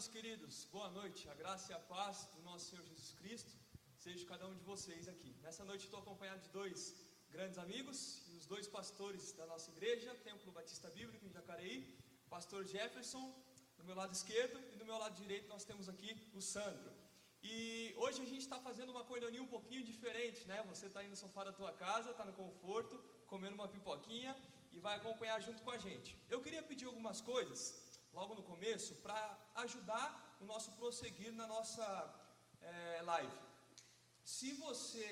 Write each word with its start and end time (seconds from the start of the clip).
meus 0.00 0.08
queridos, 0.08 0.66
boa 0.72 0.88
noite. 0.92 1.28
A 1.28 1.34
graça 1.34 1.72
e 1.72 1.74
a 1.74 1.78
paz 1.78 2.26
do 2.34 2.40
nosso 2.40 2.70
Senhor 2.70 2.82
Jesus 2.86 3.12
Cristo 3.18 3.52
seja 4.04 4.24
cada 4.24 4.46
um 4.46 4.54
de 4.54 4.64
vocês 4.64 5.06
aqui. 5.06 5.30
Nessa 5.42 5.62
noite 5.62 5.84
estou 5.84 6.00
acompanhado 6.00 6.40
de 6.40 6.48
dois 6.48 6.96
grandes 7.30 7.58
amigos 7.58 8.22
e 8.30 8.34
os 8.34 8.46
dois 8.46 8.66
pastores 8.66 9.32
da 9.32 9.44
nossa 9.44 9.70
igreja, 9.72 10.14
Templo 10.24 10.50
Batista 10.52 10.88
Bíblico 10.88 11.26
em 11.26 11.30
Jacareí, 11.30 11.76
pastor 12.30 12.64
Jefferson, 12.64 13.24
do 13.76 13.84
meu 13.84 13.94
lado 13.94 14.14
esquerdo, 14.14 14.58
e 14.72 14.76
do 14.78 14.86
meu 14.86 14.96
lado 14.96 15.14
direito 15.16 15.46
nós 15.48 15.66
temos 15.66 15.86
aqui 15.86 16.16
o 16.32 16.40
Sandro. 16.40 16.90
E 17.42 17.94
hoje 17.98 18.22
a 18.22 18.24
gente 18.24 18.44
está 18.48 18.58
fazendo 18.58 18.88
uma 18.96 19.04
coinonia 19.04 19.42
um 19.42 19.52
pouquinho 19.56 19.84
diferente, 19.84 20.48
né? 20.48 20.62
Você 20.70 20.86
está 20.86 21.00
aí 21.00 21.08
no 21.08 21.16
sofá 21.24 21.44
da 21.44 21.52
tua 21.52 21.72
casa, 21.74 22.12
está 22.12 22.24
no 22.24 22.32
conforto, 22.32 22.96
comendo 23.26 23.54
uma 23.54 23.68
pipoquinha 23.68 24.34
e 24.72 24.78
vai 24.78 24.96
acompanhar 24.96 25.38
junto 25.42 25.62
com 25.62 25.70
a 25.70 25.76
gente. 25.76 26.16
Eu 26.30 26.40
queria 26.40 26.62
pedir 26.62 26.86
algumas 26.86 27.20
coisas 27.20 27.90
logo 28.12 28.34
no 28.34 28.42
começo, 28.42 28.94
para 28.96 29.38
ajudar 29.62 30.08
o 30.40 30.44
nosso 30.44 30.72
prosseguir 30.72 31.32
na 31.32 31.46
nossa 31.46 31.84
é, 32.62 33.02
live. 33.02 33.38
Se 34.24 34.52
você 34.52 35.04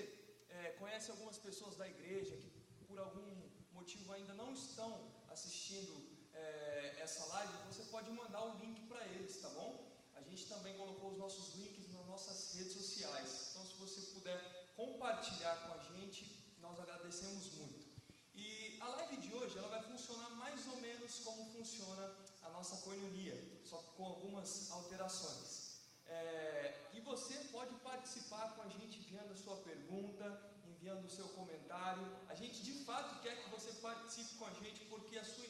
é, 0.49 0.71
conhece 0.81 1.11
algumas 1.11 1.39
pessoas 1.39 1.77
da 1.77 1.87
igreja 1.89 2.37
que 2.37 2.85
por 2.85 2.99
algum 2.99 3.29
motivo 3.73 4.13
ainda 4.13 4.35
não 4.35 4.53
estão 4.53 4.91
assistindo 5.29 5.95
é, 6.33 6.97
essa 7.01 7.25
live, 7.27 7.53
você 7.71 7.85
pode 7.85 8.11
mandar 8.11 8.43
o 8.45 8.57
link 8.59 8.81
para 8.87 9.05
eles, 9.09 9.41
tá 9.41 9.49
bom? 9.51 9.71
A 10.15 10.23
gente 10.23 10.47
também 10.47 10.77
colocou 10.77 11.13
os 11.13 11.19
nossos 11.19 11.55
links 11.57 11.93
nas 11.93 12.07
nossas 12.07 12.55
redes 12.55 12.73
sociais. 12.73 13.51
Então, 13.51 13.67
se 13.67 13.75
você 13.75 14.01
puder 14.15 14.73
compartilhar 14.77 15.57
com 15.65 15.75
a 15.75 15.79
gente, 15.91 16.23
nós 16.61 16.79
agradecemos 16.81 17.53
muito. 17.55 17.87
E 18.35 18.79
a 18.81 18.89
live 18.89 19.17
de 19.17 19.35
hoje 19.35 19.59
ela 19.59 19.69
vai 19.69 19.83
funcionar 19.83 20.31
mais 20.31 20.67
ou 20.69 20.77
menos 20.77 21.19
como 21.21 21.53
funciona 21.53 22.15
nossa 22.59 22.77
coinonia, 22.79 23.37
só 23.65 23.77
com 23.97 24.05
algumas 24.05 24.71
alterações. 24.73 25.79
É, 26.07 26.91
e 26.93 27.01
você 27.01 27.35
pode 27.53 27.73
participar 27.77 28.55
com 28.57 28.63
a 28.63 28.69
gente 28.69 28.99
enviando 28.99 29.33
a 29.33 29.37
sua 29.37 29.57
pergunta, 29.59 30.25
enviando 30.67 31.07
o 31.07 31.11
seu 31.11 31.29
comentário. 31.29 32.05
A 32.29 32.35
gente 32.35 32.63
de 32.63 32.73
fato 32.85 33.23
quer 33.23 33.37
que 33.43 33.51
você 33.51 33.71
participe 33.75 34.35
com 34.35 34.47
a 34.47 34.51
gente, 34.51 34.85
porque 34.87 35.17
a 35.19 35.25
sua 35.25 35.47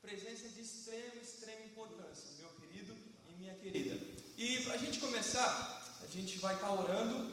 presença 0.00 0.46
é 0.46 0.50
de 0.50 0.60
extrema, 0.60 1.16
extrema 1.16 1.64
importância, 1.64 2.30
meu 2.38 2.50
querido 2.50 2.96
e 3.28 3.32
minha 3.32 3.54
querida. 3.56 3.96
E 4.36 4.62
para 4.62 4.74
a 4.74 4.78
gente 4.78 5.00
começar, 5.00 5.98
a 6.00 6.06
gente 6.06 6.38
vai 6.38 6.54
estar 6.54 6.72
orando, 6.72 7.32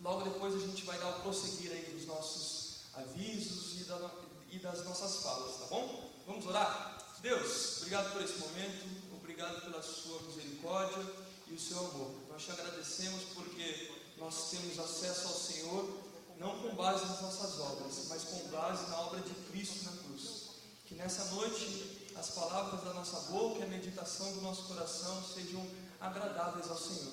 logo 0.00 0.24
depois 0.24 0.54
a 0.54 0.66
gente 0.66 0.84
vai 0.84 0.98
dar 0.98 1.10
o 1.10 1.22
prosseguir 1.22 1.70
aí 1.70 1.84
dos 1.92 2.06
nossos 2.06 2.86
avisos 2.94 3.80
e, 3.80 3.84
da, 3.84 4.10
e 4.50 4.58
das 4.58 4.84
nossas 4.84 5.22
falas, 5.22 5.56
tá 5.60 5.66
bom? 5.66 6.12
Vamos 6.26 6.46
orar? 6.46 7.05
Deus, 7.26 7.78
obrigado 7.78 8.12
por 8.12 8.22
esse 8.22 8.38
momento, 8.38 8.86
obrigado 9.16 9.60
pela 9.62 9.82
sua 9.82 10.22
misericórdia 10.28 11.04
e 11.48 11.54
o 11.54 11.58
seu 11.58 11.76
amor. 11.76 12.14
Nós 12.28 12.44
te 12.44 12.52
agradecemos 12.52 13.24
porque 13.34 13.90
nós 14.16 14.50
temos 14.52 14.78
acesso 14.78 15.26
ao 15.26 15.34
Senhor 15.34 16.02
não 16.38 16.56
com 16.60 16.76
base 16.76 17.04
nas 17.04 17.20
nossas 17.22 17.58
obras, 17.58 18.06
mas 18.08 18.22
com 18.22 18.46
base 18.46 18.88
na 18.88 19.00
obra 19.00 19.20
de 19.22 19.34
Cristo 19.50 19.86
na 19.86 19.96
cruz. 20.04 20.50
Que 20.86 20.94
nessa 20.94 21.24
noite 21.34 22.12
as 22.14 22.30
palavras 22.30 22.84
da 22.84 22.94
nossa 22.94 23.18
boca 23.32 23.58
e 23.58 23.62
a 23.64 23.66
meditação 23.66 24.32
do 24.34 24.42
nosso 24.42 24.62
coração 24.68 25.20
sejam 25.24 25.68
agradáveis 26.00 26.70
ao 26.70 26.78
Senhor. 26.78 27.12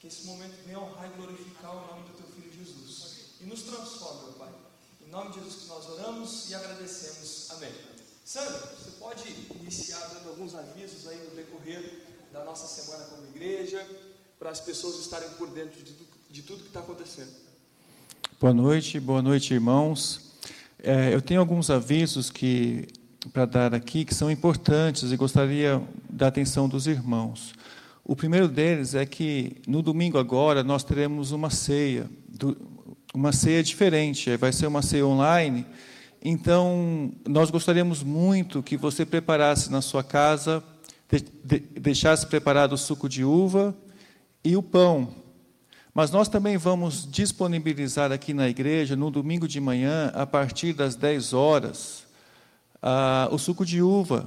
Que 0.00 0.08
esse 0.08 0.24
momento 0.24 0.56
venha 0.66 0.80
honrar 0.80 1.08
e 1.08 1.16
glorificar 1.16 1.70
o 1.70 1.86
nome 1.86 2.08
do 2.08 2.16
teu 2.16 2.26
Filho 2.34 2.52
Jesus. 2.52 3.36
E 3.40 3.44
nos 3.44 3.62
transforme, 3.62 4.32
Pai. 4.32 4.52
Em 5.00 5.08
nome 5.08 5.30
de 5.30 5.38
Jesus 5.38 5.62
que 5.62 5.68
nós 5.68 5.88
oramos 5.88 6.50
e 6.50 6.54
agradecemos. 6.56 7.48
Amém. 7.52 8.01
Sandro, 8.24 8.54
você 8.78 8.90
pode 9.00 9.22
iniciar 9.60 9.98
dando 10.14 10.28
alguns 10.28 10.54
avisos 10.54 11.08
aí 11.08 11.18
no 11.28 11.34
decorrer 11.34 12.02
da 12.32 12.44
nossa 12.44 12.66
semana 12.68 13.04
como 13.06 13.26
igreja, 13.34 13.84
para 14.38 14.50
as 14.50 14.60
pessoas 14.60 15.00
estarem 15.00 15.28
por 15.30 15.50
dentro 15.50 15.82
de, 15.82 15.92
de 16.30 16.42
tudo 16.42 16.60
que 16.60 16.68
está 16.68 16.80
acontecendo. 16.80 17.30
Boa 18.40 18.54
noite, 18.54 19.00
boa 19.00 19.20
noite, 19.20 19.52
irmãos. 19.52 20.32
É, 20.80 21.12
eu 21.12 21.20
tenho 21.20 21.40
alguns 21.40 21.68
avisos 21.68 22.30
que 22.30 22.86
para 23.32 23.44
dar 23.44 23.74
aqui 23.74 24.04
que 24.04 24.14
são 24.14 24.30
importantes 24.30 25.10
e 25.10 25.16
gostaria 25.16 25.82
da 26.08 26.28
atenção 26.28 26.68
dos 26.68 26.86
irmãos. 26.86 27.52
O 28.04 28.14
primeiro 28.14 28.48
deles 28.48 28.94
é 28.94 29.04
que 29.04 29.56
no 29.66 29.82
domingo 29.82 30.16
agora 30.16 30.62
nós 30.62 30.84
teremos 30.84 31.32
uma 31.32 31.50
ceia, 31.50 32.08
uma 33.12 33.32
ceia 33.32 33.62
diferente. 33.62 34.36
Vai 34.36 34.52
ser 34.52 34.66
uma 34.66 34.82
ceia 34.82 35.06
online 35.06 35.66
então, 36.24 37.10
nós 37.28 37.50
gostaríamos 37.50 38.02
muito 38.02 38.62
que 38.62 38.76
você 38.76 39.04
preparasse 39.04 39.72
na 39.72 39.82
sua 39.82 40.04
casa, 40.04 40.62
deixasse 41.76 42.26
preparado 42.26 42.74
o 42.74 42.78
suco 42.78 43.08
de 43.08 43.24
uva 43.24 43.74
e 44.44 44.56
o 44.56 44.62
pão. 44.62 45.08
Mas 45.92 46.12
nós 46.12 46.28
também 46.28 46.56
vamos 46.56 47.10
disponibilizar 47.10 48.12
aqui 48.12 48.32
na 48.32 48.48
igreja, 48.48 48.94
no 48.94 49.10
domingo 49.10 49.48
de 49.48 49.60
manhã, 49.60 50.12
a 50.14 50.24
partir 50.24 50.72
das 50.72 50.94
10 50.94 51.32
horas, 51.32 52.06
o 53.30 53.36
suco 53.36 53.66
de 53.66 53.82
uva, 53.82 54.26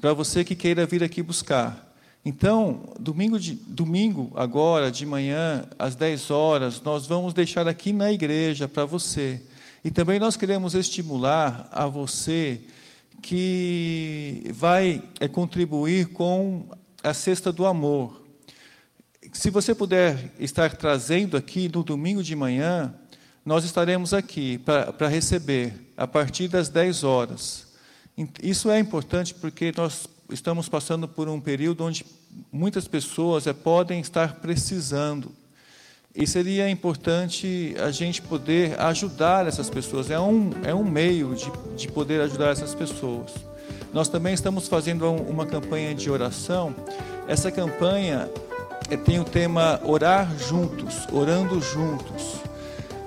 para 0.00 0.12
você 0.12 0.44
que 0.44 0.56
queira 0.56 0.84
vir 0.84 1.04
aqui 1.04 1.22
buscar. 1.22 1.94
Então, 2.24 2.92
domingo, 2.98 3.38
de, 3.38 3.54
domingo, 3.54 4.32
agora, 4.34 4.90
de 4.90 5.06
manhã, 5.06 5.64
às 5.78 5.94
10 5.94 6.30
horas, 6.32 6.82
nós 6.82 7.06
vamos 7.06 7.32
deixar 7.32 7.68
aqui 7.68 7.92
na 7.92 8.12
igreja 8.12 8.66
para 8.66 8.84
você. 8.84 9.40
E 9.86 9.90
também 9.92 10.18
nós 10.18 10.36
queremos 10.36 10.74
estimular 10.74 11.68
a 11.70 11.86
você 11.86 12.60
que 13.22 14.42
vai 14.52 15.00
é, 15.20 15.28
contribuir 15.28 16.08
com 16.08 16.68
a 17.04 17.14
cesta 17.14 17.52
do 17.52 17.64
amor. 17.64 18.20
Se 19.32 19.48
você 19.48 19.76
puder 19.76 20.32
estar 20.40 20.74
trazendo 20.74 21.36
aqui 21.36 21.68
no 21.68 21.84
domingo 21.84 22.20
de 22.20 22.34
manhã, 22.34 22.92
nós 23.44 23.64
estaremos 23.64 24.12
aqui 24.12 24.58
para 24.58 25.06
receber 25.06 25.72
a 25.96 26.04
partir 26.04 26.48
das 26.48 26.68
10 26.68 27.04
horas. 27.04 27.68
Isso 28.42 28.68
é 28.68 28.80
importante 28.80 29.34
porque 29.34 29.72
nós 29.76 30.08
estamos 30.32 30.68
passando 30.68 31.06
por 31.06 31.28
um 31.28 31.40
período 31.40 31.84
onde 31.84 32.04
muitas 32.50 32.88
pessoas 32.88 33.46
é, 33.46 33.52
podem 33.52 34.00
estar 34.00 34.40
precisando. 34.40 35.30
E 36.16 36.26
seria 36.26 36.70
importante 36.70 37.76
a 37.78 37.90
gente 37.90 38.22
poder 38.22 38.80
ajudar 38.80 39.46
essas 39.46 39.68
pessoas. 39.68 40.10
É 40.10 40.18
um, 40.18 40.50
é 40.64 40.74
um 40.74 40.82
meio 40.82 41.34
de, 41.34 41.52
de 41.76 41.88
poder 41.88 42.22
ajudar 42.22 42.52
essas 42.52 42.74
pessoas. 42.74 43.34
Nós 43.92 44.08
também 44.08 44.32
estamos 44.32 44.66
fazendo 44.66 45.10
uma 45.10 45.44
campanha 45.44 45.94
de 45.94 46.10
oração. 46.10 46.74
Essa 47.28 47.52
campanha 47.52 48.30
eh, 48.90 48.96
tem 48.96 49.20
o 49.20 49.24
tema 49.24 49.78
Orar 49.84 50.34
Juntos, 50.38 51.06
Orando 51.12 51.60
Juntos. 51.60 52.40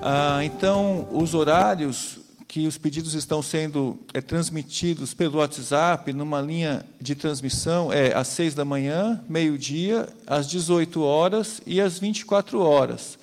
Ah, 0.04 0.42
então, 0.44 1.08
os 1.12 1.34
horários 1.34 2.19
que 2.50 2.66
os 2.66 2.80
pedidos 2.80 3.14
estão 3.14 3.44
sendo 3.44 4.00
é, 4.12 4.20
transmitidos 4.20 5.14
pelo 5.14 5.38
WhatsApp, 5.38 6.12
numa 6.12 6.42
linha 6.42 6.84
de 7.00 7.14
transmissão, 7.14 7.94
é 7.94 8.12
às 8.18 8.28
6 8.30 8.56
da 8.56 8.66
manhã, 8.66 9.24
meio-dia, 9.30 10.10
às 10.26 10.50
18 10.50 11.00
horas 11.00 11.62
e 11.64 11.80
às 11.80 12.00
24 12.00 12.60
horas. 12.60 13.20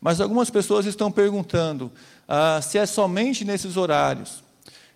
Mas 0.00 0.20
algumas 0.20 0.48
pessoas 0.48 0.86
estão 0.86 1.10
perguntando 1.10 1.90
ah, 2.28 2.60
se 2.62 2.78
é 2.78 2.86
somente 2.86 3.44
nesses 3.44 3.76
horários. 3.76 4.44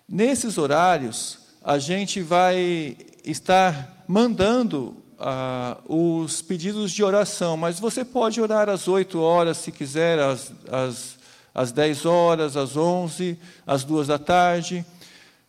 Nesses 0.07 0.57
horários, 0.57 1.39
a 1.61 1.77
gente 1.77 2.21
vai 2.21 2.95
estar 3.25 4.05
mandando 4.07 4.95
ah, 5.19 5.77
os 5.89 6.41
pedidos 6.41 6.89
de 6.89 7.03
oração, 7.03 7.57
mas 7.57 7.81
você 7.81 8.05
pode 8.05 8.39
orar 8.39 8.69
às 8.69 8.87
8 8.87 9.19
horas, 9.19 9.57
se 9.57 9.73
quiser, 9.73 10.19
às, 10.19 10.53
às 10.71 11.22
às 11.53 11.71
10 11.71 12.05
horas, 12.05 12.57
às 12.57 12.75
11, 12.75 13.37
às 13.65 13.83
2 13.83 14.07
da 14.07 14.17
tarde. 14.17 14.85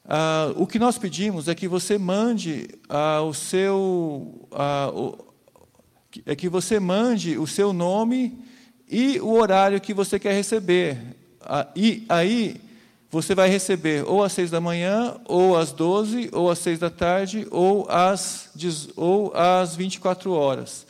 Ah, 0.07 0.53
o 0.57 0.67
que 0.67 0.79
nós 0.79 0.99
pedimos 0.99 1.49
é 1.49 1.55
que 1.55 1.67
você 1.67 1.97
mande 1.97 2.69
ah, 2.89 3.23
o 3.23 3.33
seu 3.33 4.47
ah, 4.53 4.91
o, 4.93 5.17
é 6.27 6.37
que 6.37 6.49
você 6.49 6.79
mande 6.79 7.39
o 7.39 7.47
seu 7.47 7.73
nome 7.73 8.39
e 8.89 9.19
o 9.21 9.33
horário 9.33 9.81
que 9.81 9.95
você 9.95 10.19
quer 10.19 10.35
receber. 10.35 10.99
Ah, 11.41 11.67
e 11.75 12.05
aí 12.09 12.61
você 13.11 13.35
vai 13.35 13.49
receber 13.49 14.05
ou 14.07 14.23
às 14.23 14.33
6 14.33 14.51
da 14.51 14.61
manhã, 14.61 15.17
ou 15.25 15.57
às 15.57 15.73
12, 15.73 16.31
ou 16.33 16.51
às 16.51 16.59
6 16.59 16.81
da 16.81 16.91
tarde, 16.91 17.47
ou 17.51 17.87
às, 17.89 18.51
ou 18.97 19.33
às 19.35 19.77
24 19.77 20.33
horas. 20.33 20.87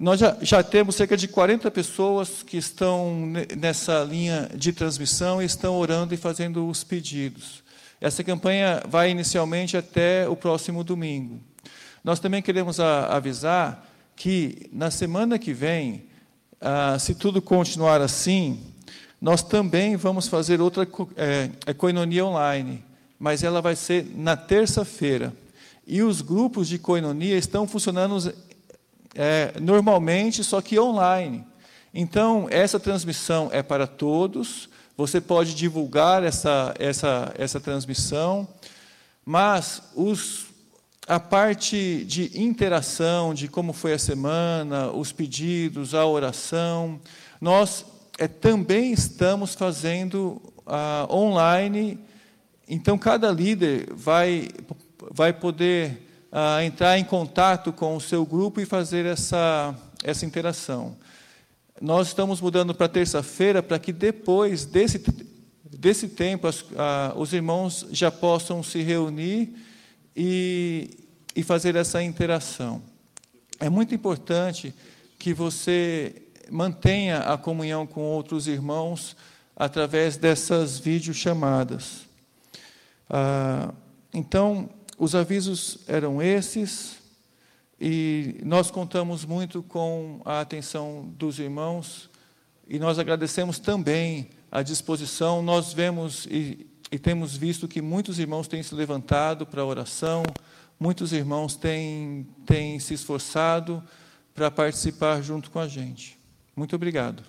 Nós 0.00 0.20
já, 0.20 0.36
já, 0.40 0.62
temos 0.62 0.94
cerca 0.94 1.16
de 1.16 1.26
40 1.26 1.68
pessoas 1.72 2.44
que 2.44 2.56
estão 2.56 3.32
nessa 3.56 4.04
linha 4.04 4.48
de 4.54 4.72
transmissão 4.72 5.42
e 5.42 5.44
estão 5.44 5.76
orando 5.76 6.14
e 6.14 6.16
fazendo 6.16 6.68
os 6.68 6.84
pedidos. 6.84 7.64
Essa 8.00 8.22
campanha 8.22 8.80
vai 8.88 9.10
inicialmente 9.10 9.76
até 9.76 10.28
o 10.28 10.36
próximo 10.36 10.84
domingo. 10.84 11.40
Nós 12.04 12.20
também 12.20 12.40
queremos 12.40 12.78
a, 12.78 13.06
avisar 13.06 13.88
que 14.14 14.68
na 14.72 14.88
semana 14.88 15.36
que 15.36 15.52
vem, 15.52 16.04
ah, 16.60 16.96
se 17.00 17.16
tudo 17.16 17.42
continuar 17.42 18.00
assim, 18.00 18.60
nós 19.20 19.42
também 19.42 19.96
vamos 19.96 20.28
fazer 20.28 20.60
outra 20.60 20.86
é, 21.16 21.50
é, 21.66 21.74
coinonia 21.74 22.24
online, 22.24 22.84
mas 23.18 23.42
ela 23.42 23.60
vai 23.60 23.74
ser 23.74 24.06
na 24.14 24.36
terça-feira. 24.36 25.34
E 25.84 26.02
os 26.02 26.20
grupos 26.20 26.68
de 26.68 26.78
coinonia 26.78 27.36
estão 27.36 27.66
funcionando 27.66 28.32
é, 29.14 29.52
normalmente, 29.60 30.42
só 30.44 30.60
que 30.60 30.78
online. 30.78 31.44
Então, 31.92 32.46
essa 32.50 32.78
transmissão 32.78 33.48
é 33.52 33.62
para 33.62 33.86
todos, 33.86 34.68
você 34.96 35.20
pode 35.20 35.54
divulgar 35.54 36.22
essa, 36.22 36.74
essa, 36.78 37.32
essa 37.38 37.60
transmissão, 37.60 38.46
mas 39.24 39.82
os, 39.94 40.46
a 41.06 41.20
parte 41.20 42.04
de 42.04 42.40
interação, 42.40 43.32
de 43.32 43.48
como 43.48 43.72
foi 43.72 43.92
a 43.92 43.98
semana, 43.98 44.90
os 44.90 45.12
pedidos, 45.12 45.94
a 45.94 46.04
oração, 46.04 47.00
nós 47.40 47.84
é, 48.18 48.26
também 48.26 48.92
estamos 48.92 49.54
fazendo 49.54 50.42
online. 51.10 51.98
Então, 52.68 52.98
cada 52.98 53.30
líder 53.30 53.88
vai, 53.92 54.48
vai 55.10 55.32
poder 55.32 56.07
entrar 56.64 56.98
em 56.98 57.04
contato 57.04 57.72
com 57.72 57.96
o 57.96 58.00
seu 58.00 58.24
grupo 58.26 58.60
e 58.60 58.66
fazer 58.66 59.06
essa, 59.06 59.74
essa 60.02 60.26
interação. 60.26 60.96
Nós 61.80 62.08
estamos 62.08 62.40
mudando 62.40 62.74
para 62.74 62.88
terça-feira 62.88 63.62
para 63.62 63.78
que 63.78 63.92
depois 63.92 64.64
desse, 64.64 65.02
desse 65.64 66.08
tempo 66.08 66.46
as, 66.46 66.64
os 67.16 67.32
irmãos 67.32 67.86
já 67.90 68.10
possam 68.10 68.62
se 68.62 68.82
reunir 68.82 69.54
e, 70.16 70.90
e 71.34 71.42
fazer 71.42 71.76
essa 71.76 72.02
interação. 72.02 72.82
É 73.60 73.68
muito 73.68 73.94
importante 73.94 74.74
que 75.18 75.32
você 75.32 76.22
mantenha 76.50 77.18
a 77.20 77.36
comunhão 77.36 77.86
com 77.86 78.00
outros 78.02 78.46
irmãos 78.46 79.16
através 79.56 80.16
dessas 80.16 80.78
videochamadas. 80.78 82.06
Ah, 83.10 83.72
então, 84.12 84.70
os 84.98 85.14
avisos 85.14 85.78
eram 85.86 86.20
esses, 86.20 86.98
e 87.80 88.40
nós 88.44 88.70
contamos 88.70 89.24
muito 89.24 89.62
com 89.62 90.20
a 90.24 90.40
atenção 90.40 91.14
dos 91.16 91.38
irmãos, 91.38 92.10
e 92.66 92.78
nós 92.78 92.98
agradecemos 92.98 93.58
também 93.58 94.28
a 94.50 94.62
disposição. 94.62 95.42
Nós 95.42 95.72
vemos 95.72 96.26
e, 96.26 96.66
e 96.90 96.98
temos 96.98 97.36
visto 97.36 97.68
que 97.68 97.80
muitos 97.80 98.18
irmãos 98.18 98.48
têm 98.48 98.62
se 98.62 98.74
levantado 98.74 99.46
para 99.46 99.62
a 99.62 99.64
oração, 99.64 100.22
muitos 100.78 101.12
irmãos 101.12 101.56
têm, 101.56 102.26
têm 102.44 102.78
se 102.78 102.94
esforçado 102.94 103.82
para 104.34 104.50
participar 104.50 105.22
junto 105.22 105.50
com 105.50 105.58
a 105.58 105.68
gente. 105.68 106.18
Muito 106.54 106.76
obrigado. 106.76 107.22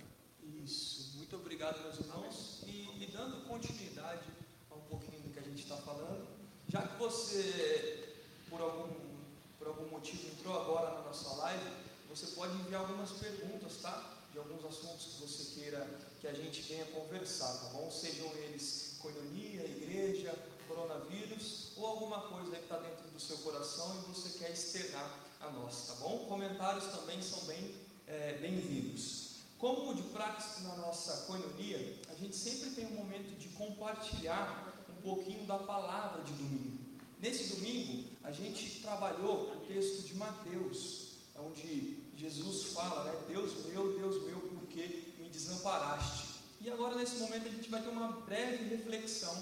Isso, 0.64 1.18
muito 1.18 1.36
obrigado, 1.36 1.82
meus 1.84 2.00
irmãos. 2.00 2.64
E, 2.68 3.04
e 3.04 3.10
dando 3.12 3.48
continuidade 3.48 4.24
a 4.70 4.76
um 4.76 4.82
pouquinho 4.90 5.22
do 5.24 5.30
que 5.30 5.40
a 5.40 5.44
gente 5.44 5.62
está 5.62 5.76
falando, 5.78 6.28
já 6.68 6.82
que 6.82 7.00
você, 7.00 8.16
por 8.50 8.62
algum, 8.62 8.94
por 9.58 9.68
algum 9.68 9.90
motivo, 9.90 10.28
entrou 10.28 10.60
agora 10.60 11.00
na 11.00 11.02
nossa 11.02 11.36
live, 11.42 11.64
você 12.10 12.28
pode 12.28 12.58
enviar 12.70 12.82
algumas 12.82 13.10
perguntas, 13.14 13.78
tá? 13.82 14.14
De 14.32 14.38
alguns 14.38 14.64
assuntos 14.64 15.16
que 15.16 15.22
você 15.22 15.60
queira 15.60 15.88
que 16.22 16.28
a 16.28 16.34
gente 16.34 16.62
venha 16.62 16.86
conversar, 16.86 17.52
tá 17.52 17.70
bom? 17.74 17.90
Sejam 17.90 18.28
eles 18.36 18.98
coinonia, 19.02 19.66
igreja, 19.66 20.38
coronavírus 20.68 21.72
ou 21.78 21.88
alguma 21.88 22.22
coisa 22.28 22.56
que 22.56 22.62
está 22.62 22.78
dentro 22.78 23.10
do 23.10 23.20
seu 23.20 23.38
coração 23.40 23.98
e 23.98 24.14
você 24.14 24.38
quer 24.38 24.52
externar 24.52 25.20
a 25.42 25.50
nós, 25.50 25.88
tá 25.88 25.96
bom? 25.96 26.26
Comentários 26.30 26.86
também 26.86 27.20
são 27.24 27.40
bem 27.46 27.74
é, 28.08 28.34
bem-vindos. 28.34 29.30
Como 29.58 29.96
de 29.96 30.04
prática 30.04 30.62
na 30.62 30.76
nossa 30.76 31.26
coinonia, 31.26 31.98
a 32.08 32.14
gente 32.14 32.36
sempre 32.36 32.70
tem 32.70 32.86
um 32.86 32.98
momento 32.98 33.36
de 33.40 33.50
compartilhar 33.50 34.86
um 34.90 35.02
pouquinho 35.02 35.44
da 35.48 35.58
palavra 35.58 36.22
de 36.22 36.34
domingo. 36.34 36.78
Nesse 37.20 37.56
domingo, 37.56 38.08
a 38.24 38.32
gente 38.32 38.80
trabalhou 38.82 39.54
o 39.54 39.66
texto 39.66 40.04
de 40.04 40.14
Mateus, 40.16 41.10
onde 41.36 42.09
Jesus 42.20 42.74
fala, 42.74 43.06
né? 43.06 43.18
Deus 43.30 43.66
meu, 43.68 43.98
Deus 43.98 44.24
meu, 44.26 44.40
por 44.42 44.68
que 44.68 45.14
me 45.20 45.30
desamparaste? 45.30 46.28
E 46.60 46.70
agora, 46.70 46.96
nesse 46.96 47.16
momento, 47.16 47.48
a 47.48 47.52
gente 47.52 47.70
vai 47.70 47.82
ter 47.82 47.88
uma 47.88 48.12
breve 48.12 48.66
reflexão 48.76 49.34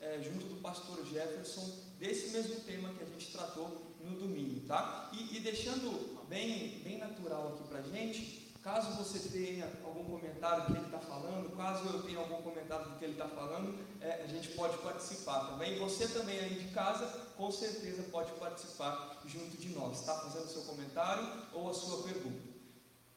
é, 0.00 0.20
junto 0.20 0.44
do 0.46 0.60
pastor 0.60 1.06
Jefferson 1.06 1.64
desse 1.96 2.30
mesmo 2.30 2.56
tema 2.62 2.92
que 2.94 3.04
a 3.04 3.06
gente 3.06 3.30
tratou 3.30 3.94
no 4.00 4.18
domingo, 4.18 4.66
tá? 4.66 5.12
E, 5.12 5.36
e 5.36 5.40
deixando 5.40 6.26
bem, 6.28 6.80
bem 6.82 6.98
natural 6.98 7.54
aqui 7.54 7.68
para 7.68 7.82
gente, 7.82 8.43
caso 8.64 8.92
você 8.92 9.18
tenha 9.28 9.70
algum 9.84 10.04
comentário 10.04 10.62
do 10.64 10.72
que 10.72 10.78
ele 10.78 10.86
está 10.86 10.98
falando, 10.98 11.54
caso 11.54 11.86
eu 11.86 12.02
tenha 12.02 12.18
algum 12.18 12.40
comentário 12.40 12.86
do 12.86 12.98
que 12.98 13.04
ele 13.04 13.12
está 13.12 13.28
falando, 13.28 13.78
é, 14.00 14.22
a 14.24 14.26
gente 14.26 14.48
pode 14.48 14.78
participar 14.78 15.40
também. 15.50 15.78
Você 15.78 16.08
também 16.08 16.38
aí 16.38 16.54
de 16.54 16.68
casa, 16.72 17.06
com 17.36 17.52
certeza 17.52 18.04
pode 18.04 18.32
participar 18.32 19.20
junto 19.26 19.58
de 19.58 19.68
nós, 19.68 20.00
tá? 20.00 20.14
Fazendo 20.14 20.48
seu 20.48 20.62
comentário 20.62 21.28
ou 21.52 21.68
a 21.68 21.74
sua 21.74 22.04
pergunta. 22.04 22.40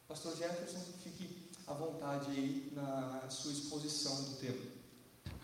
Pastor 0.06 0.36
Jefferson, 0.36 0.80
fique 1.02 1.50
à 1.66 1.72
vontade 1.72 2.30
aí 2.30 2.70
na 2.74 3.22
sua 3.30 3.52
exposição 3.52 4.24
do 4.24 4.36
tema. 4.36 4.78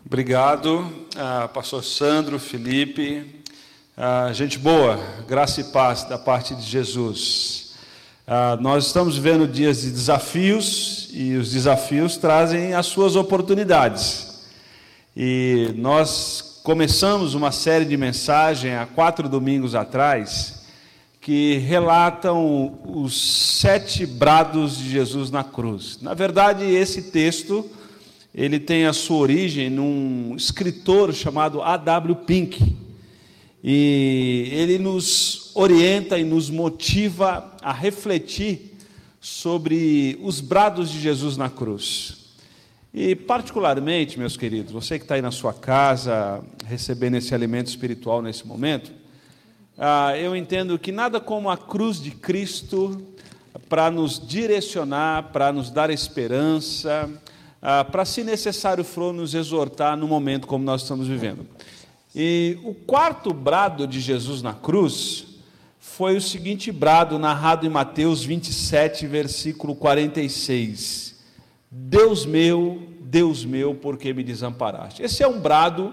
Obrigado, 0.04 0.80
uh, 0.80 1.48
pastor 1.54 1.82
Sandro, 1.82 2.38
Felipe, 2.38 3.42
uh, 3.96 4.34
gente 4.34 4.58
boa, 4.58 4.96
graça 5.26 5.62
e 5.62 5.64
paz 5.64 6.04
da 6.04 6.18
parte 6.18 6.54
de 6.54 6.62
Jesus. 6.62 7.63
Uh, 8.26 8.58
nós 8.62 8.86
estamos 8.86 9.16
vivendo 9.16 9.46
dias 9.46 9.82
de 9.82 9.90
desafios 9.90 11.10
e 11.12 11.34
os 11.34 11.52
desafios 11.52 12.16
trazem 12.16 12.72
as 12.72 12.86
suas 12.86 13.16
oportunidades. 13.16 14.46
E 15.14 15.74
nós 15.76 16.60
começamos 16.64 17.34
uma 17.34 17.52
série 17.52 17.84
de 17.84 17.98
mensagens 17.98 18.78
há 18.78 18.86
quatro 18.86 19.28
domingos 19.28 19.74
atrás 19.74 20.64
que 21.20 21.58
relatam 21.58 22.78
os 22.86 23.60
sete 23.60 24.06
brados 24.06 24.78
de 24.78 24.88
Jesus 24.90 25.30
na 25.30 25.44
cruz. 25.44 25.98
Na 26.00 26.14
verdade, 26.14 26.64
esse 26.64 27.02
texto 27.02 27.70
ele 28.34 28.58
tem 28.58 28.86
a 28.86 28.94
sua 28.94 29.18
origem 29.18 29.68
num 29.68 30.34
escritor 30.34 31.12
chamado 31.12 31.62
A.W. 31.62 32.16
Pink. 32.16 32.74
E 33.66 34.50
ele 34.52 34.78
nos 34.78 35.50
orienta 35.54 36.18
e 36.18 36.24
nos 36.24 36.50
motiva 36.50 37.56
a 37.62 37.72
refletir 37.72 38.76
sobre 39.18 40.18
os 40.22 40.38
brados 40.42 40.90
de 40.90 41.00
Jesus 41.00 41.38
na 41.38 41.48
cruz. 41.48 42.24
E, 42.92 43.16
particularmente, 43.16 44.18
meus 44.18 44.36
queridos, 44.36 44.70
você 44.70 44.98
que 44.98 45.06
está 45.06 45.14
aí 45.14 45.22
na 45.22 45.30
sua 45.30 45.54
casa, 45.54 46.44
recebendo 46.66 47.16
esse 47.16 47.34
alimento 47.34 47.68
espiritual 47.68 48.20
nesse 48.20 48.46
momento, 48.46 48.92
ah, 49.78 50.14
eu 50.14 50.36
entendo 50.36 50.78
que 50.78 50.92
nada 50.92 51.18
como 51.18 51.48
a 51.48 51.56
cruz 51.56 52.02
de 52.02 52.10
Cristo 52.10 53.02
para 53.66 53.90
nos 53.90 54.20
direcionar, 54.24 55.32
para 55.32 55.50
nos 55.54 55.70
dar 55.70 55.88
esperança, 55.88 57.10
ah, 57.62 57.82
para, 57.82 58.04
se 58.04 58.22
necessário 58.22 58.84
for, 58.84 59.14
nos 59.14 59.32
exortar 59.32 59.96
no 59.96 60.06
momento 60.06 60.46
como 60.46 60.62
nós 60.62 60.82
estamos 60.82 61.08
vivendo. 61.08 61.46
E 62.14 62.58
o 62.62 62.72
quarto 62.72 63.34
brado 63.34 63.86
de 63.88 64.00
Jesus 64.00 64.40
na 64.40 64.54
cruz 64.54 65.26
foi 65.80 66.16
o 66.16 66.20
seguinte 66.20 66.70
brado 66.70 67.18
narrado 67.18 67.66
em 67.66 67.68
Mateus 67.68 68.22
27, 68.22 69.06
versículo 69.06 69.74
46. 69.74 71.16
Deus 71.68 72.24
meu, 72.24 72.82
Deus 73.00 73.44
meu, 73.44 73.74
por 73.74 73.96
que 73.98 74.14
me 74.14 74.22
desamparaste? 74.22 75.02
Esse 75.02 75.24
é 75.24 75.28
um 75.28 75.40
brado, 75.40 75.92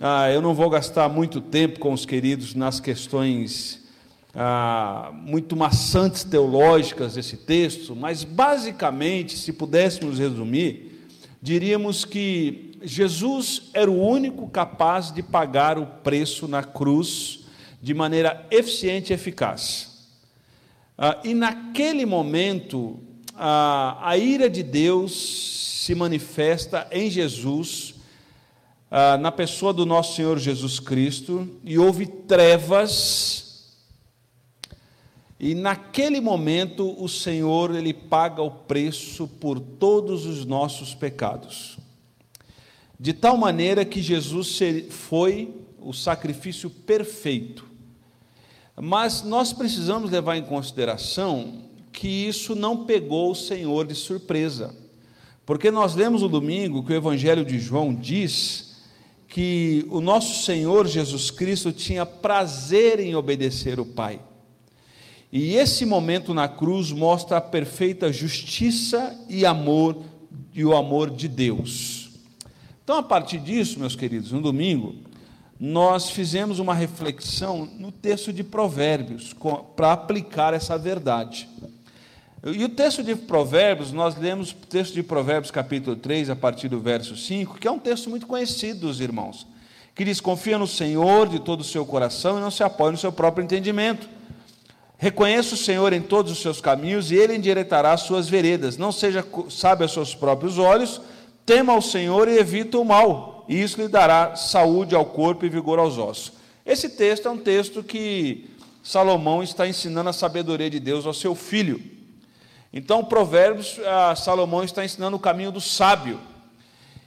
ah, 0.00 0.30
eu 0.30 0.40
não 0.40 0.54
vou 0.54 0.70
gastar 0.70 1.10
muito 1.10 1.42
tempo 1.42 1.78
com 1.78 1.92
os 1.92 2.06
queridos 2.06 2.54
nas 2.54 2.80
questões 2.80 3.84
ah, 4.34 5.10
muito 5.12 5.54
maçantes 5.56 6.24
teológicas 6.24 7.14
desse 7.14 7.36
texto, 7.36 7.94
mas 7.94 8.24
basicamente, 8.24 9.36
se 9.36 9.52
pudéssemos 9.52 10.18
resumir, 10.18 11.06
diríamos 11.42 12.06
que 12.06 12.69
Jesus 12.82 13.70
era 13.74 13.90
o 13.90 14.02
único 14.02 14.48
capaz 14.48 15.12
de 15.12 15.22
pagar 15.22 15.78
o 15.78 15.86
preço 15.86 16.48
na 16.48 16.62
cruz 16.62 17.40
de 17.82 17.94
maneira 17.94 18.46
eficiente 18.50 19.12
e 19.12 19.14
eficaz. 19.14 20.08
Ah, 20.96 21.18
e 21.24 21.34
naquele 21.34 22.04
momento, 22.04 22.98
a, 23.34 23.98
a 24.02 24.16
ira 24.16 24.48
de 24.48 24.62
Deus 24.62 25.80
se 25.84 25.94
manifesta 25.94 26.86
em 26.90 27.10
Jesus, 27.10 27.94
ah, 28.90 29.16
na 29.18 29.32
pessoa 29.32 29.72
do 29.72 29.86
nosso 29.86 30.16
Senhor 30.16 30.38
Jesus 30.38 30.78
Cristo, 30.78 31.48
e 31.64 31.78
houve 31.78 32.06
trevas 32.06 33.50
e 35.42 35.54
naquele 35.54 36.20
momento 36.20 36.94
o 37.02 37.08
Senhor 37.08 37.74
ele 37.74 37.94
paga 37.94 38.42
o 38.42 38.50
preço 38.50 39.26
por 39.26 39.58
todos 39.58 40.26
os 40.26 40.44
nossos 40.44 40.94
pecados. 40.94 41.78
De 43.02 43.14
tal 43.14 43.34
maneira 43.38 43.82
que 43.82 44.02
Jesus 44.02 44.58
foi 44.90 45.54
o 45.80 45.90
sacrifício 45.90 46.68
perfeito. 46.68 47.64
Mas 48.78 49.22
nós 49.22 49.54
precisamos 49.54 50.10
levar 50.10 50.36
em 50.36 50.42
consideração 50.42 51.62
que 51.90 52.06
isso 52.06 52.54
não 52.54 52.84
pegou 52.84 53.30
o 53.30 53.34
Senhor 53.34 53.86
de 53.86 53.94
surpresa. 53.94 54.76
Porque 55.46 55.70
nós 55.70 55.94
lemos 55.94 56.20
no 56.20 56.28
domingo 56.28 56.84
que 56.84 56.92
o 56.92 56.94
Evangelho 56.94 57.42
de 57.42 57.58
João 57.58 57.94
diz 57.94 58.76
que 59.26 59.86
o 59.88 60.02
nosso 60.02 60.44
Senhor 60.44 60.86
Jesus 60.86 61.30
Cristo 61.30 61.72
tinha 61.72 62.04
prazer 62.04 63.00
em 63.00 63.14
obedecer 63.14 63.80
o 63.80 63.86
Pai. 63.86 64.20
E 65.32 65.54
esse 65.54 65.86
momento 65.86 66.34
na 66.34 66.48
cruz 66.48 66.92
mostra 66.92 67.38
a 67.38 67.40
perfeita 67.40 68.12
justiça 68.12 69.18
e 69.26 69.46
amor 69.46 69.96
e 70.52 70.62
o 70.66 70.76
amor 70.76 71.08
de 71.08 71.28
Deus. 71.28 71.99
Então, 72.82 72.98
a 72.98 73.02
partir 73.02 73.38
disso, 73.38 73.78
meus 73.78 73.94
queridos, 73.94 74.32
no 74.32 74.40
domingo, 74.40 74.94
nós 75.58 76.10
fizemos 76.10 76.58
uma 76.58 76.74
reflexão 76.74 77.68
no 77.78 77.92
texto 77.92 78.32
de 78.32 78.42
Provérbios 78.42 79.36
para 79.76 79.92
aplicar 79.92 80.54
essa 80.54 80.78
verdade. 80.78 81.48
E 82.42 82.64
o 82.64 82.70
texto 82.70 83.02
de 83.02 83.14
Provérbios, 83.14 83.92
nós 83.92 84.16
lemos 84.16 84.52
o 84.52 84.54
texto 84.54 84.94
de 84.94 85.02
Provérbios, 85.02 85.50
capítulo 85.50 85.94
3, 85.94 86.30
a 86.30 86.36
partir 86.36 86.68
do 86.68 86.80
verso 86.80 87.14
5, 87.14 87.58
que 87.58 87.68
é 87.68 87.70
um 87.70 87.78
texto 87.78 88.08
muito 88.08 88.26
conhecido 88.26 88.80
dos 88.80 88.98
irmãos, 88.98 89.46
que 89.94 90.02
diz: 90.06 90.22
Confia 90.22 90.56
no 90.56 90.66
Senhor 90.66 91.28
de 91.28 91.38
todo 91.38 91.60
o 91.60 91.64
seu 91.64 91.84
coração 91.84 92.38
e 92.38 92.40
não 92.40 92.50
se 92.50 92.62
apoie 92.62 92.92
no 92.92 92.96
seu 92.96 93.12
próprio 93.12 93.44
entendimento. 93.44 94.08
Reconheça 94.96 95.54
o 95.54 95.58
Senhor 95.58 95.92
em 95.92 96.00
todos 96.00 96.32
os 96.32 96.40
seus 96.40 96.62
caminhos 96.62 97.10
e 97.10 97.16
ele 97.16 97.36
endireitará 97.36 97.92
as 97.92 98.02
suas 98.02 98.26
veredas. 98.26 98.78
Não 98.78 98.92
seja 98.92 99.22
sábio 99.50 99.84
aos 99.84 99.92
seus 99.92 100.14
próprios 100.14 100.56
olhos, 100.56 101.02
tema 101.50 101.72
ao 101.72 101.82
Senhor 101.82 102.28
e 102.28 102.38
evita 102.38 102.78
o 102.78 102.84
mal, 102.84 103.44
e 103.48 103.60
isso 103.60 103.82
lhe 103.82 103.88
dará 103.88 104.36
saúde 104.36 104.94
ao 104.94 105.04
corpo 105.04 105.44
e 105.44 105.48
vigor 105.48 105.80
aos 105.80 105.98
ossos. 105.98 106.34
Esse 106.64 106.90
texto 106.90 107.26
é 107.26 107.30
um 107.32 107.38
texto 107.38 107.82
que 107.82 108.48
Salomão 108.84 109.42
está 109.42 109.66
ensinando 109.66 110.10
a 110.10 110.12
sabedoria 110.12 110.70
de 110.70 110.78
Deus 110.78 111.04
ao 111.06 111.12
seu 111.12 111.34
filho. 111.34 111.82
Então, 112.72 113.04
Provérbios, 113.04 113.80
Salomão 114.16 114.62
está 114.62 114.84
ensinando 114.84 115.16
o 115.16 115.20
caminho 115.20 115.50
do 115.50 115.60
sábio. 115.60 116.20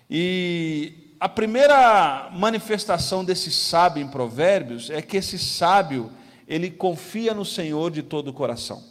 E 0.09 1.15
a 1.21 1.29
primeira 1.29 2.29
manifestação 2.33 3.23
desse 3.23 3.49
sábio 3.49 4.03
em 4.03 4.09
Provérbios 4.09 4.89
é 4.89 5.01
que 5.01 5.15
esse 5.15 5.39
sábio, 5.39 6.11
ele 6.45 6.69
confia 6.69 7.33
no 7.33 7.45
Senhor 7.45 7.89
de 7.89 8.03
todo 8.03 8.27
o 8.27 8.33
coração. 8.33 8.83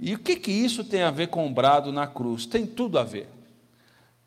E 0.00 0.12
o 0.12 0.18
que, 0.18 0.34
que 0.34 0.50
isso 0.50 0.82
tem 0.82 1.02
a 1.02 1.10
ver 1.12 1.28
com 1.28 1.46
o 1.46 1.50
brado 1.50 1.92
na 1.92 2.08
cruz? 2.08 2.46
Tem 2.46 2.66
tudo 2.66 2.98
a 2.98 3.04
ver. 3.04 3.37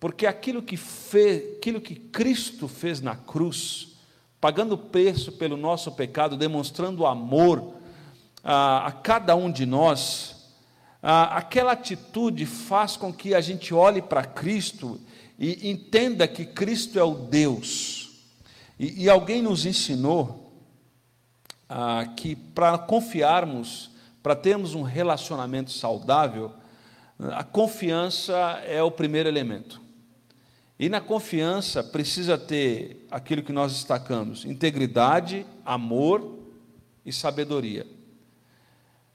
Porque 0.02 0.26
aquilo 0.26 0.64
que, 0.64 0.76
fez, 0.76 1.58
aquilo 1.58 1.80
que 1.80 1.94
Cristo 1.94 2.68
fez 2.68 3.02
na 3.02 3.16
cruz, 3.16 3.90
pagando 4.42 4.74
o 4.74 4.78
preço 4.78 5.32
pelo 5.34 5.56
nosso 5.56 5.92
pecado, 5.92 6.36
demonstrando 6.36 7.06
amor 7.06 7.76
a, 8.44 8.88
a 8.88 8.92
cada 8.92 9.36
um 9.36 9.52
de 9.52 9.64
nós, 9.64 10.50
ah, 11.04 11.38
aquela 11.38 11.74
atitude 11.74 12.48
faz 12.48 12.98
com 12.98 13.14
que 13.14 13.36
a 13.36 13.42
gente 13.42 13.76
olhe 13.76 14.02
para 14.02 14.24
Cristo 14.24 15.00
e 15.38 15.70
entenda 15.70 16.28
que 16.28 16.46
Cristo 16.46 16.98
é 16.98 17.04
o 17.04 17.14
Deus. 17.14 18.26
E, 18.80 19.04
e 19.04 19.10
alguém 19.10 19.44
nos 19.44 19.68
ensinou 19.68 20.52
que 22.18 22.36
para 22.36 22.76
confiarmos, 22.80 23.92
para 24.24 24.36
termos 24.36 24.74
um 24.74 24.82
relacionamento 24.82 25.70
saudável, 25.70 26.52
a 27.34 27.44
confiança 27.44 28.34
é 28.66 28.82
o 28.82 28.90
primeiro 28.90 29.30
elemento. 29.30 29.80
E 30.82 30.90
na 30.90 31.00
confiança 31.00 31.84
precisa 31.84 32.40
ter 32.40 33.06
aquilo 33.12 33.44
que 33.44 33.54
nós 33.54 33.72
destacamos: 33.72 34.46
integridade, 34.46 35.46
amor 35.64 36.40
e 37.06 37.14
sabedoria. 37.14 37.86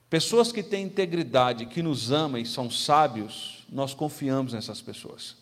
Pessoas 0.08 0.52
que 0.52 0.62
têm 0.62 0.84
integridade, 0.84 1.66
que 1.66 1.82
nos 1.82 2.12
amam 2.12 2.40
e 2.40 2.46
são 2.46 2.70
sábios, 2.70 3.66
nós 3.68 3.92
confiamos 3.92 4.52
nessas 4.52 4.80
pessoas. 4.80 5.38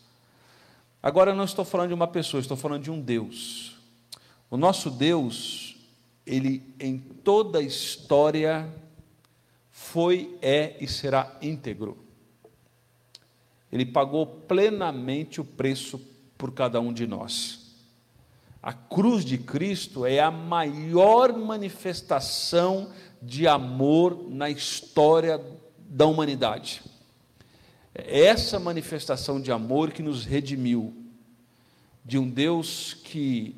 Agora 1.01 1.29
eu 1.29 1.35
não 1.35 1.43
estou 1.43 1.63
falando 1.63 1.89
de 1.89 1.93
uma 1.93 2.07
pessoa, 2.07 2.41
estou 2.41 2.57
falando 2.57 2.81
de 2.81 2.89
um 2.89 2.99
Deus. 2.99 3.77
O 4.49 4.57
nosso 4.57 4.89
Deus, 4.89 5.77
ele 6.25 6.73
em 6.79 6.97
toda 6.97 7.59
a 7.59 7.61
história 7.61 8.67
foi, 9.69 10.35
é 10.41 10.75
e 10.81 10.87
será 10.87 11.37
íntegro. 11.39 12.03
Ele 13.71 13.85
pagou 13.85 14.25
plenamente 14.25 15.39
o 15.39 15.45
preço 15.45 16.14
por 16.37 16.51
cada 16.51 16.79
um 16.79 16.93
de 16.93 17.07
nós. 17.07 17.65
A 18.61 18.73
cruz 18.73 19.23
de 19.23 19.37
Cristo 19.37 20.05
é 20.05 20.19
a 20.19 20.31
maior 20.31 21.33
manifestação 21.33 22.89
de 23.21 23.47
amor 23.47 24.27
na 24.29 24.49
história 24.49 25.39
da 25.77 26.05
humanidade. 26.05 26.81
É 27.93 28.25
essa 28.25 28.59
manifestação 28.59 29.39
de 29.39 29.51
amor 29.51 29.91
que 29.91 30.01
nos 30.01 30.25
redimiu 30.25 30.93
de 32.03 32.17
um 32.17 32.29
Deus 32.29 32.93
que 32.93 33.55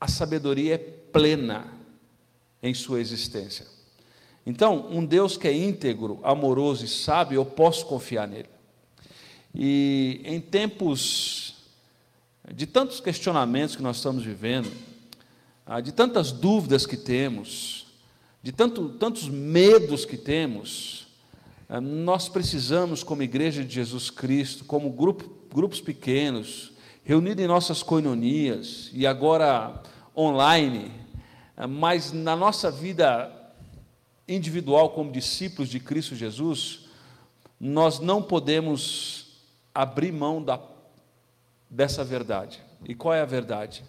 a 0.00 0.06
sabedoria 0.06 0.74
é 0.74 0.78
plena 0.78 1.72
em 2.62 2.72
sua 2.74 3.00
existência. 3.00 3.66
Então, 4.46 4.88
um 4.90 5.04
Deus 5.04 5.36
que 5.36 5.48
é 5.48 5.52
íntegro, 5.52 6.20
amoroso 6.22 6.84
e 6.84 6.88
sábio, 6.88 7.36
eu 7.36 7.44
posso 7.44 7.86
confiar 7.86 8.28
nele. 8.28 8.48
E 9.54 10.20
em 10.24 10.40
tempos 10.40 11.47
de 12.54 12.66
tantos 12.66 13.00
questionamentos 13.00 13.76
que 13.76 13.82
nós 13.82 13.96
estamos 13.96 14.24
vivendo, 14.24 14.70
ah, 15.66 15.80
de 15.80 15.92
tantas 15.92 16.32
dúvidas 16.32 16.86
que 16.86 16.96
temos, 16.96 17.86
de 18.42 18.52
tanto, 18.52 18.90
tantos 18.90 19.28
medos 19.28 20.04
que 20.04 20.16
temos, 20.16 21.06
eh, 21.68 21.80
nós 21.80 22.28
precisamos, 22.28 23.02
como 23.02 23.22
Igreja 23.22 23.62
de 23.62 23.74
Jesus 23.74 24.10
Cristo, 24.10 24.64
como 24.64 24.90
grupo, 24.90 25.30
grupos 25.52 25.80
pequenos, 25.80 26.72
reunidos 27.04 27.44
em 27.44 27.48
nossas 27.48 27.82
coinonias 27.82 28.90
e 28.94 29.06
agora 29.06 29.82
online, 30.16 30.90
eh, 31.56 31.66
mas 31.66 32.12
na 32.12 32.34
nossa 32.34 32.70
vida 32.70 33.34
individual 34.26 34.90
como 34.90 35.12
discípulos 35.12 35.68
de 35.68 35.80
Cristo 35.80 36.14
Jesus, 36.14 36.86
nós 37.60 37.98
não 37.98 38.22
podemos 38.22 39.26
abrir 39.74 40.12
mão 40.12 40.42
da, 40.42 40.60
dessa 41.70 42.04
verdade. 42.04 42.62
E 42.84 42.94
qual 42.94 43.14
é 43.14 43.20
a 43.20 43.26
verdade? 43.26 43.84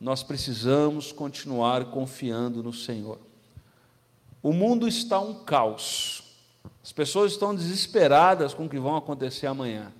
Nós 0.00 0.22
precisamos 0.22 1.12
continuar 1.12 1.86
confiando 1.86 2.62
no 2.62 2.72
Senhor. 2.72 3.18
O 4.42 4.52
mundo 4.52 4.88
está 4.88 5.20
um 5.20 5.44
caos. 5.44 6.24
As 6.82 6.92
pessoas 6.92 7.32
estão 7.32 7.54
desesperadas 7.54 8.52
com 8.52 8.66
o 8.66 8.68
que 8.68 8.78
vão 8.78 8.96
acontecer 8.96 9.46
amanhã. 9.46 9.92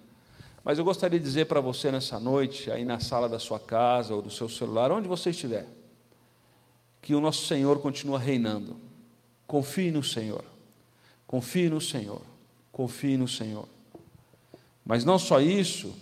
Mas 0.65 0.79
eu 0.79 0.85
gostaria 0.85 1.19
de 1.19 1.25
dizer 1.25 1.47
para 1.47 1.61
você 1.61 1.91
nessa 1.91 2.19
noite, 2.19 2.71
aí 2.71 2.85
na 2.85 3.01
sala 3.01 3.29
da 3.29 3.39
sua 3.39 3.59
casa 3.59 4.15
ou 4.15 4.23
do 4.23 4.31
seu 4.31 4.49
celular, 4.49 4.91
onde 4.91 5.09
você 5.09 5.31
estiver, 5.31 5.67
que 7.01 7.15
o 7.15 7.21
nosso 7.21 7.47
Senhor 7.47 7.81
continua 7.81 8.19
reinando. 8.19 8.77
Confie 9.47 9.91
no 9.91 10.03
Senhor. 10.03 10.45
Confie 11.27 11.69
no 11.69 11.81
Senhor. 11.81 12.23
Confie 12.71 13.17
no 13.17 13.29
Senhor. 13.29 13.69
Mas 14.85 15.05
não 15.05 15.19
só 15.19 15.41
isso, 15.41 15.95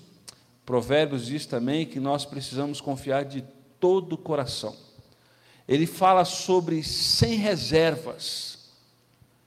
Provérbios 0.70 1.26
diz 1.26 1.46
também 1.46 1.84
que 1.84 1.98
nós 1.98 2.24
precisamos 2.24 2.80
confiar 2.80 3.24
de 3.24 3.42
todo 3.78 4.12
o 4.12 4.18
coração 4.18 4.74
ele 5.70 5.86
fala 5.86 6.24
sobre 6.24 6.82
sem 6.82 7.36
reservas, 7.36 8.58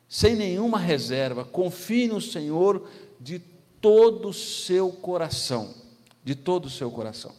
sem 0.07 0.37
nenhuma 0.37 0.79
reserva, 0.79 1.43
confie 1.43 2.07
no 2.07 2.21
Senhor 2.21 2.87
de 3.19 3.39
todo 3.81 4.29
o 4.29 4.33
seu 4.33 4.89
coração, 4.89 5.73
de 6.23 6.33
todo 6.33 6.67
o 6.67 6.69
seu 6.69 6.89
coração. 6.89 7.33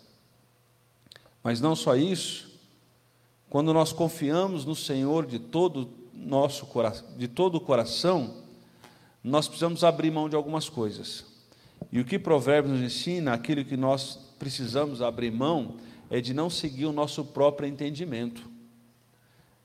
Mas 1.42 1.62
não 1.62 1.74
só 1.74 1.96
isso, 1.96 2.60
quando 3.48 3.72
nós 3.72 3.90
confiamos 3.90 4.66
no 4.66 4.74
Senhor 4.74 5.24
de 5.24 5.38
todo 5.38 5.88
nosso 6.12 6.68
de 7.16 7.26
todo 7.26 7.54
o 7.54 7.60
coração, 7.62 8.34
nós 9.22 9.48
precisamos 9.48 9.82
abrir 9.82 10.10
mão 10.10 10.28
de 10.28 10.36
algumas 10.36 10.68
coisas. 10.68 11.24
E 11.94 12.00
o 12.00 12.04
que 12.04 12.18
Provérbios 12.18 12.74
nos 12.74 12.82
ensina, 12.82 13.32
aquilo 13.32 13.64
que 13.64 13.76
nós 13.76 14.18
precisamos 14.36 15.00
abrir 15.00 15.30
mão, 15.30 15.76
é 16.10 16.20
de 16.20 16.34
não 16.34 16.50
seguir 16.50 16.86
o 16.86 16.92
nosso 16.92 17.24
próprio 17.24 17.68
entendimento. 17.68 18.50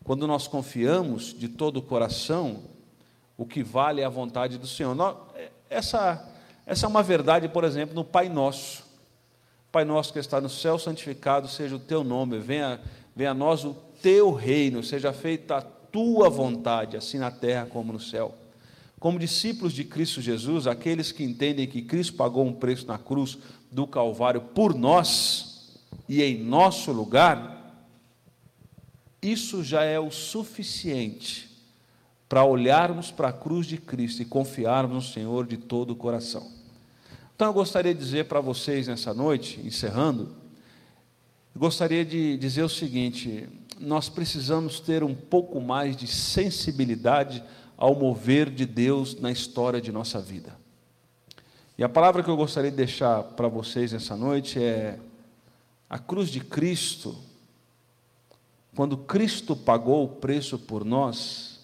Quando 0.03 0.27
nós 0.27 0.47
confiamos 0.47 1.33
de 1.33 1.49
todo 1.49 1.77
o 1.77 1.81
coração, 1.81 2.65
o 3.35 3.47
que 3.47 3.63
vale 3.63 4.01
é 4.01 4.05
a 4.05 4.09
vontade 4.09 4.59
do 4.59 4.67
Senhor. 4.67 4.95
Essa, 5.71 6.23
essa 6.67 6.85
é 6.85 6.87
uma 6.87 7.01
verdade, 7.01 7.49
por 7.49 7.63
exemplo, 7.63 7.95
no 7.95 8.03
Pai 8.03 8.29
Nosso. 8.29 8.83
Pai 9.71 9.83
nosso 9.83 10.13
que 10.13 10.19
está 10.19 10.39
no 10.39 10.49
céu, 10.49 10.77
santificado 10.77 11.47
seja 11.47 11.77
o 11.77 11.79
teu 11.79 12.03
nome, 12.03 12.37
venha, 12.37 12.79
venha 13.15 13.31
a 13.31 13.35
nós 13.35 13.65
o 13.65 13.73
teu 14.03 14.31
reino, 14.33 14.83
seja 14.83 15.11
feita 15.11 15.57
a 15.57 15.61
tua 15.61 16.29
vontade, 16.29 16.95
assim 16.95 17.17
na 17.17 17.31
terra 17.31 17.65
como 17.65 17.91
no 17.91 17.99
céu. 17.99 18.35
Como 18.99 19.17
discípulos 19.17 19.73
de 19.73 19.83
Cristo 19.85 20.21
Jesus, 20.21 20.67
aqueles 20.67 21.11
que 21.11 21.23
entendem 21.23 21.67
que 21.67 21.81
Cristo 21.81 22.15
pagou 22.15 22.45
um 22.45 22.53
preço 22.53 22.85
na 22.85 22.97
cruz 22.97 23.37
do 23.71 23.87
Calvário 23.87 24.41
por 24.41 24.75
nós 24.75 25.79
e 26.07 26.21
em 26.21 26.43
nosso 26.43 26.91
lugar, 26.91 27.87
isso 29.21 29.63
já 29.63 29.83
é 29.83 29.99
o 29.99 30.11
suficiente 30.11 31.49
para 32.27 32.43
olharmos 32.43 33.09
para 33.09 33.29
a 33.29 33.33
cruz 33.33 33.65
de 33.65 33.77
Cristo 33.77 34.21
e 34.21 34.25
confiarmos 34.25 35.07
no 35.07 35.13
Senhor 35.13 35.47
de 35.47 35.57
todo 35.57 35.91
o 35.91 35.95
coração. 35.95 36.51
Então 37.35 37.47
eu 37.47 37.53
gostaria 37.53 37.93
de 37.93 37.99
dizer 37.99 38.25
para 38.25 38.41
vocês 38.41 38.87
nessa 38.87 39.13
noite, 39.13 39.61
encerrando, 39.63 40.35
gostaria 41.55 42.03
de 42.03 42.37
dizer 42.37 42.63
o 42.63 42.69
seguinte: 42.69 43.47
nós 43.79 44.09
precisamos 44.09 44.79
ter 44.79 45.03
um 45.03 45.15
pouco 45.15 45.61
mais 45.61 45.95
de 45.95 46.05
sensibilidade 46.05 47.41
ao 47.79 47.95
mover 47.95 48.49
de 48.49 48.65
Deus 48.65 49.17
na 49.21 49.31
história 49.31 49.79
de 49.79 49.89
nossa 49.89 50.19
vida. 50.19 50.53
E 51.77 51.83
a 51.83 51.87
palavra 51.87 52.21
que 52.21 52.29
eu 52.29 52.35
gostaria 52.35 52.69
de 52.69 52.75
deixar 52.75 53.23
para 53.23 53.47
vocês 53.47 53.93
essa 53.93 54.17
noite 54.17 54.61
é 54.61 54.99
a 55.89 55.97
cruz 55.97 56.27
de 56.27 56.41
Cristo. 56.41 57.15
Quando 58.75 58.97
Cristo 58.97 59.55
pagou 59.55 60.03
o 60.03 60.09
preço 60.09 60.59
por 60.59 60.83
nós, 60.83 61.61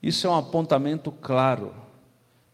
isso 0.00 0.28
é 0.28 0.30
um 0.30 0.36
apontamento 0.36 1.10
claro 1.10 1.74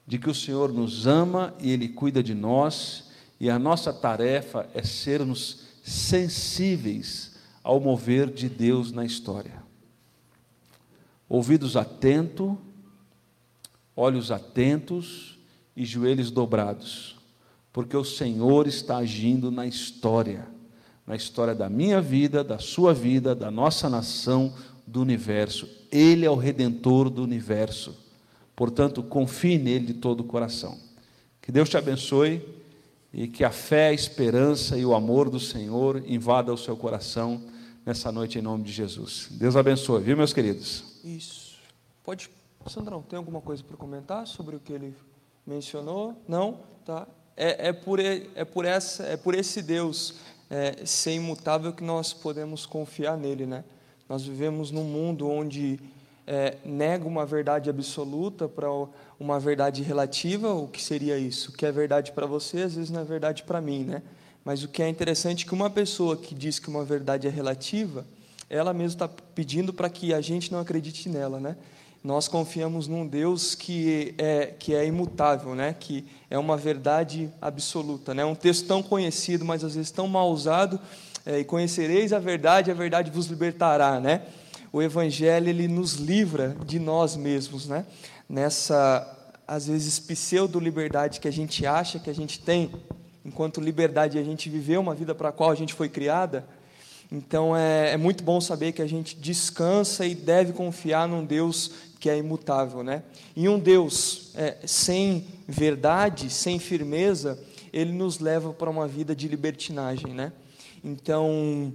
de 0.07 0.19
que 0.19 0.31
o 0.31 0.35
Senhor 0.35 0.73
nos 0.73 1.07
ama 1.07 1.55
e 1.61 1.71
Ele 1.71 1.87
cuida 1.87 2.23
de 2.23 2.33
nós, 2.33 3.11
e 3.39 3.51
a 3.51 3.59
nossa 3.59 3.93
tarefa 3.93 4.67
é 4.73 4.83
sermos 4.83 5.65
sensíveis 5.85 7.37
ao 7.63 7.79
mover 7.79 8.31
de 8.31 8.49
Deus 8.49 8.91
na 8.91 9.05
história. 9.05 9.62
Ouvidos 11.33 11.79
atentos, 11.79 12.53
olhos 13.97 14.31
atentos 14.31 15.39
e 15.75 15.83
joelhos 15.83 16.31
dobrados, 16.31 17.17
porque 17.73 17.97
o 17.97 18.05
Senhor 18.05 18.67
está 18.67 18.99
agindo 18.99 19.51
na 19.51 19.67
história, 19.67 20.47
na 21.07 21.17
história 21.17 21.55
da 21.55 21.71
minha 21.71 22.03
vida, 22.03 22.45
da 22.45 22.59
sua 22.59 22.93
vida, 22.93 23.35
da 23.35 23.51
nossa 23.51 23.89
nação, 23.89 24.53
do 24.87 25.01
universo. 25.01 25.67
Ele 25.91 26.27
é 26.27 26.31
o 26.31 26.37
redentor 26.37 27.09
do 27.09 27.23
universo. 27.23 27.97
Portanto, 28.55 29.03
confie 29.03 29.57
nele 29.57 29.87
de 29.87 29.95
todo 29.95 30.21
o 30.21 30.25
coração. 30.25 30.79
Que 31.41 31.51
Deus 31.51 31.71
te 31.71 31.79
abençoe 31.79 32.43
e 33.11 33.27
que 33.27 33.43
a 33.43 33.51
fé, 33.51 33.89
a 33.89 33.95
esperança 33.95 34.77
e 34.77 34.85
o 34.85 34.95
amor 34.95 35.31
do 35.31 35.41
Senhor 35.41 36.05
invada 36.07 36.53
o 36.53 36.59
seu 36.59 36.77
coração 36.77 37.41
nessa 37.87 38.13
noite 38.13 38.39
em 38.39 38.43
nome 38.43 38.65
de 38.65 38.71
Jesus. 38.71 39.29
Deus 39.31 39.57
abençoe, 39.57 40.03
viu, 40.03 40.15
meus 40.15 40.35
queridos? 40.35 40.92
Isso. 41.05 41.59
Pode, 42.05 42.31
Sandrão, 42.67 43.03
tem 43.03 43.17
alguma 43.17 43.41
coisa 43.41 43.63
para 43.63 43.77
comentar 43.77 44.27
sobre 44.27 44.57
o 44.57 44.61
que 44.61 44.73
ele 44.73 44.95
mencionou? 45.47 46.17
Não? 46.29 46.61
Tá. 46.85 47.07
É, 47.37 47.69
é, 47.69 47.73
por, 47.73 47.99
é, 47.99 48.45
por, 48.45 48.65
essa, 48.65 49.05
é 49.05 49.17
por 49.17 49.35
esse 49.35 49.63
Deus 49.63 50.17
é, 50.51 50.85
ser 50.85 51.15
imutável 51.15 51.73
que 51.73 51.83
nós 51.83 52.13
podemos 52.13 52.67
confiar 52.67 53.17
nele, 53.17 53.47
né? 53.47 53.65
Nós 54.09 54.25
vivemos 54.25 54.71
num 54.71 54.85
mundo 54.85 55.29
onde 55.29 55.81
é, 56.27 56.59
nega 56.65 57.07
uma 57.07 57.25
verdade 57.25 57.71
absoluta 57.71 58.49
para 58.49 58.69
uma 59.19 59.41
verdade 59.41 59.83
relativa, 59.83 60.53
o 60.53 60.69
que 60.69 60.83
seria 60.83 61.19
isso? 61.19 61.51
O 61.51 61.55
que 61.55 61.65
é 61.65 61.73
verdade 61.73 62.13
para 62.13 62.27
você, 62.27 62.63
às 62.63 62.75
vezes 62.75 62.91
não 62.91 63.01
é 63.01 63.05
verdade 63.05 63.43
para 63.43 63.61
mim, 63.61 63.85
né? 63.85 64.03
Mas 64.45 64.63
o 64.63 64.69
que 64.69 64.83
é 64.83 64.89
interessante 64.89 65.45
é 65.45 65.49
que 65.49 65.55
uma 65.55 65.71
pessoa 65.71 66.17
que 66.17 66.35
diz 66.35 66.59
que 66.59 66.69
uma 66.69 66.85
verdade 66.85 67.27
é 67.27 67.31
relativa, 67.31 68.05
ela 68.53 68.75
mesma 68.75 69.07
está 69.07 69.09
pedindo 69.09 69.73
para 69.73 69.89
que 69.89 70.13
a 70.13 70.21
gente 70.21 70.53
não 70.53 70.61
acredite 70.61 71.09
nela, 71.09 71.41
né? 71.41 71.57
Nós 72.05 72.29
confiamos 72.29 72.87
num 72.87 73.07
Deus 73.07 73.55
que 73.55 74.15
é, 74.19 74.47
que 74.59 74.75
é 74.75 74.85
imutável, 74.85 75.55
né? 75.55 75.75
que 75.79 76.05
é 76.29 76.37
uma 76.37 76.57
verdade 76.57 77.31
absoluta. 77.41 78.13
Né? 78.13 78.25
Um 78.25 78.35
texto 78.35 78.67
tão 78.67 78.83
conhecido, 78.83 79.45
mas 79.45 79.63
às 79.63 79.77
vezes 79.77 79.93
tão 79.93 80.09
mal 80.09 80.29
usado, 80.33 80.81
é, 81.25 81.39
e 81.39 81.45
conhecereis 81.45 82.13
a 82.13 82.19
verdade, 82.19 82.73
a 82.73 82.75
verdade 82.75 83.09
vos 83.09 83.27
libertará. 83.27 84.01
Né? 84.01 84.23
O 84.73 84.83
Evangelho 84.83 85.49
ele 85.49 85.69
nos 85.69 85.93
livra 85.93 86.57
de 86.67 86.81
nós 86.81 87.15
mesmos, 87.15 87.69
né? 87.69 87.87
nessa, 88.29 89.07
às 89.47 89.69
vezes, 89.69 90.01
pseudo-liberdade 90.01 91.21
que 91.21 91.29
a 91.29 91.33
gente 91.33 91.65
acha 91.65 92.01
que 92.01 92.11
a 92.11 92.15
gente 92.15 92.41
tem, 92.41 92.73
enquanto 93.25 93.61
liberdade 93.61 94.19
a 94.19 94.25
gente 94.25 94.51
viveu 94.51 94.81
uma 94.81 94.95
vida 94.95 95.15
para 95.15 95.29
a 95.29 95.33
qual 95.33 95.53
a 95.53 95.55
gente 95.55 95.73
foi 95.73 95.89
criada, 95.89 96.45
então 97.15 97.55
é, 97.55 97.91
é, 97.91 97.97
muito 97.99 98.25
bom 98.25 98.41
saber 98.41 98.73
que 98.73 98.81
a 98.81 98.87
gente 98.87 99.15
descansa 99.15 100.07
e 100.07 100.15
deve 100.15 100.55
confiar 100.55 101.07
num 101.07 101.23
Deus 101.23 101.71
que 102.01 102.09
é 102.09 102.17
imutável, 102.17 102.83
né? 102.83 103.03
E 103.37 103.47
um 103.51 103.59
Deus 103.59 104.31
é, 104.35 104.57
sem 104.65 105.27
verdade, 105.47 106.31
sem 106.31 106.59
firmeza, 106.59 107.39
ele 107.71 107.93
nos 107.93 108.19
leva 108.19 108.55
para 108.55 108.71
uma 108.71 108.89
vida 108.89 109.15
de 109.15 109.29
libertinagem, 109.29 110.15
né? 110.15 110.33
Então 110.83 111.71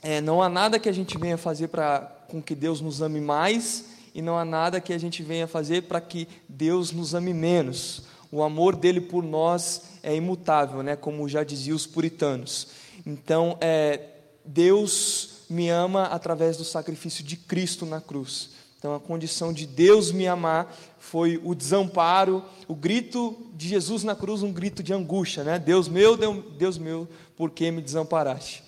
é, 0.00 0.20
não 0.20 0.40
há 0.40 0.48
nada 0.48 0.78
que 0.78 0.88
a 0.88 0.92
gente 0.92 1.18
venha 1.18 1.36
fazer 1.36 1.66
para 1.66 2.02
com 2.28 2.40
que 2.40 2.54
Deus 2.54 2.80
nos 2.80 3.02
ame 3.02 3.20
mais 3.20 3.86
e 4.14 4.22
não 4.22 4.38
há 4.38 4.44
nada 4.44 4.80
que 4.80 4.92
a 4.92 4.98
gente 4.98 5.24
venha 5.24 5.48
fazer 5.48 5.82
para 5.82 6.00
que 6.00 6.28
Deus 6.48 6.92
nos 6.92 7.16
ame 7.16 7.34
menos. 7.34 8.04
O 8.30 8.44
amor 8.44 8.76
dele 8.76 9.00
por 9.00 9.24
nós 9.24 9.82
é 10.04 10.14
imutável, 10.14 10.84
né? 10.84 10.94
Como 10.94 11.28
já 11.28 11.42
diziam 11.42 11.74
os 11.74 11.84
puritanos. 11.84 12.68
Então 13.04 13.58
é 13.60 14.17
Deus 14.48 15.44
me 15.50 15.68
ama 15.68 16.04
através 16.04 16.56
do 16.56 16.64
sacrifício 16.64 17.22
de 17.22 17.36
Cristo 17.36 17.84
na 17.84 18.00
cruz. 18.00 18.50
Então, 18.78 18.94
a 18.94 19.00
condição 19.00 19.52
de 19.52 19.66
Deus 19.66 20.10
me 20.10 20.26
amar 20.26 20.74
foi 20.98 21.40
o 21.44 21.54
desamparo, 21.54 22.42
o 22.66 22.74
grito 22.74 23.36
de 23.54 23.68
Jesus 23.68 24.04
na 24.04 24.14
cruz, 24.14 24.42
um 24.42 24.52
grito 24.52 24.82
de 24.82 24.94
angústia, 24.94 25.44
né? 25.44 25.58
Deus 25.58 25.88
meu, 25.88 26.16
Deus 26.16 26.78
meu, 26.78 27.06
por 27.36 27.50
que 27.50 27.70
me 27.70 27.82
desamparaste? 27.82 28.62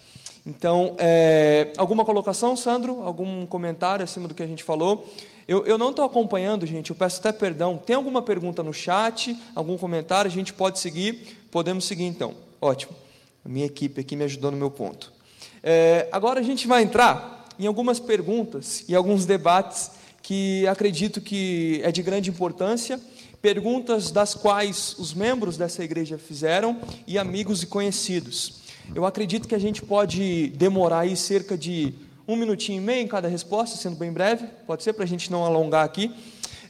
Então, 0.45 0.97
é, 0.99 1.73
alguma 1.79 2.05
colocação, 2.05 2.57
Sandro? 2.57 3.03
Algum 3.03 3.47
comentário 3.47 4.03
acima 4.03 4.29
do 4.29 4.35
que 4.35 4.43
a 4.43 4.47
gente 4.47 4.65
falou? 4.65 5.09
Eu, 5.49 5.65
eu 5.65 5.79
não 5.79 5.91
estou 5.91 6.05
acompanhando, 6.05 6.67
gente, 6.67 6.91
eu 6.91 6.97
peço 6.97 7.21
até 7.21 7.33
perdão. 7.33 7.79
Tem 7.79 7.97
alguma 7.97 8.21
pergunta 8.21 8.63
no 8.63 8.73
chat, 8.73 9.37
algum 9.55 9.79
comentário? 9.79 10.31
A 10.31 10.33
gente 10.33 10.53
pode 10.53 10.79
seguir? 10.79 11.39
Podemos 11.51 11.85
seguir 11.85 12.05
então. 12.05 12.35
Ótimo. 12.61 12.93
A 13.45 13.49
minha 13.49 13.67
equipe 13.67 14.01
aqui 14.01 14.15
me 14.15 14.25
ajudou 14.25 14.51
no 14.51 14.57
meu 14.57 14.71
ponto. 14.71 15.20
É, 15.63 16.09
agora 16.11 16.41
a 16.41 16.43
gente 16.43 16.67
vai 16.67 16.83
entrar 16.83 17.47
em 17.59 17.67
algumas 17.67 18.01
perguntas 18.01 18.85
e 18.89 18.95
alguns 18.95 19.27
debates 19.27 19.91
que 20.23 20.67
acredito 20.67 21.21
que 21.21 21.81
é 21.83 21.93
de 21.93 22.03
grande 22.03 22.31
importância, 22.31 23.01
perguntas 23.43 24.11
das 24.11 24.35
quais 24.35 24.95
os 24.99 25.13
membros 25.13 25.57
dessa 25.57 25.83
igreja 25.83 26.19
fizeram 26.19 26.79
e 27.07 27.19
amigos 27.19 27.63
e 27.63 27.67
conhecidos. 27.67 28.61
Eu 28.95 29.05
acredito 29.05 29.47
que 29.47 29.55
a 29.55 29.59
gente 29.59 29.83
pode 29.83 30.49
demorar 30.57 31.01
aí 31.01 31.17
cerca 31.17 31.57
de 31.57 31.95
um 32.27 32.37
minutinho 32.37 32.81
e 32.81 32.85
meio 32.85 33.03
em 33.03 33.09
cada 33.09 33.29
resposta, 33.29 33.77
sendo 33.77 33.97
bem 33.97 34.13
breve, 34.13 34.47
pode 34.67 34.83
ser 34.83 34.93
para 34.93 35.05
a 35.05 35.09
gente 35.09 35.31
não 35.31 35.45
alongar 35.45 35.85
aqui. 35.85 36.15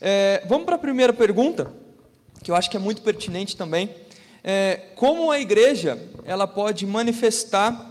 É, 0.00 0.42
vamos 0.48 0.64
para 0.64 0.76
a 0.76 0.78
primeira 0.78 1.12
pergunta, 1.12 1.70
que 2.42 2.50
eu 2.50 2.54
acho 2.54 2.70
que 2.70 2.76
é 2.76 2.80
muito 2.80 3.02
pertinente 3.02 3.56
também. 3.56 3.90
É, 4.42 4.88
como 4.96 5.30
a 5.30 5.38
igreja 5.38 5.98
ela 6.24 6.46
pode 6.46 6.86
manifestar 6.86 7.89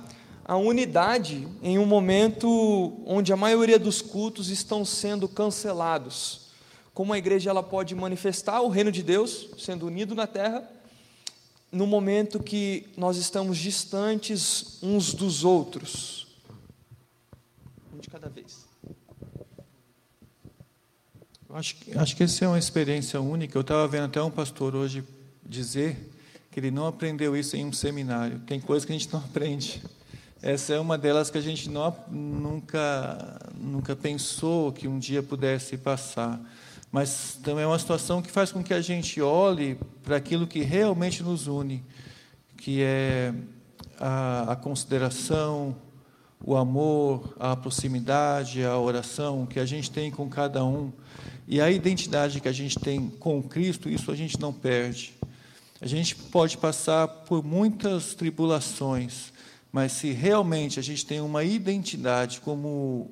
a 0.50 0.58
unidade 0.58 1.48
em 1.62 1.78
um 1.78 1.86
momento 1.86 3.00
onde 3.06 3.32
a 3.32 3.38
maioria 3.38 3.78
dos 3.78 4.02
cultos 4.02 4.50
estão 4.50 4.84
sendo 4.84 5.28
cancelados. 5.28 6.48
Como 6.92 7.14
a 7.14 7.20
igreja 7.20 7.52
ela 7.52 7.62
pode 7.62 7.94
manifestar 7.94 8.60
o 8.62 8.68
reino 8.68 8.92
de 8.92 9.04
Deus 9.04 9.48
sendo 9.60 9.86
unido 9.86 10.16
na 10.16 10.26
terra 10.26 10.68
no 11.72 11.86
momento 11.86 12.42
que 12.42 12.88
nós 12.98 13.16
estamos 13.18 13.60
distantes 13.60 14.82
uns 14.82 15.14
dos 15.14 15.44
outros. 15.44 16.26
Um 17.94 18.00
de 18.00 18.10
cada 18.10 18.28
vez. 18.28 18.66
Acho, 21.52 21.76
acho 21.96 22.16
que 22.16 22.24
essa 22.24 22.46
é 22.46 22.48
uma 22.48 22.58
experiência 22.58 23.22
única. 23.22 23.56
Eu 23.56 23.62
estava 23.62 23.88
vendo 23.88 24.06
até 24.06 24.20
um 24.20 24.32
pastor 24.32 24.76
hoje 24.76 25.04
dizer 25.46 26.10
que 26.50 26.60
ele 26.60 26.72
não 26.72 26.88
aprendeu 26.88 27.38
isso 27.38 27.56
em 27.56 27.68
um 27.68 27.72
seminário. 27.72 28.40
Tem 28.48 28.60
coisa 28.60 28.84
que 28.84 28.92
a 28.92 28.98
gente 28.98 29.14
não 29.14 29.20
aprende. 29.20 29.80
Essa 30.42 30.74
é 30.74 30.80
uma 30.80 30.98
delas 30.98 31.30
que 31.30 31.38
a 31.38 31.42
gente 31.42 31.70
não, 31.70 31.94
nunca, 32.10 33.42
nunca 33.58 33.94
pensou 33.94 34.72
que 34.72 34.88
um 34.88 34.98
dia 34.98 35.22
pudesse 35.22 35.78
passar. 35.78 36.40
Mas 36.90 37.38
também 37.44 37.66
é 37.66 37.68
uma 37.68 37.78
situação 37.78 38.22
que 38.22 38.32
faz 38.32 38.50
com 38.50 38.64
que 38.64 38.74
a 38.74 38.80
gente 38.80 39.22
olhe 39.22 39.78
para 40.02 40.16
aquilo 40.16 40.48
que 40.48 40.62
realmente 40.62 41.22
nos 41.22 41.48
une, 41.48 41.84
que 42.56 42.82
é 42.82 43.34
a, 44.00 44.54
a 44.54 44.56
consideração, 44.56 45.76
o 46.42 46.56
amor, 46.56 47.36
a 47.38 47.56
proximidade, 47.56 48.64
a 48.64 48.78
oração 48.78 49.46
que 49.46 49.60
a 49.60 49.66
gente 49.66 49.92
tem 49.92 50.10
com 50.10 50.30
cada 50.30 50.64
um. 50.64 50.92
E 51.48 51.60
a 51.60 51.70
identidade 51.70 52.40
que 52.40 52.48
a 52.48 52.54
gente 52.54 52.80
tem 52.80 53.10
com 53.10 53.44
Cristo, 53.44 53.90
isso 53.90 54.10
a 54.10 54.16
gente 54.16 54.40
não 54.40 54.54
perde. 54.54 55.14
A 55.82 55.86
gente 55.86 56.16
pode 56.16 56.58
passar 56.58 57.08
por 57.08 57.44
muitas 57.44 58.14
tribulações, 58.14 59.34
mas 59.72 59.92
se 59.94 60.12
realmente 60.12 60.80
a 60.80 60.84
gente 60.84 61.06
tem 61.06 61.22
uma 61.22 61.44
identidade 61.44 62.42
como 62.42 63.12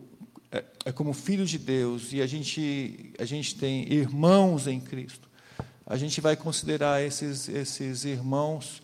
é, 0.51 0.63
é, 0.85 0.91
como 0.91 1.13
filho 1.13 1.45
de 1.45 1.57
Deus 1.57 2.13
e 2.13 2.21
a 2.21 2.27
gente 2.27 3.13
a 3.19 3.25
gente 3.25 3.55
tem 3.55 3.91
irmãos 3.91 4.67
em 4.67 4.79
Cristo, 4.79 5.29
a 5.85 5.97
gente 5.97 6.19
vai 6.21 6.35
considerar 6.35 7.03
esses 7.03 7.47
esses 7.47 8.05
irmãos 8.05 8.81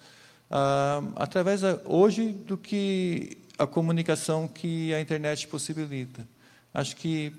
ah, 0.50 1.02
através 1.16 1.62
hoje 1.86 2.32
do 2.32 2.58
que 2.58 3.38
a 3.58 3.66
comunicação 3.66 4.48
que 4.48 4.94
a 4.94 5.02
internet 5.02 5.48
possibilita. 5.48 6.28
Acho 6.74 6.96
que 6.96 7.34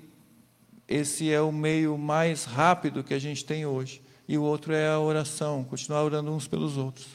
esse 0.87 1.31
é 1.31 1.41
o 1.41 1.51
meio 1.51 1.97
mais 1.97 2.45
rápido 2.45 3.03
que 3.03 3.13
a 3.13 3.19
gente 3.19 3.43
tem 3.43 3.65
hoje. 3.65 4.01
E 4.27 4.37
o 4.37 4.43
outro 4.43 4.73
é 4.73 4.89
a 4.89 4.99
oração, 4.99 5.63
continuar 5.63 6.03
orando 6.03 6.31
uns 6.31 6.47
pelos 6.47 6.77
outros. 6.77 7.07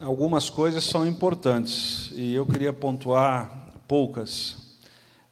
Algumas 0.00 0.50
coisas 0.50 0.84
são 0.84 1.06
importantes 1.06 2.10
e 2.14 2.34
eu 2.34 2.44
queria 2.44 2.72
pontuar 2.72 3.50
poucas. 3.88 4.56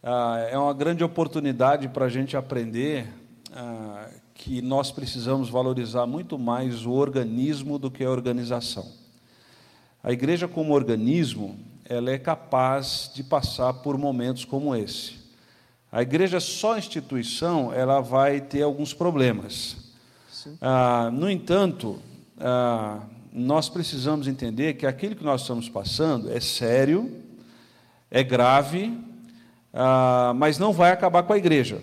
Ah, 0.03 0.38
é 0.50 0.59
uma 0.59 0.72
grande 0.72 1.05
oportunidade 1.05 1.88
para 1.88 2.07
a 2.07 2.09
gente 2.09 2.37
aprender 2.37 3.12
ah, 3.53 4.09
que 4.35 4.62
nós 4.62 4.90
precisamos 4.90 5.48
valorizar 5.48 6.07
muito 6.07 6.38
mais 6.38 6.87
o 6.87 6.92
organismo 6.92 7.79
do 7.79 7.90
que 7.90 8.05
a 8.05 8.11
organização. 8.11 8.87
A 10.03 10.12
igreja, 10.12 10.46
como 10.48 10.74
organismo, 10.74 11.59
ela 11.87 12.11
é 12.11 12.18
capaz 12.18 13.11
de 13.14 13.22
passar 13.22 13.72
por 13.74 13.96
momentos 13.96 14.44
como 14.44 14.74
esse. 14.74 15.24
A 15.90 16.03
igreja 16.03 16.40
só 16.40 16.77
instituição, 16.77 17.72
ela 17.72 18.00
vai 18.00 18.40
ter 18.40 18.62
alguns 18.62 18.92
problemas. 18.92 19.77
Ah, 20.61 21.11
no 21.12 21.31
entanto, 21.31 21.98
ah, 22.38 23.00
nós 23.36 23.68
precisamos 23.68 24.28
entender 24.28 24.74
que 24.74 24.86
aquilo 24.86 25.16
que 25.16 25.24
nós 25.24 25.40
estamos 25.40 25.68
passando 25.68 26.30
é 26.30 26.38
sério, 26.38 27.10
é 28.08 28.22
grave, 28.22 28.96
ah, 29.72 30.32
mas 30.36 30.56
não 30.56 30.72
vai 30.72 30.92
acabar 30.92 31.24
com 31.24 31.32
a 31.32 31.36
igreja. 31.36 31.82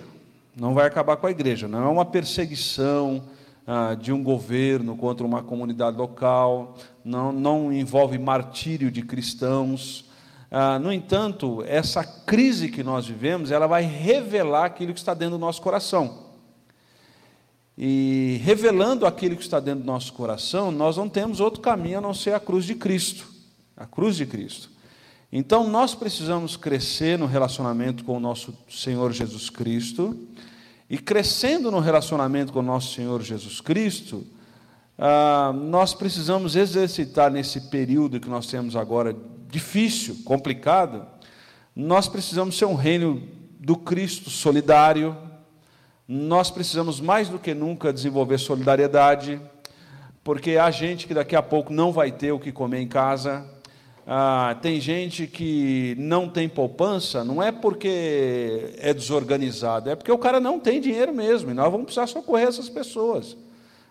Não 0.56 0.74
vai 0.74 0.88
acabar 0.88 1.18
com 1.18 1.28
a 1.28 1.32
igreja. 1.32 1.68
Não 1.68 1.84
é 1.84 1.90
uma 1.90 2.06
perseguição 2.06 3.22
ah, 3.68 3.96
de 3.96 4.14
um 4.14 4.24
governo 4.24 4.96
contra 4.96 5.26
uma 5.26 5.44
comunidade 5.44 5.98
local, 5.98 6.78
não, 7.04 7.34
não 7.34 7.74
envolve 7.74 8.18
martírio 8.18 8.90
de 8.90 9.02
cristãos. 9.02 10.10
Ah, 10.50 10.80
no 10.80 10.90
entanto, 10.90 11.66
essa 11.68 12.02
crise 12.02 12.70
que 12.70 12.82
nós 12.82 13.06
vivemos, 13.06 13.52
ela 13.52 13.68
vai 13.68 13.84
revelar 13.84 14.68
aquilo 14.68 14.94
que 14.94 15.00
está 15.00 15.14
dentro 15.14 15.38
do 15.38 15.42
nosso 15.42 15.62
coração. 15.62 16.31
E 17.78 18.40
revelando 18.44 19.06
aquilo 19.06 19.36
que 19.36 19.42
está 19.42 19.60
dentro 19.60 19.82
do 19.82 19.88
nosso 19.88 20.14
coração, 20.14 20.72
nós 20.72 20.98
não 20.98 21.08
temos 21.08 21.40
outro 21.40 21.62
caminho 21.62 21.98
a 21.98 22.02
não 22.02 22.14
ser 22.14 22.34
a 22.34 22.40
cruz 22.40 22.66
de 22.66 22.76
Cristo. 22.76 23.28
A 23.76 23.86
cruz 23.86 24.16
de 24.16 24.26
Cristo. 24.26 24.70
Então, 25.32 25.70
nós 25.70 25.96
precisamos 25.96 26.58
crescer 26.58 27.18
no 27.18 27.26
relacionamento 27.26 28.04
com 28.04 28.18
o 28.18 28.20
nosso 28.20 28.54
Senhor 28.70 29.14
Jesus 29.14 29.50
Cristo. 29.50 30.28
E 30.90 30.98
crescendo 30.98 31.72
no 31.72 31.80
relacionamento 31.80 32.52
com 32.52 32.60
o 32.60 32.64
nosso 32.64 32.94
Senhor 32.94 33.22
Jesus 33.22 33.62
Cristo, 33.62 34.28
ah, 34.98 35.54
nós 35.56 35.94
precisamos 35.94 36.56
exercitar 36.58 37.32
nesse 37.32 37.70
período 37.70 38.20
que 38.20 38.30
nós 38.30 38.48
temos 38.48 38.76
agora, 38.76 39.16
difícil, 39.50 40.18
complicado, 40.26 41.08
nós 41.74 42.10
precisamos 42.10 42.58
ser 42.58 42.66
um 42.66 42.76
reino 42.76 43.24
do 43.58 43.78
Cristo 43.78 44.30
solidário, 44.30 45.16
nós 46.14 46.52
precisamos 46.52 47.00
mais 47.00 47.30
do 47.30 47.40
que 47.40 47.54
nunca 47.54 47.94
desenvolver 47.94 48.38
solidariedade, 48.38 49.40
porque 50.22 50.58
há 50.58 50.70
gente 50.70 51.08
que 51.08 51.14
daqui 51.14 51.38
a 51.38 51.42
pouco 51.42 51.72
não 51.72 51.94
vai 51.94 52.12
ter 52.12 52.34
o 52.34 52.40
que 52.40 52.52
comer 52.52 52.82
em 52.82 52.88
casa, 52.88 53.46
ah, 54.06 54.58
tem 54.62 54.82
gente 54.82 55.26
que 55.26 55.96
não 55.98 56.28
tem 56.28 56.50
poupança, 56.50 57.24
não 57.24 57.42
é 57.42 57.50
porque 57.50 58.76
é 58.80 58.94
desorganizado, 58.94 59.90
é 59.90 59.96
porque 59.96 60.12
o 60.12 60.18
cara 60.18 60.42
não 60.42 60.60
tem 60.60 60.82
dinheiro 60.82 61.14
mesmo, 61.14 61.50
e 61.50 61.54
nós 61.54 61.72
vamos 61.72 61.86
precisar 61.86 62.08
socorrer 62.08 62.50
essas 62.50 62.68
pessoas. 62.68 63.38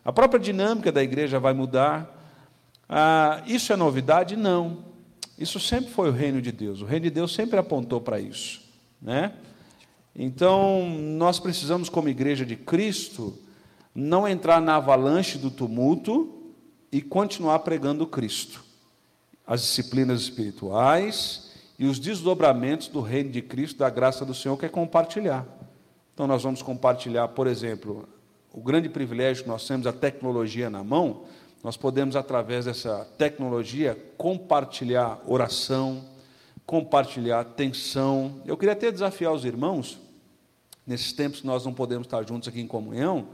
A 0.05 0.13
própria 0.13 0.39
dinâmica 0.39 0.93
da 0.93 1.03
igreja 1.03 1.41
vai 1.41 1.55
mudar. 1.55 2.19
Ah, 2.87 3.43
isso 3.47 3.73
é 3.73 3.77
novidade? 3.77 4.37
Não. 4.37 4.85
Isso 5.39 5.59
sempre 5.59 5.91
foi 5.91 6.11
o 6.11 6.13
reino 6.13 6.43
de 6.43 6.53
Deus. 6.53 6.83
O 6.83 6.85
reino 6.85 7.05
de 7.05 7.11
Deus 7.11 7.33
sempre 7.33 7.59
apontou 7.59 7.99
para 7.99 8.21
isso. 8.21 8.61
Né? 9.01 9.33
Então, 10.15 10.89
nós 10.89 11.39
precisamos, 11.39 11.89
como 11.89 12.09
igreja 12.09 12.45
de 12.45 12.57
Cristo, 12.57 13.39
não 13.95 14.27
entrar 14.27 14.61
na 14.61 14.77
avalanche 14.77 15.39
do 15.39 15.51
tumulto 15.51 16.53
e 16.91 17.01
continuar 17.01 17.61
pregando 17.61 18.07
Cristo 18.07 18.65
as 19.47 19.63
disciplinas 19.63 20.21
espirituais 20.21 21.51
e 21.77 21.85
os 21.85 21.99
desdobramentos 21.99 22.87
do 22.87 23.01
reino 23.01 23.31
de 23.31 23.43
Cristo, 23.43 23.79
da 23.79 23.91
graça 23.91 24.25
do 24.25 24.33
Senhor, 24.33 24.57
que 24.57 24.67
é 24.67 24.69
compartilhar. 24.69 25.45
Então, 26.15 26.25
nós 26.27 26.45
vamos 26.45 26.63
compartilhar, 26.63 27.27
por 27.29 27.49
exemplo, 27.49 28.09
o 28.53 28.61
grande 28.61 28.89
privilégio 28.89 29.43
que 29.43 29.49
nós 29.49 29.67
temos, 29.67 29.89
a 29.89 29.93
tecnologia 29.93 30.71
na 30.71 30.85
mão, 30.85 31.25
nós 31.65 31.77
podemos, 31.77 32.15
através 32.15 32.67
dessa 32.67 33.05
tecnologia, 33.19 33.99
compartilhar 34.17 35.21
oração, 35.27 36.05
compartilhar 36.71 37.41
atenção. 37.41 38.41
Eu 38.47 38.57
queria 38.57 38.75
até 38.75 38.93
desafiar 38.93 39.33
os 39.33 39.45
irmãos, 39.45 39.99
nesses 40.87 41.13
tempos 41.13 41.41
que 41.41 41.47
nós 41.49 41.65
não 41.65 41.75
podemos 41.75 42.07
estar 42.07 42.25
juntos 42.25 42.49
aqui 42.49 42.61
em 42.61 42.67
comunhão, 42.69 43.27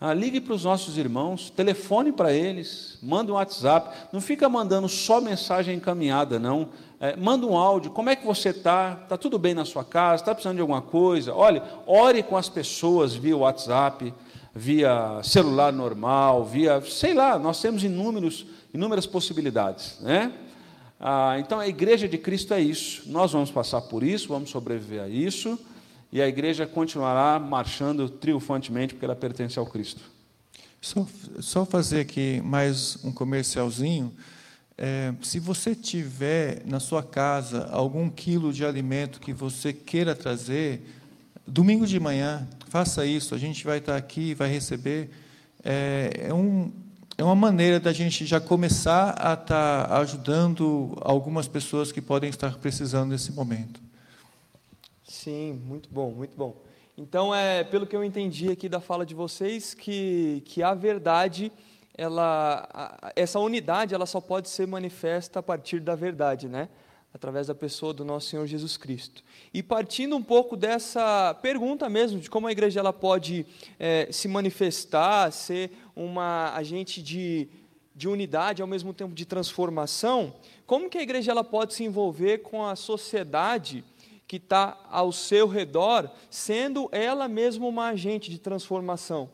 ah, 0.00 0.14
ligue 0.14 0.40
para 0.40 0.54
os 0.54 0.62
nossos 0.62 0.96
irmãos, 0.96 1.50
telefone 1.50 2.12
para 2.12 2.32
eles, 2.32 2.96
manda 3.02 3.32
um 3.32 3.34
WhatsApp. 3.34 4.08
Não 4.12 4.20
fica 4.20 4.48
mandando 4.48 4.88
só 4.88 5.20
mensagem 5.20 5.74
encaminhada, 5.74 6.38
não. 6.38 6.68
É, 7.00 7.16
manda 7.16 7.44
um 7.48 7.56
áudio. 7.56 7.90
Como 7.90 8.10
é 8.10 8.14
que 8.14 8.24
você 8.24 8.50
está? 8.50 8.96
Está 9.02 9.16
tudo 9.16 9.40
bem 9.40 9.54
na 9.54 9.64
sua 9.64 9.82
casa? 9.82 10.22
Está 10.22 10.32
precisando 10.32 10.54
de 10.54 10.60
alguma 10.60 10.80
coisa? 10.80 11.34
Olhe, 11.34 11.60
ore 11.84 12.22
com 12.22 12.36
as 12.36 12.48
pessoas 12.48 13.12
via 13.12 13.36
WhatsApp, 13.36 14.14
via 14.54 15.20
celular 15.24 15.72
normal, 15.72 16.44
via, 16.44 16.80
sei 16.82 17.12
lá, 17.12 17.40
nós 17.40 17.60
temos 17.60 17.82
inúmeros, 17.82 18.46
inúmeras 18.72 19.04
possibilidades. 19.04 19.98
Né? 20.00 20.32
Ah, 21.00 21.36
então 21.38 21.60
a 21.60 21.68
igreja 21.68 22.08
de 22.08 22.18
Cristo 22.18 22.52
é 22.54 22.60
isso. 22.60 23.02
Nós 23.06 23.32
vamos 23.32 23.50
passar 23.50 23.80
por 23.82 24.02
isso, 24.02 24.28
vamos 24.28 24.50
sobreviver 24.50 25.02
a 25.02 25.08
isso 25.08 25.58
e 26.10 26.22
a 26.22 26.28
igreja 26.28 26.66
continuará 26.66 27.38
marchando 27.38 28.08
triunfantemente 28.08 28.94
porque 28.94 29.04
ela 29.04 29.16
pertence 29.16 29.58
ao 29.58 29.66
Cristo. 29.66 30.00
Só, 30.80 31.06
só 31.40 31.66
fazer 31.66 32.00
aqui 32.00 32.40
mais 32.42 32.98
um 33.04 33.12
comercialzinho. 33.12 34.12
É, 34.76 35.12
se 35.22 35.40
você 35.40 35.74
tiver 35.74 36.62
na 36.64 36.78
sua 36.78 37.02
casa 37.02 37.68
algum 37.70 38.08
quilo 38.08 38.52
de 38.52 38.64
alimento 38.64 39.20
que 39.20 39.32
você 39.32 39.72
queira 39.72 40.14
trazer, 40.14 40.82
domingo 41.46 41.86
de 41.86 41.98
manhã, 41.98 42.46
faça 42.68 43.04
isso. 43.04 43.34
A 43.34 43.38
gente 43.38 43.64
vai 43.64 43.78
estar 43.78 43.96
aqui, 43.96 44.34
vai 44.34 44.48
receber. 44.48 45.10
É, 45.64 46.26
é, 46.28 46.34
um, 46.34 46.72
é 47.18 47.24
uma 47.24 47.34
maneira 47.34 47.80
da 47.80 47.92
gente 47.92 48.24
já 48.24 48.40
começar 48.40 49.12
a 49.18 49.34
estar 49.34 49.92
ajudando 49.98 50.96
algumas 51.00 51.48
pessoas 51.48 51.90
que 51.90 52.00
podem 52.00 52.30
estar 52.30 52.56
precisando 52.58 53.10
nesse 53.10 53.32
momento. 53.32 53.80
Sim, 55.02 55.60
muito 55.64 55.88
bom, 55.90 56.12
muito 56.12 56.36
bom. 56.36 56.54
Então, 56.96 57.34
é, 57.34 57.64
pelo 57.64 57.88
que 57.88 57.96
eu 57.96 58.04
entendi 58.04 58.52
aqui 58.52 58.68
da 58.68 58.78
fala 58.78 59.04
de 59.04 59.16
vocês, 59.16 59.74
que, 59.74 60.44
que 60.46 60.62
a 60.62 60.74
verdade, 60.74 61.50
ela, 61.96 62.68
a, 62.72 63.12
essa 63.16 63.40
unidade, 63.40 63.96
ela 63.96 64.06
só 64.06 64.20
pode 64.20 64.48
ser 64.48 64.68
manifesta 64.68 65.40
a 65.40 65.42
partir 65.42 65.80
da 65.80 65.96
verdade, 65.96 66.46
né? 66.46 66.68
Através 67.18 67.48
da 67.48 67.54
pessoa 67.54 67.92
do 67.92 68.04
nosso 68.04 68.28
Senhor 68.28 68.46
Jesus 68.46 68.76
Cristo. 68.76 69.24
E 69.52 69.60
partindo 69.60 70.14
um 70.14 70.22
pouco 70.22 70.56
dessa 70.56 71.34
pergunta 71.42 71.88
mesmo, 71.88 72.20
de 72.20 72.30
como 72.30 72.46
a 72.46 72.52
igreja 72.52 72.78
ela 72.78 72.92
pode 72.92 73.44
é, 73.76 74.06
se 74.12 74.28
manifestar, 74.28 75.32
ser 75.32 75.72
uma 75.96 76.54
agente 76.54 77.02
de, 77.02 77.48
de 77.92 78.06
unidade, 78.06 78.62
ao 78.62 78.68
mesmo 78.68 78.94
tempo 78.94 79.16
de 79.16 79.26
transformação, 79.26 80.32
como 80.64 80.88
que 80.88 80.96
a 80.96 81.02
igreja 81.02 81.32
ela 81.32 81.42
pode 81.42 81.74
se 81.74 81.82
envolver 81.82 82.38
com 82.38 82.64
a 82.64 82.76
sociedade 82.76 83.84
que 84.24 84.36
está 84.36 84.78
ao 84.88 85.10
seu 85.10 85.48
redor, 85.48 86.08
sendo 86.30 86.88
ela 86.92 87.26
mesma 87.26 87.66
uma 87.66 87.88
agente 87.88 88.30
de 88.30 88.38
transformação. 88.38 89.28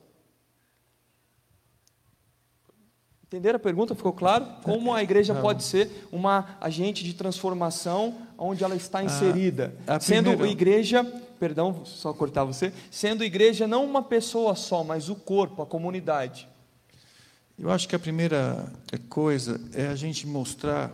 Entenderam 3.34 3.56
a 3.56 3.58
pergunta? 3.58 3.96
Ficou 3.96 4.12
claro? 4.12 4.46
Como 4.62 4.94
a 4.94 5.02
igreja 5.02 5.34
pode 5.34 5.64
ser 5.64 6.06
uma 6.12 6.56
agente 6.60 7.02
de 7.02 7.14
transformação 7.14 8.14
onde 8.38 8.62
ela 8.62 8.76
está 8.76 9.02
inserida? 9.02 9.74
A, 9.88 9.96
a 9.96 10.00
sendo 10.00 10.30
primeira... 10.30 10.52
igreja, 10.52 11.04
perdão, 11.40 11.84
só 11.84 12.12
cortar 12.12 12.44
você, 12.44 12.72
sendo 12.92 13.24
igreja 13.24 13.66
não 13.66 13.84
uma 13.84 14.04
pessoa 14.04 14.54
só, 14.54 14.84
mas 14.84 15.08
o 15.08 15.16
corpo, 15.16 15.62
a 15.62 15.66
comunidade. 15.66 16.48
Eu 17.58 17.72
acho 17.72 17.88
que 17.88 17.96
a 17.96 17.98
primeira 17.98 18.72
coisa 19.08 19.60
é 19.72 19.88
a 19.88 19.96
gente 19.96 20.28
mostrar 20.28 20.92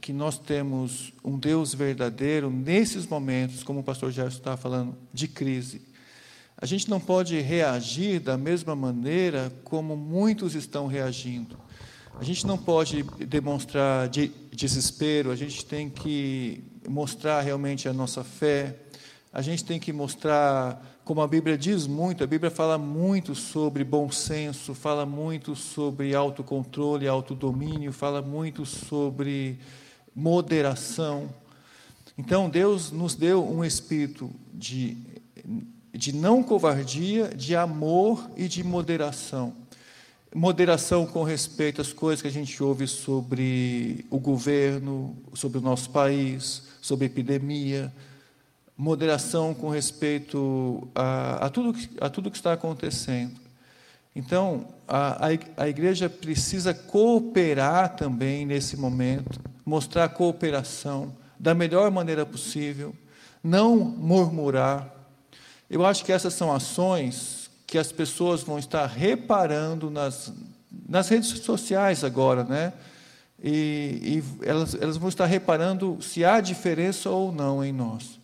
que 0.00 0.12
nós 0.12 0.38
temos 0.38 1.12
um 1.22 1.38
Deus 1.38 1.72
verdadeiro 1.72 2.50
nesses 2.50 3.06
momentos, 3.06 3.62
como 3.62 3.78
o 3.78 3.84
pastor 3.84 4.10
Gerson 4.10 4.38
estava 4.38 4.56
falando, 4.56 4.96
de 5.12 5.28
crise. 5.28 5.80
A 6.62 6.64
gente 6.64 6.88
não 6.88 7.00
pode 7.00 7.40
reagir 7.40 8.20
da 8.20 8.38
mesma 8.38 8.76
maneira 8.76 9.52
como 9.64 9.96
muitos 9.96 10.54
estão 10.54 10.86
reagindo. 10.86 11.58
A 12.20 12.22
gente 12.22 12.46
não 12.46 12.56
pode 12.56 13.02
demonstrar 13.26 14.08
de 14.08 14.28
desespero, 14.52 15.32
a 15.32 15.34
gente 15.34 15.66
tem 15.66 15.90
que 15.90 16.62
mostrar 16.88 17.40
realmente 17.40 17.88
a 17.88 17.92
nossa 17.92 18.22
fé, 18.22 18.76
a 19.32 19.42
gente 19.42 19.64
tem 19.64 19.80
que 19.80 19.92
mostrar, 19.92 21.00
como 21.04 21.20
a 21.20 21.26
Bíblia 21.26 21.58
diz 21.58 21.88
muito, 21.88 22.22
a 22.22 22.28
Bíblia 22.28 22.48
fala 22.48 22.78
muito 22.78 23.34
sobre 23.34 23.82
bom 23.82 24.08
senso, 24.12 24.72
fala 24.72 25.04
muito 25.04 25.56
sobre 25.56 26.14
autocontrole, 26.14 27.08
autodomínio, 27.08 27.92
fala 27.92 28.22
muito 28.22 28.64
sobre 28.64 29.58
moderação. 30.14 31.28
Então, 32.16 32.48
Deus 32.48 32.92
nos 32.92 33.16
deu 33.16 33.44
um 33.44 33.64
espírito 33.64 34.30
de, 34.54 34.96
de 35.92 36.12
não 36.12 36.42
covardia, 36.42 37.28
de 37.28 37.54
amor 37.54 38.30
e 38.36 38.48
de 38.48 38.64
moderação. 38.64 39.52
moderação 40.34 41.04
com 41.04 41.22
respeito 41.22 41.80
às 41.82 41.92
coisas 41.92 42.22
que 42.22 42.28
a 42.28 42.32
gente 42.32 42.62
ouve 42.62 42.86
sobre 42.86 44.06
o 44.10 44.18
governo, 44.18 45.14
sobre 45.34 45.58
o 45.58 45.60
nosso 45.60 45.90
país, 45.90 46.62
sobre 46.80 47.04
a 47.04 47.06
epidemia, 47.06 47.92
moderação 48.76 49.52
com 49.52 49.68
respeito 49.68 50.88
a, 50.94 51.46
a, 51.46 51.50
tudo, 51.50 51.78
a 52.00 52.08
tudo 52.08 52.30
que 52.30 52.36
está 52.36 52.54
acontecendo. 52.54 53.40
Então, 54.14 54.66
a, 54.86 55.28
a 55.56 55.68
igreja 55.68 56.08
precisa 56.08 56.74
cooperar 56.74 57.96
também 57.96 58.44
nesse 58.44 58.76
momento, 58.76 59.40
mostrar 59.64 60.08
cooperação 60.10 61.14
da 61.38 61.54
melhor 61.54 61.90
maneira 61.90 62.26
possível, 62.26 62.94
não 63.42 63.76
murmurar. 63.76 65.01
Eu 65.72 65.86
acho 65.86 66.04
que 66.04 66.12
essas 66.12 66.34
são 66.34 66.52
ações 66.52 67.50
que 67.66 67.78
as 67.78 67.90
pessoas 67.90 68.42
vão 68.42 68.58
estar 68.58 68.84
reparando 68.84 69.88
nas, 69.90 70.30
nas 70.86 71.08
redes 71.08 71.30
sociais 71.30 72.04
agora, 72.04 72.44
né? 72.44 72.74
E, 73.42 74.20
e 74.42 74.46
elas, 74.46 74.74
elas 74.74 74.98
vão 74.98 75.08
estar 75.08 75.24
reparando 75.24 75.96
se 76.02 76.26
há 76.26 76.42
diferença 76.42 77.08
ou 77.08 77.32
não 77.32 77.64
em 77.64 77.72
nós. 77.72 78.20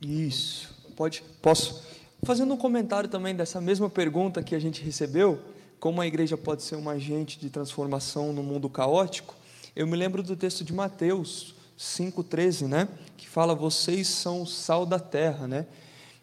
Isso. 0.00 0.72
Pode, 0.94 1.24
posso? 1.42 1.82
Fazendo 2.22 2.54
um 2.54 2.56
comentário 2.56 3.10
também 3.10 3.34
dessa 3.34 3.60
mesma 3.60 3.90
pergunta 3.90 4.44
que 4.44 4.54
a 4.54 4.60
gente 4.60 4.80
recebeu, 4.80 5.42
como 5.80 6.00
a 6.00 6.06
igreja 6.06 6.36
pode 6.36 6.62
ser 6.62 6.76
um 6.76 6.88
agente 6.88 7.36
de 7.36 7.50
transformação 7.50 8.32
no 8.32 8.44
mundo 8.44 8.70
caótico, 8.70 9.34
eu 9.74 9.88
me 9.88 9.96
lembro 9.96 10.22
do 10.22 10.36
texto 10.36 10.62
de 10.62 10.72
Mateus 10.72 11.53
5,13, 11.78 12.66
né? 12.66 12.88
Que 13.16 13.28
fala, 13.28 13.54
vocês 13.54 14.08
são 14.08 14.42
o 14.42 14.46
sal 14.46 14.86
da 14.86 14.98
terra, 14.98 15.46
né? 15.46 15.66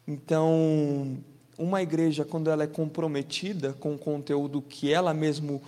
Então, 0.07 1.17
uma 1.57 1.81
igreja, 1.81 2.25
quando 2.25 2.49
ela 2.49 2.63
é 2.63 2.67
comprometida 2.67 3.73
com 3.73 3.93
o 3.93 3.97
conteúdo 3.97 4.61
que 4.61 4.91
ela 4.91 5.13
mesmo 5.13 5.61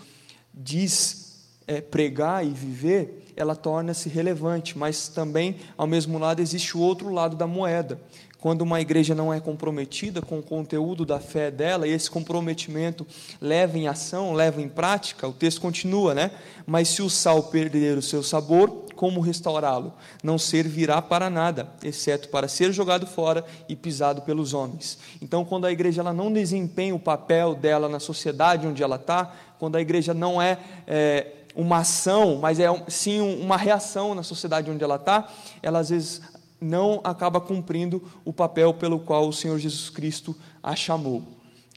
diz 0.54 1.46
é, 1.68 1.82
pregar 1.82 2.46
e 2.46 2.50
viver, 2.50 3.32
ela 3.36 3.56
torna-se 3.56 4.10
relevante, 4.10 4.78
mas 4.78 5.08
também, 5.08 5.58
ao 5.78 5.88
mesmo 5.88 6.18
lado, 6.18 6.42
existe 6.42 6.78
o 6.78 6.82
outro 6.82 7.10
lado 7.10 7.36
da 7.36 7.48
moeda. 7.48 8.00
Quando 8.44 8.64
uma 8.64 8.82
igreja 8.82 9.16
não 9.16 9.34
é 9.34 9.40
comprometida 9.40 10.22
com 10.22 10.40
o 10.40 10.44
conteúdo 10.44 11.06
da 11.06 11.18
fé 11.18 11.50
dela, 11.50 11.88
e 11.88 11.92
esse 11.92 12.12
comprometimento 12.12 13.08
leva 13.40 13.78
em 13.78 13.88
ação, 13.88 14.34
leva 14.34 14.62
em 14.62 14.68
prática, 14.68 15.26
o 15.26 15.32
texto 15.32 15.62
continua, 15.62 16.14
né? 16.14 16.30
Mas 16.66 16.90
se 16.90 17.02
o 17.02 17.10
sal 17.10 17.44
perder 17.44 17.98
o 17.98 18.02
seu 18.02 18.22
sabor, 18.22 18.84
como 18.98 19.22
restaurá-lo? 19.22 19.94
Não 20.22 20.38
servirá 20.38 21.02
para 21.02 21.30
nada, 21.30 21.70
exceto 21.82 22.28
para 22.28 22.50
ser 22.50 22.74
jogado 22.74 23.08
fora 23.08 23.46
e 23.70 23.78
pisado 23.78 24.24
pelos 24.24 24.54
homens. 24.54 25.00
Então, 25.22 25.46
quando 25.46 25.66
a 25.66 25.72
igreja 25.72 26.02
ela 26.02 26.12
não 26.12 26.30
desempenha 26.30 26.94
o 26.94 27.00
papel 27.00 27.56
dela 27.56 27.88
na 27.88 28.02
sociedade 28.02 28.68
onde 28.68 28.84
ela 28.84 28.98
está, 28.98 29.34
quando 29.58 29.78
a 29.78 29.82
igreja 29.82 30.14
não 30.14 30.42
é, 30.42 30.60
é 30.86 31.28
uma 31.56 31.78
ação, 31.78 32.40
mas 32.42 32.60
é 32.60 32.68
sim 32.90 33.22
uma 33.22 33.56
reação 33.56 34.14
na 34.14 34.22
sociedade 34.22 34.70
onde 34.70 34.84
ela 34.84 34.96
está, 34.96 35.30
ela 35.62 35.80
às 35.80 35.90
vezes 35.90 36.22
não 36.64 37.02
acaba 37.04 37.42
cumprindo 37.42 38.02
o 38.24 38.32
papel 38.32 38.74
pelo 38.74 39.00
qual 39.00 39.28
o 39.28 39.34
Senhor 39.34 39.60
Jesus 39.60 39.90
Cristo 39.90 40.36
a 40.62 40.76
chamou, 40.76 41.24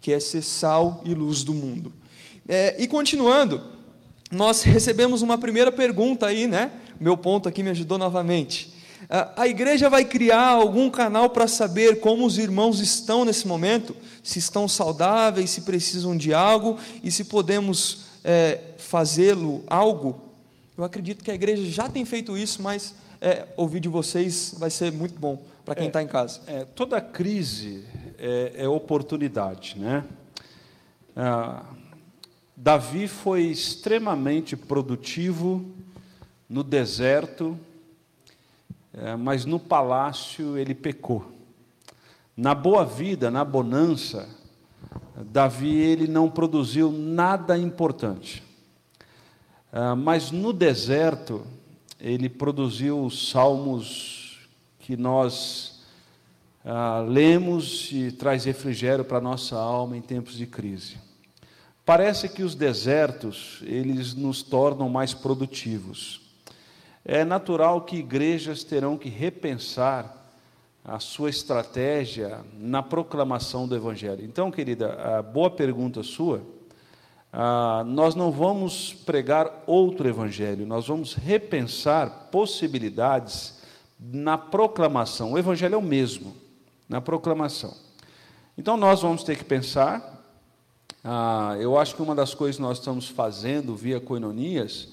que 0.01 0.12
é 0.12 0.20
ser 0.20 0.42
sal 0.42 1.03
e 1.05 1.12
luz 1.12 1.42
do 1.42 1.53
mundo. 1.53 1.92
É, 2.49 2.77
e 2.79 2.87
continuando, 2.87 3.61
nós 4.31 4.62
recebemos 4.62 5.22
uma 5.22 5.37
primeira 5.37 5.72
pergunta 5.72 6.27
aí, 6.27 6.46
né? 6.46 6.70
Meu 7.01 7.16
ponto 7.16 7.49
aqui 7.49 7.62
me 7.62 7.70
ajudou 7.70 7.99
novamente. 7.99 8.75
A 9.37 9.46
igreja 9.46 9.88
vai 9.88 10.05
criar 10.05 10.49
algum 10.49 10.90
canal 10.90 11.31
para 11.31 11.46
saber 11.46 12.01
como 12.01 12.27
os 12.27 12.38
irmãos 12.38 12.81
estão 12.81 13.25
nesse 13.25 13.46
momento, 13.46 13.94
se 14.22 14.38
estão 14.38 14.66
saudáveis, 14.66 15.51
se 15.51 15.61
precisam 15.61 16.16
de 16.16 16.35
algo 16.35 16.77
e 17.05 17.11
se 17.11 17.25
podemos 17.25 18.07
é, 18.25 18.59
fazê-lo 18.79 19.62
algo. 19.68 20.20
Eu 20.77 20.83
acredito 20.83 21.22
que 21.22 21.31
a 21.31 21.35
igreja 21.35 21.64
já 21.70 21.88
tem 21.88 22.05
feito 22.05 22.37
isso, 22.37 22.61
mas 22.62 22.94
é, 23.21 23.47
ouvir 23.57 23.81
de 23.81 23.89
vocês 23.89 24.55
vai 24.59 24.71
ser 24.71 24.93
muito 24.93 25.19
bom 25.19 25.43
para 25.65 25.75
quem 25.75 25.89
está 25.89 26.01
é, 26.01 26.05
em 26.05 26.07
casa. 26.07 26.41
É, 26.47 26.65
toda 26.65 27.01
crise 27.01 27.85
é, 28.19 28.53
é 28.57 28.69
oportunidade, 28.69 29.79
né? 29.79 30.05
Ah, 31.15 31.65
Davi 32.57 33.09
foi 33.09 33.43
extremamente 33.43 34.57
produtivo 34.57 35.65
no 36.49 36.63
deserto, 36.63 37.59
é, 38.95 39.17
mas 39.17 39.45
no 39.45 39.59
palácio 39.59 40.57
ele 40.57 40.75
pecou. 40.75 41.33
Na 42.37 42.55
boa 42.55 42.85
vida, 42.85 43.31
na 43.31 43.45
bonança, 43.45 44.29
Davi 45.17 45.75
ele 45.75 46.07
não 46.07 46.31
produziu 46.31 46.93
nada 46.93 47.57
importante. 47.57 48.43
Ah, 49.73 49.97
mas 49.97 50.31
no 50.31 50.53
deserto, 50.53 51.47
ele 52.01 52.29
produziu 52.29 53.03
os 53.03 53.31
salmos 53.31 54.49
que 54.81 54.97
nós 54.97 55.83
ah, 56.65 57.05
lemos 57.07 57.91
e 57.93 58.13
traz 58.13 58.45
refrigério 58.45 59.05
para 59.05 59.19
a 59.19 59.21
nossa 59.21 59.57
alma 59.57 59.97
em 59.97 60.03
tempos 60.03 60.35
de 60.37 60.47
crise. 60.47 60.97
Parece 61.85 62.29
que 62.29 62.43
os 62.43 62.55
desertos, 62.55 63.63
eles 63.63 64.15
nos 64.15 64.43
tornam 64.43 64.89
mais 64.89 65.15
produtivos. 65.15 66.21
É 67.05 67.25
natural 67.25 67.83
que 67.83 67.97
igrejas 67.97 68.65
terão 68.65 68.99
que 68.99 69.09
repensar 69.09 70.27
a 70.85 70.99
sua 70.99 71.31
estratégia 71.31 72.45
na 72.59 72.83
proclamação 72.83 73.67
do 73.67 73.77
Evangelho. 73.77 74.25
Então, 74.25 74.51
querida, 74.51 75.19
a 75.19 75.23
boa 75.23 75.51
pergunta 75.51 76.03
sua 76.03 76.43
ah, 77.33 77.85
nós 77.87 78.15
não 78.15 78.31
vamos 78.31 78.93
pregar 78.93 79.65
outro 79.67 80.09
evangelho, 80.09 80.67
nós 80.67 80.87
vamos 80.87 81.15
repensar 81.15 82.29
possibilidades 82.31 83.61
na 83.99 84.39
proclamação. 84.39 85.33
O 85.33 85.39
evangelho 85.39 85.75
é 85.75 85.79
o 85.79 85.83
mesmo, 85.83 86.35
na 86.89 87.01
proclamação. 87.01 87.75
Então 88.57 88.77
nós 88.77 89.03
vamos 89.03 89.23
ter 89.23 89.37
que 89.37 89.45
pensar. 89.45 90.25
Ah, 91.05 91.57
eu 91.61 91.79
acho 91.79 91.95
que 91.95 92.03
uma 92.03 92.15
das 92.15 92.35
coisas 92.35 92.57
que 92.57 92.62
nós 92.62 92.79
estamos 92.79 93.09
fazendo 93.09 93.77
via 93.77 94.01
Coinonias 94.01 94.89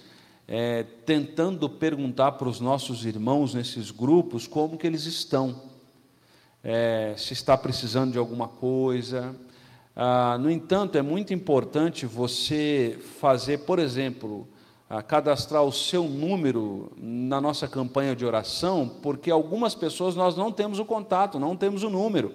é 0.48 0.84
tentando 0.84 1.70
perguntar 1.70 2.34
para 2.34 2.50
os 2.50 2.60
nossos 2.60 3.06
irmãos 3.06 3.54
nesses 3.54 3.90
grupos 3.90 4.46
como 4.46 4.78
que 4.78 4.86
eles 4.86 5.06
estão. 5.06 5.62
É, 6.64 7.14
se 7.18 7.34
está 7.34 7.58
precisando 7.58 8.12
de 8.12 8.18
alguma 8.18 8.48
coisa, 8.48 9.36
ah, 9.96 10.38
no 10.40 10.50
entanto, 10.50 10.98
é 10.98 11.02
muito 11.02 11.34
importante 11.34 12.06
você 12.06 13.00
fazer, 13.20 13.60
por 13.60 13.78
exemplo, 13.78 14.48
ah, 14.90 15.04
cadastrar 15.04 15.64
o 15.64 15.72
seu 15.72 16.06
número 16.06 16.92
na 16.98 17.40
nossa 17.40 17.68
campanha 17.68 18.16
de 18.16 18.26
oração, 18.26 18.90
porque 19.02 19.30
algumas 19.30 19.76
pessoas 19.76 20.16
nós 20.16 20.36
não 20.36 20.52
temos 20.52 20.80
o 20.80 20.86
contato, 20.86 21.40
não 21.40 21.56
temos 21.56 21.84
o 21.84 21.90
número. 21.90 22.34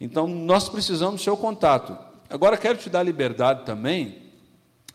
Então, 0.00 0.28
nós 0.28 0.68
precisamos 0.68 1.20
do 1.20 1.24
seu 1.24 1.36
contato. 1.36 1.98
Agora, 2.30 2.56
quero 2.56 2.78
te 2.78 2.88
dar 2.88 3.02
liberdade 3.02 3.64
também, 3.64 4.22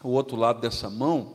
o 0.01 0.09
outro 0.09 0.37
lado 0.37 0.61
dessa 0.61 0.89
mão, 0.89 1.33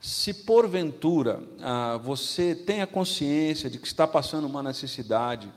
se 0.00 0.32
porventura 0.32 1.42
ah, 1.60 1.98
você 2.02 2.54
tem 2.54 2.80
a 2.80 2.86
consciência 2.86 3.68
de 3.68 3.78
que 3.78 3.86
está 3.86 4.06
passando 4.06 4.46
uma 4.46 4.62
necessidade, 4.62 5.50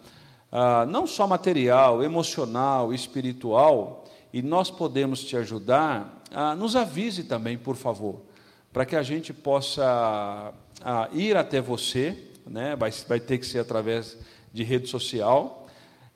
ah, 0.52 0.86
não 0.86 1.06
só 1.06 1.28
material, 1.28 2.04
emocional, 2.04 2.94
espiritual, 2.94 4.03
e 4.34 4.42
nós 4.42 4.72
podemos 4.72 5.24
te 5.24 5.38
ajudar, 5.38 6.24
nos 6.58 6.76
avise 6.76 7.24
também, 7.24 7.56
por 7.56 7.76
favor, 7.76 8.22
para 8.74 8.84
que 8.84 8.96
a 8.96 9.04
gente 9.04 9.32
possa 9.32 10.52
ah, 10.82 11.08
ir 11.14 11.38
até 11.38 11.62
você, 11.62 12.18
né? 12.48 12.76
vai, 12.76 12.90
vai 13.08 13.20
ter 13.20 13.38
que 13.38 13.46
ser 13.46 13.60
através 13.60 14.18
de 14.52 14.64
rede 14.64 14.90
social, 14.90 15.68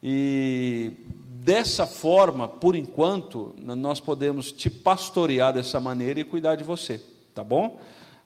e 0.02 0.94
dessa 1.30 1.86
forma, 1.86 2.48
por 2.48 2.76
enquanto, 2.76 3.54
nós 3.58 4.00
podemos 4.00 4.52
te 4.52 4.70
pastorear 4.70 5.54
dessa 5.54 5.80
maneira 5.80 6.20
e 6.20 6.24
cuidar 6.24 6.56
de 6.56 6.64
você, 6.64 7.00
tá 7.36 7.44
bom? 7.44 7.80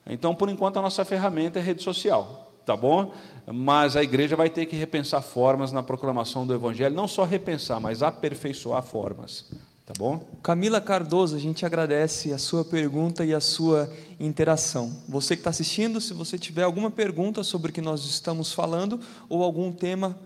Então, 0.06 0.34
por 0.34 0.48
enquanto, 0.48 0.78
a 0.78 0.82
nossa 0.82 1.04
ferramenta 1.04 1.58
é 1.58 1.62
rede 1.62 1.82
social, 1.82 2.50
tá 2.64 2.74
bom? 2.74 3.12
Mas 3.46 3.94
a 3.94 4.02
igreja 4.02 4.36
vai 4.36 4.48
ter 4.48 4.64
que 4.66 4.74
repensar 4.74 5.20
formas 5.20 5.70
na 5.70 5.82
proclamação 5.82 6.46
do 6.46 6.54
Evangelho, 6.54 6.94
não 6.94 7.06
só 7.06 7.24
repensar, 7.24 7.78
mas 7.78 8.02
aperfeiçoar 8.02 8.82
formas. 8.82 9.50
Tá 9.84 9.92
bom? 9.98 10.24
Camila 10.44 10.80
Cardoso, 10.80 11.34
a 11.34 11.40
gente 11.40 11.66
agradece 11.66 12.32
a 12.32 12.38
sua 12.38 12.64
pergunta 12.64 13.24
e 13.24 13.34
a 13.34 13.40
sua 13.40 13.92
interação. 14.20 14.96
Você 15.08 15.34
que 15.34 15.40
está 15.40 15.50
assistindo, 15.50 16.00
se 16.00 16.14
você 16.14 16.38
tiver 16.38 16.62
alguma 16.62 16.88
pergunta 16.88 17.42
sobre 17.42 17.72
o 17.72 17.74
que 17.74 17.80
nós 17.80 18.04
estamos 18.04 18.52
falando 18.52 19.00
ou 19.28 19.42
algum 19.42 19.72
tema, 19.72 20.16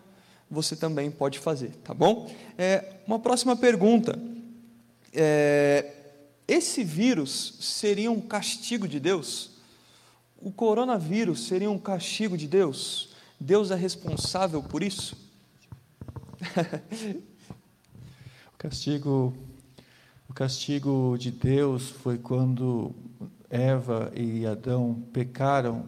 você 0.51 0.77
também 0.77 1.11
pode 1.11 1.39
fazer, 1.39 1.71
tá 1.83 1.95
bom? 1.95 2.31
É, 2.59 2.97
uma 3.07 3.19
próxima 3.19 3.57
pergunta. 3.57 4.19
É, 5.11 5.91
esse 6.47 6.85
vírus 6.85 7.57
seria 7.59 8.11
um 8.11 8.21
castigo 8.21 8.87
de 8.87 9.01
Deus? 9.01 9.53
O 10.39 10.53
coronavírus 10.53 11.47
seria 11.47 11.71
um 11.71 11.79
castigo 11.79 12.37
de 12.37 12.47
Deus? 12.47 13.09
Deus 13.41 13.71
é 13.71 13.75
responsável 13.75 14.63
por 14.63 14.83
isso? 14.83 15.17
o 18.67 18.69
castigo 18.69 19.33
castigo 20.35 21.17
de 21.17 21.31
Deus 21.31 21.89
foi 21.89 22.19
quando 22.19 22.93
Eva 23.49 24.11
e 24.13 24.45
Adão 24.45 25.05
pecaram 25.13 25.87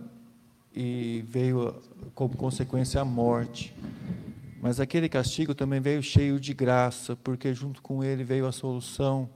e 0.73 1.25
veio 1.27 1.75
como 2.15 2.37
consequência 2.37 3.01
a 3.01 3.05
morte. 3.05 3.75
Mas 4.63 4.79
aquele 4.79 5.09
castigo 5.09 5.57
também 5.57 5.81
veio 5.81 6.01
cheio 6.05 6.39
de 6.39 6.55
graça, 6.55 7.17
porque 7.17 7.53
junto 7.53 7.83
com 7.83 8.05
ele 8.05 8.23
veio 8.23 8.47
a 8.47 8.53
solução 8.53 9.29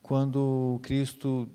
quando 0.00 0.78
Cristo, 0.80 1.48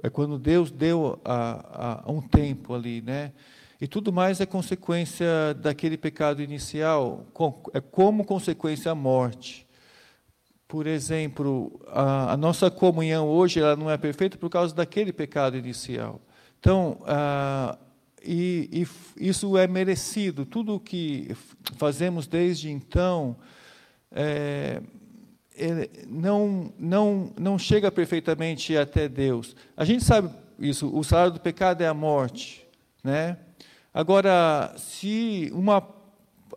é 0.00 0.08
quando 0.08 0.38
Deus 0.38 0.70
deu 0.70 1.20
a, 1.24 2.04
a, 2.06 2.12
um 2.12 2.20
tempo 2.20 2.72
ali, 2.72 3.02
né? 3.02 3.32
E 3.80 3.88
tudo 3.88 4.12
mais 4.12 4.40
é 4.40 4.46
consequência 4.46 5.26
daquele 5.60 5.98
pecado 5.98 6.40
inicial, 6.40 7.26
é 7.74 7.80
como 7.80 8.24
consequência 8.24 8.92
a 8.92 8.94
morte. 8.94 9.67
Por 10.68 10.86
exemplo, 10.86 11.80
a, 11.88 12.34
a, 12.34 12.36
nossa 12.36 12.70
comunhão 12.70 13.26
hoje 13.26 13.58
ela 13.58 13.74
não 13.74 13.90
é 13.90 13.96
perfeita 13.96 14.36
por 14.36 14.50
causa 14.50 14.74
daquele 14.74 15.14
pecado 15.14 15.56
inicial. 15.56 16.20
Então, 16.60 16.98
e, 18.22 18.86
e, 19.16 19.28
isso 19.28 19.56
é 19.56 19.66
merecido. 19.66 20.44
Tudo 20.44 20.74
o 20.74 20.80
que 20.80 21.34
fazemos 21.78 22.26
desde 22.26 22.70
então 22.70 23.34
é, 24.12 24.82
não, 26.06 26.70
não, 26.78 27.32
não 27.38 27.58
chega 27.58 27.90
perfeitamente 27.90 28.76
até 28.76 29.08
Deus. 29.08 29.56
A 29.74 29.86
gente 29.86 30.04
sabe 30.04 30.30
isso. 30.58 30.94
O 30.94 31.02
salário 31.02 31.32
do 31.32 31.40
pecado 31.40 31.80
é 31.80 31.88
a 31.88 31.94
morte, 31.94 32.66
né? 33.02 33.38
Agora, 33.92 34.74
se 34.76 35.50
uma 35.54 35.80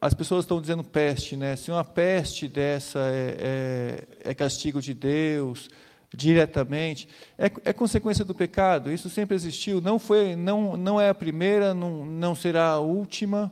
as 0.01 0.15
pessoas 0.15 0.45
estão 0.45 0.59
dizendo 0.59 0.83
peste, 0.83 1.37
né? 1.37 1.55
Se 1.55 1.69
uma 1.69 1.85
peste 1.85 2.47
dessa 2.47 2.97
é, 2.99 4.07
é, 4.23 4.31
é 4.31 4.33
castigo 4.33 4.81
de 4.81 4.95
Deus 4.95 5.69
diretamente, 6.13 7.07
é, 7.37 7.45
é, 7.63 7.71
consequência 7.71 8.25
do 8.25 8.33
pecado. 8.33 8.91
Isso 8.91 9.11
sempre 9.11 9.35
existiu. 9.35 9.79
Não 9.79 9.99
foi, 9.99 10.35
não, 10.35 10.75
não 10.75 10.99
é 10.99 11.09
a 11.09 11.13
primeira, 11.13 11.75
não, 11.75 12.03
não 12.03 12.33
será 12.33 12.69
a 12.69 12.79
última. 12.79 13.51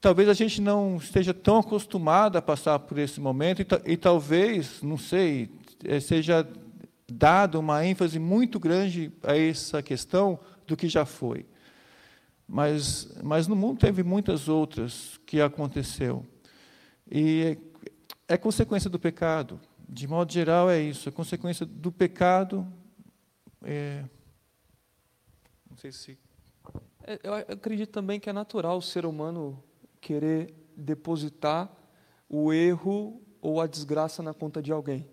Talvez 0.00 0.28
a 0.28 0.34
gente 0.34 0.60
não 0.60 0.96
esteja 0.96 1.34
tão 1.34 1.58
acostumado 1.58 2.38
a 2.38 2.42
passar 2.42 2.78
por 2.78 2.96
esse 2.96 3.20
momento 3.20 3.60
e, 3.60 3.92
e 3.92 3.96
talvez, 3.96 4.80
não 4.80 4.96
sei, 4.96 5.50
é, 5.84 5.98
seja 5.98 6.48
dado 7.10 7.58
uma 7.58 7.84
ênfase 7.84 8.20
muito 8.20 8.60
grande 8.60 9.12
a 9.24 9.36
essa 9.36 9.82
questão 9.82 10.38
do 10.64 10.76
que 10.76 10.88
já 10.88 11.04
foi. 11.04 11.44
Mas, 12.52 13.08
mas 13.22 13.46
no 13.46 13.54
mundo 13.54 13.78
teve 13.78 14.02
muitas 14.02 14.48
outras 14.48 15.20
que 15.24 15.40
aconteceu. 15.40 16.26
E 17.08 17.56
é, 18.26 18.36
consequência 18.36 18.90
do 18.90 18.98
pecado. 18.98 19.60
De 19.88 20.08
modo 20.08 20.32
geral, 20.32 20.68
é 20.68 20.80
isso. 20.80 21.08
É 21.08 21.12
consequência 21.12 21.64
do 21.64 21.92
pecado. 21.92 22.66
É, 23.62 24.04
não 25.70 25.76
sei 25.76 25.92
se. 25.92 26.18
É, 27.04 27.20
eu 27.22 27.34
acredito 27.34 27.90
também 27.90 28.18
que 28.18 28.28
é 28.28 28.32
natural 28.32 28.78
o 28.78 28.82
ser 28.82 29.06
humano 29.06 29.62
querer 30.00 30.52
depositar 30.76 31.70
o 32.28 32.52
erro 32.52 33.22
ou 33.40 33.60
a 33.60 33.68
desgraça 33.68 34.24
na 34.24 34.34
conta 34.34 34.60
de 34.60 34.72
alguém. 34.72 35.08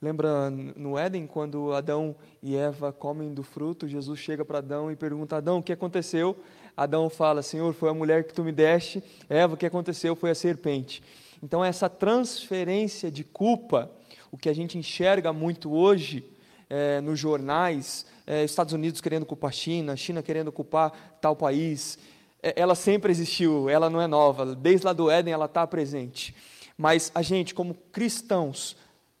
Lembra 0.00 0.48
no 0.48 0.96
Éden, 0.96 1.26
quando 1.26 1.72
Adão 1.72 2.14
e 2.40 2.54
Eva 2.54 2.92
comem 2.92 3.34
do 3.34 3.42
fruto, 3.42 3.88
Jesus 3.88 4.20
chega 4.20 4.44
para 4.44 4.58
Adão 4.58 4.92
e 4.92 4.96
pergunta: 4.96 5.36
Adão, 5.36 5.58
o 5.58 5.62
que 5.62 5.72
aconteceu? 5.72 6.36
Adão 6.76 7.10
fala: 7.10 7.42
Senhor, 7.42 7.74
foi 7.74 7.90
a 7.90 7.94
mulher 7.94 8.22
que 8.22 8.32
tu 8.32 8.44
me 8.44 8.52
deste. 8.52 9.02
Eva, 9.28 9.54
o 9.54 9.56
que 9.56 9.66
aconteceu? 9.66 10.14
Foi 10.14 10.30
a 10.30 10.36
serpente. 10.36 11.02
Então, 11.42 11.64
essa 11.64 11.88
transferência 11.88 13.10
de 13.10 13.24
culpa, 13.24 13.90
o 14.30 14.38
que 14.38 14.48
a 14.48 14.52
gente 14.52 14.78
enxerga 14.78 15.32
muito 15.32 15.72
hoje 15.72 16.24
é, 16.70 17.00
nos 17.00 17.18
jornais, 17.18 18.06
é, 18.24 18.44
Estados 18.44 18.72
Unidos 18.72 19.00
querendo 19.00 19.26
culpar 19.26 19.48
a 19.48 19.52
China, 19.52 19.96
China 19.96 20.22
querendo 20.22 20.52
culpar 20.52 21.18
tal 21.20 21.34
país, 21.34 21.98
é, 22.40 22.54
ela 22.56 22.76
sempre 22.76 23.10
existiu, 23.10 23.68
ela 23.68 23.90
não 23.90 24.00
é 24.00 24.06
nova, 24.06 24.54
desde 24.54 24.86
lá 24.86 24.92
do 24.92 25.10
Éden 25.10 25.34
ela 25.34 25.46
está 25.46 25.66
presente. 25.66 26.34
Mas 26.76 27.10
a 27.14 27.22
gente, 27.22 27.54
como 27.54 27.74
cristãos, 27.90 28.76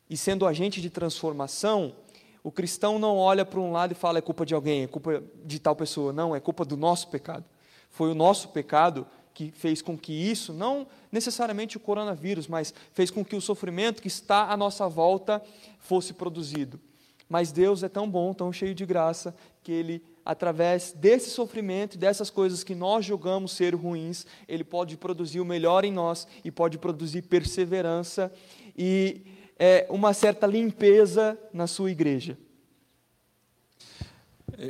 e 0.08 0.16
sendo 0.16 0.46
agente 0.46 0.80
de 0.80 0.90
transformação, 0.90 1.94
o 2.42 2.50
cristão 2.50 2.98
não 2.98 3.16
olha 3.16 3.44
para 3.44 3.60
um 3.60 3.72
lado 3.72 3.92
e 3.92 3.94
fala 3.94 4.18
é 4.18 4.22
culpa 4.22 4.46
de 4.46 4.54
alguém, 4.54 4.84
é 4.84 4.86
culpa 4.86 5.22
de 5.44 5.58
tal 5.58 5.76
pessoa. 5.76 6.12
Não, 6.12 6.34
é 6.34 6.40
culpa 6.40 6.64
do 6.64 6.76
nosso 6.76 7.08
pecado. 7.08 7.44
Foi 7.90 8.10
o 8.10 8.14
nosso 8.14 8.48
pecado 8.48 9.06
que 9.34 9.50
fez 9.52 9.80
com 9.80 9.96
que 9.96 10.12
isso, 10.12 10.52
não 10.52 10.86
necessariamente 11.12 11.76
o 11.76 11.80
coronavírus, 11.80 12.48
mas 12.48 12.74
fez 12.92 13.10
com 13.10 13.24
que 13.24 13.36
o 13.36 13.40
sofrimento 13.40 14.02
que 14.02 14.08
está 14.08 14.50
à 14.50 14.56
nossa 14.56 14.88
volta 14.88 15.42
fosse 15.78 16.12
produzido. 16.12 16.80
Mas 17.28 17.52
Deus 17.52 17.82
é 17.82 17.88
tão 17.88 18.10
bom, 18.10 18.32
tão 18.32 18.52
cheio 18.52 18.74
de 18.74 18.86
graça, 18.86 19.34
que 19.62 19.70
Ele, 19.70 20.02
através 20.24 20.92
desse 20.92 21.30
sofrimento, 21.30 21.98
dessas 21.98 22.30
coisas 22.30 22.64
que 22.64 22.74
nós 22.74 23.04
julgamos 23.04 23.52
ser 23.52 23.74
ruins, 23.74 24.26
Ele 24.48 24.64
pode 24.64 24.96
produzir 24.96 25.40
o 25.40 25.44
melhor 25.44 25.84
em 25.84 25.92
nós 25.92 26.26
e 26.42 26.50
pode 26.50 26.78
produzir 26.78 27.22
perseverança 27.22 28.32
e 28.76 29.22
é, 29.58 29.86
uma 29.90 30.14
certa 30.14 30.46
limpeza 30.46 31.36
na 31.52 31.66
sua 31.66 31.90
igreja. 31.90 32.38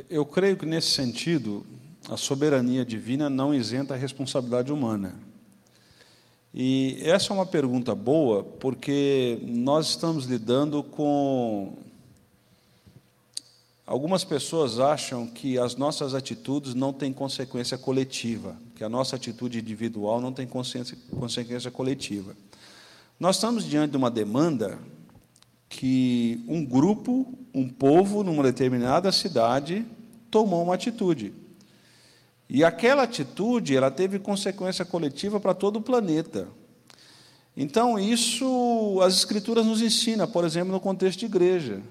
Eu 0.09 0.25
creio 0.25 0.57
que, 0.57 0.65
nesse 0.65 0.89
sentido, 0.89 1.65
a 2.09 2.17
soberania 2.17 2.85
divina 2.85 3.29
não 3.29 3.53
isenta 3.53 3.93
a 3.93 3.97
responsabilidade 3.97 4.71
humana. 4.71 5.15
E 6.53 6.99
essa 7.03 7.31
é 7.31 7.33
uma 7.33 7.45
pergunta 7.45 7.93
boa, 7.93 8.43
porque 8.43 9.39
nós 9.43 9.89
estamos 9.89 10.25
lidando 10.25 10.81
com. 10.81 11.77
Algumas 13.85 14.23
pessoas 14.23 14.79
acham 14.79 15.25
que 15.25 15.57
as 15.57 15.75
nossas 15.75 16.13
atitudes 16.13 16.75
não 16.75 16.93
têm 16.93 17.11
consequência 17.11 17.77
coletiva, 17.77 18.55
que 18.75 18.83
a 18.83 18.89
nossa 18.89 19.15
atitude 19.15 19.59
individual 19.59 20.21
não 20.21 20.31
tem 20.31 20.47
consequência 20.47 21.71
coletiva. 21.71 22.35
Nós 23.19 23.35
estamos 23.35 23.65
diante 23.65 23.91
de 23.91 23.97
uma 23.97 24.09
demanda 24.09 24.79
que 25.67 26.41
um 26.47 26.63
grupo, 26.63 27.27
um 27.53 27.67
povo, 27.67 28.23
numa 28.23 28.41
determinada 28.41 29.11
cidade, 29.11 29.85
tomou 30.31 30.63
uma 30.63 30.75
atitude. 30.75 31.33
E 32.49 32.63
aquela 32.63 33.03
atitude, 33.03 33.75
ela 33.75 33.91
teve 33.91 34.19
consequência 34.19 34.85
coletiva 34.85 35.37
para 35.37 35.53
todo 35.53 35.79
o 35.79 35.81
planeta. 35.81 36.47
Então, 37.57 37.99
isso 37.99 39.01
as 39.03 39.15
Escrituras 39.15 39.65
nos 39.65 39.81
ensina, 39.81 40.25
por 40.25 40.45
exemplo, 40.45 40.71
no 40.71 40.79
contexto 40.79 41.19
de 41.19 41.25
igreja, 41.25 41.81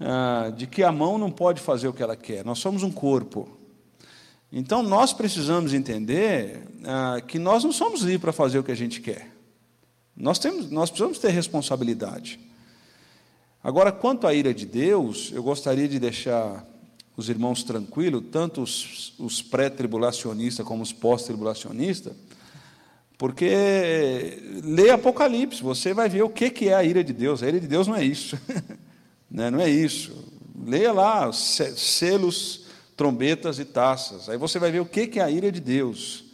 ah, 0.00 0.52
de 0.56 0.68
que 0.68 0.84
a 0.84 0.92
mão 0.92 1.18
não 1.18 1.32
pode 1.32 1.60
fazer 1.60 1.88
o 1.88 1.92
que 1.92 2.04
ela 2.04 2.14
quer. 2.14 2.44
Nós 2.44 2.60
somos 2.60 2.84
um 2.84 2.92
corpo. 2.92 3.48
Então, 4.52 4.80
nós 4.80 5.12
precisamos 5.12 5.74
entender 5.74 6.68
ah, 6.84 7.20
que 7.20 7.36
nós 7.36 7.64
não 7.64 7.72
somos 7.72 8.02
livres 8.02 8.20
para 8.20 8.32
fazer 8.32 8.60
o 8.60 8.62
que 8.62 8.70
a 8.70 8.76
gente 8.76 9.00
quer. 9.00 9.39
Nós, 10.20 10.38
temos, 10.38 10.70
nós 10.70 10.90
precisamos 10.90 11.18
ter 11.18 11.30
responsabilidade. 11.30 12.38
Agora, 13.64 13.90
quanto 13.90 14.26
à 14.26 14.34
ira 14.34 14.52
de 14.52 14.66
Deus, 14.66 15.30
eu 15.32 15.42
gostaria 15.42 15.88
de 15.88 15.98
deixar 15.98 16.66
os 17.16 17.28
irmãos 17.28 17.62
tranquilos, 17.62 18.24
tanto 18.30 18.62
os, 18.62 19.14
os 19.18 19.42
pré-tribulacionistas 19.42 20.64
como 20.64 20.82
os 20.82 20.92
pós-tribulacionistas, 20.92 22.14
porque 23.16 24.38
lê 24.64 24.90
Apocalipse, 24.90 25.62
você 25.62 25.92
vai 25.92 26.08
ver 26.08 26.22
o 26.22 26.30
que 26.30 26.68
é 26.68 26.74
a 26.74 26.82
ira 26.82 27.04
de 27.04 27.12
Deus. 27.12 27.42
A 27.42 27.48
ira 27.48 27.60
de 27.60 27.66
Deus 27.66 27.86
não 27.86 27.96
é 27.96 28.04
isso. 28.04 28.38
Né, 29.32 29.48
não 29.48 29.60
é 29.60 29.70
isso. 29.70 30.12
Leia 30.66 30.92
lá 30.92 31.30
selos, 31.32 32.66
trombetas 32.96 33.60
e 33.60 33.64
taças. 33.64 34.28
Aí 34.28 34.36
você 34.36 34.58
vai 34.58 34.72
ver 34.72 34.80
o 34.80 34.84
que 34.84 35.20
é 35.20 35.22
a 35.22 35.30
ira 35.30 35.52
de 35.52 35.60
Deus. 35.60 36.29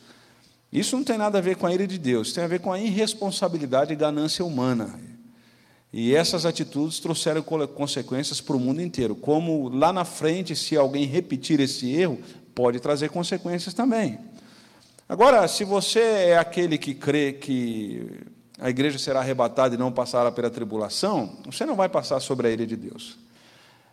Isso 0.73 0.97
não 0.97 1.05
tem 1.05 1.17
nada 1.17 1.39
a 1.39 1.41
ver 1.41 1.57
com 1.57 1.67
a 1.67 1.73
ira 1.73 1.87
de 1.87 1.99
Deus, 1.99 2.33
tem 2.33 2.45
a 2.45 2.49
ver 2.49 2.61
com 2.61 2.73
a 2.73 2.79
irresponsabilidade 2.79 3.93
e 3.93 3.97
ganância 3.97 4.45
humana. 4.45 4.99
E 5.93 6.15
essas 6.15 6.45
atitudes 6.45 6.99
trouxeram 7.01 7.43
consequências 7.43 8.41
para 8.41 8.57
o 8.57 8.61
mundo 8.61 8.83
inteiro. 8.83 9.15
Como 9.15 9.69
lá 9.69 9.93
na 9.93 10.05
frente, 10.05 10.55
se 10.55 10.77
alguém 10.77 11.07
repetir 11.07 11.61
esse 11.61 11.91
erro, 11.91 12.19
pode 12.55 12.81
trazer 12.81 13.09
consequências 13.09 13.73
também. 13.73 14.19
Agora, 15.09 15.47
se 15.47 15.65
você 15.65 16.01
é 16.01 16.39
aquele 16.39 16.77
que 16.77 16.93
crê 16.93 17.33
que 17.33 18.11
a 18.59 18.69
igreja 18.69 18.99
será 18.99 19.21
arrebatada 19.21 19.75
e 19.75 19.79
não 19.79 19.93
passará 19.93 20.33
pela 20.33 20.51
tribulação, 20.51 21.37
você 21.45 21.65
não 21.65 21.77
vai 21.77 21.89
passar 21.89 22.21
sobre 22.21 22.49
a 22.49 22.51
ira 22.51 22.67
de 22.67 22.77
Deus. 22.77 23.17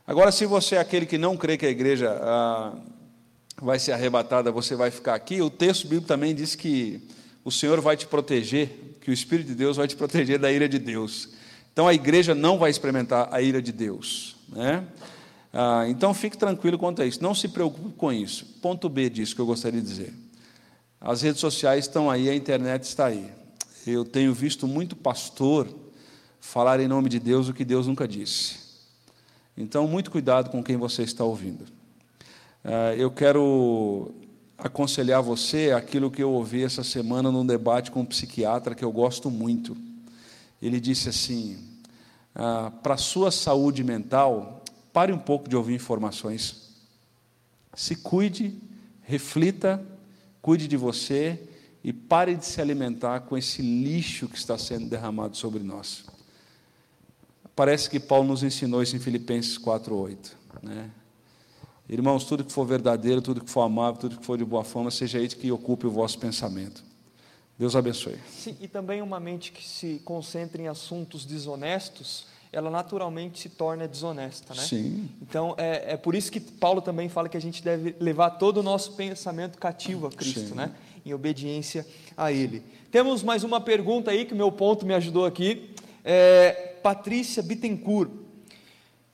Agora, 0.08 0.32
se 0.32 0.46
você 0.46 0.76
é 0.76 0.80
aquele 0.80 1.06
que 1.06 1.18
não 1.18 1.38
crê 1.38 1.58
que 1.58 1.66
a 1.66 1.70
igreja 1.70 2.18
ah, 2.22 2.74
vai 3.64 3.80
ser 3.80 3.94
arrebatada, 3.94 4.52
você 4.52 4.76
vai 4.76 4.92
ficar 4.92 5.16
aqui. 5.16 5.42
O 5.42 5.50
texto 5.50 5.84
bíblico 5.84 6.08
também 6.08 6.36
diz 6.36 6.56
que 6.56 7.02
o 7.44 7.52
Senhor 7.52 7.80
vai 7.82 7.96
te 7.96 8.06
proteger, 8.06 8.70
que 9.02 9.10
o 9.10 9.14
Espírito 9.14 9.48
de 9.48 9.56
Deus 9.56 9.78
vai 9.78 9.88
te 9.88 9.96
proteger 9.96 10.38
da 10.38 10.52
ira 10.52 10.68
de 10.68 10.78
Deus. 10.78 11.30
Então 11.72 11.88
a 11.88 11.94
igreja 11.94 12.36
não 12.36 12.58
vai 12.58 12.70
experimentar 12.70 13.30
a 13.32 13.42
ira 13.42 13.62
de 13.62 13.72
Deus. 13.72 14.36
Né? 14.50 14.84
Ah, 15.52 15.86
então 15.88 16.14
fique 16.14 16.38
tranquilo 16.38 16.78
quanto 16.78 17.02
a 17.02 17.06
isso, 17.06 17.22
não 17.24 17.34
se 17.34 17.48
preocupe 17.48 17.96
com 17.96 18.12
isso. 18.12 18.46
Ponto 18.62 18.90
B 18.90 19.10
disso 19.10 19.34
que 19.34 19.42
eu 19.42 19.46
gostaria 19.46 19.82
de 19.82 19.88
dizer. 19.88 20.14
As 21.00 21.22
redes 21.22 21.42
sociais 21.42 21.86
estão 21.86 22.10
aí, 22.10 22.30
a 22.30 22.36
internet 22.36 22.84
está 22.84 23.08
aí. 23.08 23.30
Eu 23.86 24.06
tenho 24.06 24.34
visto 24.34 24.68
muito 24.68 24.96
pastor 24.96 25.68
falar 26.40 26.80
em 26.80 26.88
nome 26.88 27.10
de 27.10 27.20
Deus 27.20 27.50
o 27.50 27.54
que 27.54 27.66
Deus 27.66 27.88
nunca 27.88 28.08
disse. 28.08 28.64
Então, 29.56 29.88
muito 29.88 30.10
cuidado 30.10 30.50
com 30.50 30.64
quem 30.64 30.78
você 30.78 31.04
está 31.04 31.24
ouvindo. 31.24 31.66
Ah, 32.64 32.96
eu 32.96 33.12
quero 33.12 34.14
aconselhar 34.58 35.22
você 35.22 35.72
aquilo 35.72 36.10
que 36.10 36.24
eu 36.24 36.32
ouvi 36.32 36.64
essa 36.64 36.84
semana 36.84 37.30
num 37.30 37.46
debate 37.46 37.92
com 37.92 38.02
um 38.02 38.06
psiquiatra 38.06 38.74
que 38.74 38.86
eu 38.86 38.92
gosto 38.92 39.30
muito. 39.30 39.76
Ele 40.62 40.80
disse 40.80 41.10
assim: 41.10 41.58
ah, 42.34 42.72
para 42.82 42.96
sua 42.96 43.32
saúde 43.32 43.84
mental, 43.84 44.64
pare 44.94 45.12
um 45.12 45.20
pouco 45.20 45.50
de 45.50 45.56
ouvir 45.56 45.76
informações. 45.76 46.70
Se 47.76 47.98
cuide, 47.98 48.56
reflita, 49.02 49.84
cuide 50.42 50.68
de 50.68 50.78
você 50.78 51.50
e 51.84 51.92
pare 51.92 52.36
de 52.36 52.46
se 52.46 52.62
alimentar 52.62 53.22
com 53.22 53.38
esse 53.38 53.62
lixo 53.62 54.30
que 54.30 54.38
está 54.38 54.58
sendo 54.58 54.88
derramado 54.88 55.36
sobre 55.36 55.62
nós. 55.64 56.06
Parece 57.56 57.90
que 57.90 58.00
Paulo 58.00 58.30
nos 58.30 58.42
ensinou 58.42 58.82
isso 58.82 58.96
em 58.96 59.00
Filipenses 59.00 59.58
4:8, 59.58 60.32
né? 60.62 60.90
Irmãos, 61.90 62.24
tudo 62.24 62.44
que 62.44 62.52
for 62.52 62.66
verdadeiro, 62.66 63.22
tudo 63.22 63.44
que 63.44 63.50
for 63.50 63.62
amável, 63.62 64.00
tudo 64.00 64.18
que 64.18 64.26
for 64.26 64.38
de 64.38 64.46
boa 64.46 64.64
fama, 64.64 64.90
seja 64.90 65.20
isso 65.20 65.36
que 65.38 65.52
ocupe 65.52 65.86
o 65.86 65.92
vosso 65.92 66.18
pensamento. 66.18 66.84
Deus 67.60 67.76
abençoe. 67.76 68.16
Sim, 68.32 68.56
e 68.60 68.68
também 68.68 69.02
uma 69.02 69.20
mente 69.20 69.52
que 69.52 69.68
se 69.68 70.02
concentra 70.04 70.62
em 70.62 70.68
assuntos 70.68 71.26
desonestos, 71.26 72.26
ela 72.52 72.70
naturalmente 72.70 73.40
se 73.40 73.50
torna 73.50 73.88
desonesta, 73.88 74.54
né? 74.54 74.62
Sim. 74.62 75.10
Então 75.22 75.56
é, 75.58 75.94
é 75.94 75.98
por 75.98 76.16
isso 76.16 76.32
que 76.32 76.40
Paulo 76.40 76.82
também 76.82 77.10
fala 77.10 77.28
que 77.28 77.36
a 77.36 77.42
gente 77.42 77.64
deve 77.64 77.96
levar 78.00 78.32
todo 78.32 78.58
o 78.58 78.64
nosso 78.64 78.94
pensamento 78.94 79.58
cativo 79.58 80.08
a 80.08 80.12
Cristo, 80.12 80.50
Sim. 80.50 80.56
né? 80.56 80.72
Em 81.06 81.14
obediência 81.14 81.86
a 82.16 82.32
Ele. 82.32 82.64
Temos 82.92 83.24
mais 83.24 83.44
uma 83.44 83.60
pergunta 83.60 84.12
aí 84.12 84.24
que 84.24 84.34
o 84.34 84.38
meu 84.38 84.52
ponto 84.52 84.86
me 84.86 84.94
ajudou 84.94 85.26
aqui. 85.26 85.74
É, 86.04 86.76
Patrícia 86.82 87.44
Bittencourt. 87.44 88.23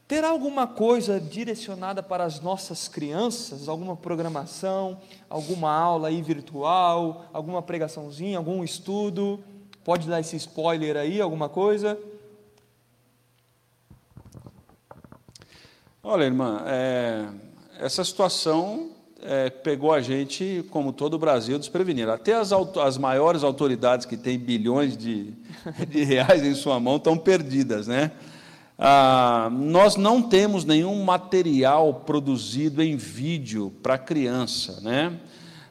Terá 0.09 0.29
alguma 0.29 0.65
coisa 0.65 1.19
direcionada 1.19 2.01
para 2.01 2.23
as 2.23 2.39
nossas 2.39 2.87
crianças? 2.87 3.69
Alguma 3.69 3.95
programação, 3.95 4.99
alguma 5.29 5.71
aula 5.71 6.07
aí 6.07 6.19
virtual, 6.19 7.29
alguma 7.31 7.61
pregaçãozinha, 7.61 8.39
algum 8.39 8.63
estudo? 8.63 9.39
Pode 9.83 10.07
dar 10.07 10.19
esse 10.19 10.35
spoiler 10.35 10.97
aí, 10.97 11.21
alguma 11.21 11.47
coisa? 11.47 11.95
Olha, 16.01 16.23
irmã, 16.23 16.63
é, 16.65 17.27
essa 17.77 18.03
situação 18.03 18.89
é, 19.21 19.51
pegou 19.51 19.93
a 19.93 20.01
gente, 20.01 20.65
como 20.71 20.91
todo 20.91 21.13
o 21.13 21.19
Brasil, 21.19 21.59
desprevenido. 21.59 22.11
Até 22.11 22.33
as, 22.33 22.51
as 22.51 22.97
maiores 22.97 23.43
autoridades 23.43 24.07
que 24.07 24.17
têm 24.17 24.39
bilhões 24.39 24.97
de, 24.97 25.35
de 25.87 26.03
reais 26.03 26.43
em 26.43 26.55
sua 26.55 26.79
mão 26.79 26.95
estão 26.95 27.15
perdidas, 27.15 27.85
né? 27.85 28.11
Ah, 28.81 29.49
nós 29.51 29.97
não 29.97 30.21
temos 30.21 30.63
nenhum 30.63 31.03
material 31.03 31.95
produzido 32.05 32.81
em 32.81 32.95
vídeo 32.95 33.73
para 33.83 33.97
criança, 33.97 34.79
né? 34.81 35.11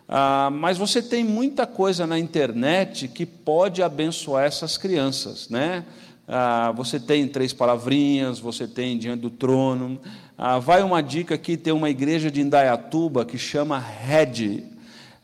Ah, 0.07 0.51
mas 0.53 0.77
você 0.77 1.01
tem 1.01 1.25
muita 1.25 1.67
coisa 1.67 2.07
na 2.07 2.19
internet 2.19 3.09
que 3.09 3.25
pode 3.25 3.83
abençoar 3.83 4.45
essas 4.45 4.77
crianças, 4.77 5.49
né? 5.49 5.87
Ah, 6.27 6.71
você 6.77 7.01
tem 7.01 7.27
três 7.27 7.55
palavrinhas, 7.55 8.39
você 8.39 8.69
tem 8.69 8.99
diante 8.99 9.23
do 9.23 9.31
trono. 9.31 9.99
Ah, 10.37 10.59
vai 10.59 10.83
uma 10.83 11.03
dica 11.03 11.35
aqui: 11.35 11.57
tem 11.57 11.73
uma 11.73 11.89
igreja 11.89 12.31
de 12.31 12.43
Indaiatuba 12.43 13.25
que 13.25 13.39
chama 13.39 13.79
Red. 13.79 14.65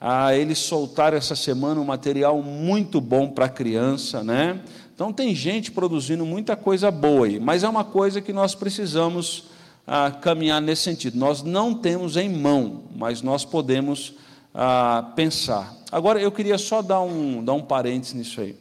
Ah, 0.00 0.34
eles 0.34 0.58
soltaram 0.58 1.18
essa 1.18 1.36
semana 1.36 1.80
um 1.80 1.84
material 1.84 2.42
muito 2.42 2.98
bom 2.98 3.28
para 3.28 3.46
criança, 3.46 4.24
né? 4.24 4.60
Então 4.94 5.12
tem 5.12 5.34
gente 5.34 5.72
produzindo 5.72 6.24
muita 6.24 6.54
coisa 6.54 6.88
boa 6.90 7.26
aí, 7.26 7.40
mas 7.40 7.64
é 7.64 7.68
uma 7.68 7.84
coisa 7.84 8.20
que 8.20 8.32
nós 8.32 8.54
precisamos 8.54 9.46
ah, 9.84 10.10
caminhar 10.10 10.62
nesse 10.62 10.82
sentido. 10.82 11.18
Nós 11.18 11.42
não 11.42 11.74
temos 11.74 12.16
em 12.16 12.28
mão, 12.28 12.84
mas 12.94 13.20
nós 13.20 13.44
podemos 13.44 14.14
ah, 14.54 15.12
pensar. 15.16 15.74
Agora 15.90 16.20
eu 16.20 16.30
queria 16.30 16.56
só 16.56 16.80
dar 16.80 17.00
um, 17.00 17.44
dar 17.44 17.54
um 17.54 17.62
parênteses 17.62 18.14
nisso 18.14 18.40
aí. 18.40 18.56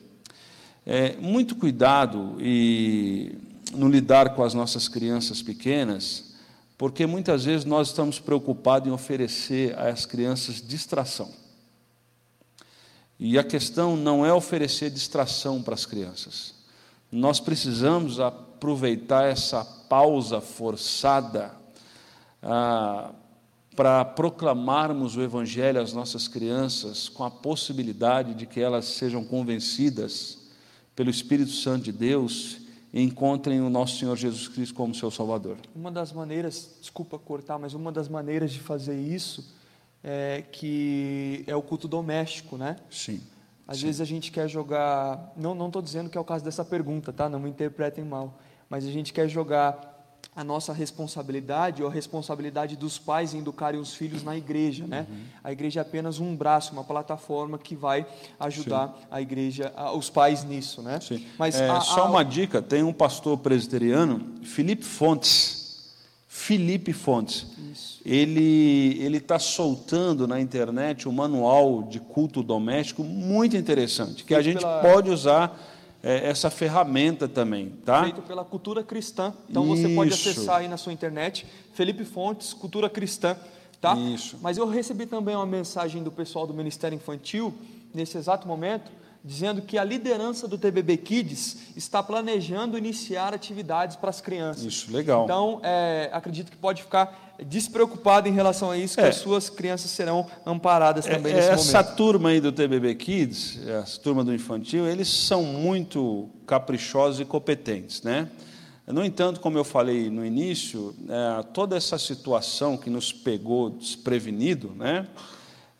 É, 0.85 1.15
muito 1.17 1.55
cuidado 1.55 2.35
e 2.39 3.37
no 3.73 3.87
lidar 3.87 4.35
com 4.35 4.43
as 4.43 4.53
nossas 4.53 4.87
crianças 4.87 5.41
pequenas, 5.41 6.33
porque 6.77 7.05
muitas 7.05 7.45
vezes 7.45 7.63
nós 7.63 7.89
estamos 7.89 8.19
preocupados 8.19 8.89
em 8.89 8.91
oferecer 8.91 9.77
às 9.77 10.05
crianças 10.05 10.61
distração. 10.61 11.42
E 13.19 13.37
a 13.37 13.43
questão 13.43 13.95
não 13.95 14.25
é 14.25 14.33
oferecer 14.33 14.89
distração 14.89 15.61
para 15.61 15.73
as 15.73 15.85
crianças. 15.85 16.55
Nós 17.11 17.39
precisamos 17.39 18.19
aproveitar 18.19 19.25
essa 19.25 19.63
pausa 19.63 20.41
forçada 20.41 21.51
ah, 22.41 23.11
para 23.75 24.03
proclamarmos 24.03 25.15
o 25.15 25.21
Evangelho 25.21 25.81
às 25.81 25.93
nossas 25.93 26.27
crianças, 26.27 27.09
com 27.09 27.23
a 27.23 27.31
possibilidade 27.31 28.33
de 28.33 28.45
que 28.45 28.59
elas 28.59 28.85
sejam 28.85 29.23
convencidas 29.23 30.39
pelo 30.95 31.09
Espírito 31.09 31.51
Santo 31.51 31.85
de 31.85 31.91
Deus 31.91 32.57
e 32.93 33.01
encontrem 33.01 33.61
o 33.61 33.69
nosso 33.69 33.97
Senhor 33.97 34.15
Jesus 34.15 34.47
Cristo 34.47 34.75
como 34.75 34.93
seu 34.93 35.09
Salvador. 35.09 35.57
Uma 35.75 35.91
das 35.91 36.11
maneiras, 36.11 36.69
desculpa 36.79 37.17
cortar, 37.17 37.57
mas 37.57 37.73
uma 37.73 37.91
das 37.91 38.07
maneiras 38.07 38.51
de 38.51 38.59
fazer 38.59 38.99
isso 38.99 39.43
é 40.03 40.43
que 40.51 41.43
é 41.47 41.55
o 41.55 41.61
culto 41.61 41.87
doméstico, 41.87 42.57
né? 42.57 42.75
Sim. 42.89 43.21
Às 43.67 43.77
sim. 43.77 43.85
vezes 43.85 44.01
a 44.01 44.05
gente 44.05 44.31
quer 44.31 44.49
jogar, 44.49 45.31
não 45.37 45.55
não 45.55 45.67
estou 45.67 45.81
dizendo 45.81 46.09
que 46.09 46.17
é 46.17 46.21
o 46.21 46.25
caso 46.25 46.43
dessa 46.43 46.65
pergunta, 46.65 47.13
tá? 47.13 47.29
Não 47.29 47.39
me 47.39 47.49
interpretem 47.49 48.03
mal, 48.03 48.37
mas 48.69 48.85
a 48.85 48.91
gente 48.91 49.13
quer 49.13 49.29
jogar 49.29 49.93
a 50.35 50.43
nossa 50.43 50.73
responsabilidade 50.73 51.83
ou 51.83 51.89
a 51.89 51.91
responsabilidade 51.91 52.75
dos 52.75 52.97
pais 52.97 53.33
em 53.33 53.39
educarem 53.39 53.79
os 53.79 53.93
filhos 53.93 54.23
na 54.23 54.35
igreja, 54.35 54.85
né? 54.87 55.05
Uhum. 55.09 55.17
A 55.43 55.51
igreja 55.51 55.79
é 55.79 55.81
apenas 55.81 56.19
um 56.19 56.35
braço, 56.35 56.73
uma 56.73 56.83
plataforma 56.83 57.57
que 57.57 57.75
vai 57.75 58.05
ajudar 58.39 58.87
Sim. 58.87 59.05
a 59.11 59.21
igreja, 59.21 59.71
a, 59.75 59.95
os 59.95 60.09
pais 60.09 60.43
nisso, 60.43 60.81
né? 60.81 60.99
Sim. 60.99 61.25
Mas 61.37 61.55
é, 61.55 61.69
a, 61.69 61.77
a, 61.77 61.81
só 61.81 62.09
uma 62.09 62.23
dica, 62.23 62.61
tem 62.61 62.83
um 62.83 62.93
pastor 62.93 63.37
presbiteriano, 63.37 64.41
Felipe 64.43 64.83
Fontes, 64.83 65.62
Felipe 66.35 66.91
Fontes. 66.91 67.45
Isso. 67.71 68.01
Ele 68.03 68.97
ele 68.99 69.17
está 69.17 69.37
soltando 69.37 70.27
na 70.27 70.41
internet 70.41 71.07
um 71.07 71.11
manual 71.11 71.83
de 71.83 71.99
culto 71.99 72.41
doméstico 72.41 73.03
muito 73.03 73.55
interessante, 73.55 74.23
que 74.23 74.33
a 74.33 74.41
gente 74.41 74.57
pela... 74.57 74.81
pode 74.81 75.11
usar 75.11 75.55
é, 76.01 76.27
essa 76.27 76.49
ferramenta 76.49 77.27
também, 77.27 77.69
tá? 77.85 78.01
Feito 78.01 78.23
pela 78.23 78.43
Cultura 78.43 78.83
Cristã. 78.83 79.31
Então 79.47 79.63
você 79.67 79.87
pode 79.89 80.11
acessar 80.11 80.57
aí 80.57 80.67
na 80.67 80.75
sua 80.75 80.91
internet, 80.91 81.45
Felipe 81.73 82.03
Fontes, 82.03 82.51
Cultura 82.51 82.89
Cristã, 82.89 83.37
tá? 83.79 83.95
Isso. 83.95 84.39
Mas 84.41 84.57
eu 84.57 84.67
recebi 84.67 85.05
também 85.05 85.35
uma 85.35 85.45
mensagem 85.45 86.01
do 86.01 86.11
pessoal 86.11 86.47
do 86.47 86.53
Ministério 86.53 86.95
Infantil 86.95 87.53
nesse 87.93 88.17
exato 88.17 88.47
momento, 88.47 88.91
dizendo 89.23 89.61
que 89.61 89.77
a 89.77 89.83
liderança 89.83 90.47
do 90.47 90.57
TBB 90.57 90.97
Kids 90.97 91.57
está 91.77 92.03
planejando 92.03 92.77
iniciar 92.77 93.33
atividades 93.33 93.95
para 93.95 94.09
as 94.09 94.19
crianças. 94.19 94.63
Isso, 94.65 94.91
legal. 94.91 95.23
Então, 95.23 95.61
é, 95.63 96.09
acredito 96.11 96.51
que 96.51 96.57
pode 96.57 96.81
ficar 96.83 97.33
despreocupado 97.45 98.27
em 98.27 98.31
relação 98.33 98.69
a 98.69 98.77
isso, 98.77 98.95
que 98.97 99.01
É. 99.03 99.07
as 99.07 99.15
suas 99.15 99.49
crianças 99.49 99.89
serão 99.91 100.27
amparadas 100.45 101.05
também 101.05 101.31
É, 101.31 101.35
nesse 101.37 101.49
essa 101.49 101.77
momento. 101.81 101.95
turma 101.95 102.29
aí 102.29 102.41
do 102.41 102.51
TBB 102.51 102.95
Kids, 102.95 103.65
essa 103.67 103.99
turma 103.99 104.23
do 104.23 104.33
infantil, 104.33 104.87
eles 104.87 105.07
são 105.07 105.41
muito 105.43 106.29
caprichosos 106.45 107.19
e 107.21 107.25
competentes, 107.25 108.01
né? 108.03 108.29
No 108.85 109.03
entanto, 109.05 109.39
como 109.39 109.57
eu 109.57 109.63
falei 109.63 110.09
no 110.09 110.25
início, 110.25 110.93
é, 111.07 111.43
toda 111.53 111.77
essa 111.77 111.97
situação 111.97 112.75
que 112.75 112.89
nos 112.89 113.13
pegou 113.13 113.69
desprevenido, 113.69 114.73
né? 114.75 115.07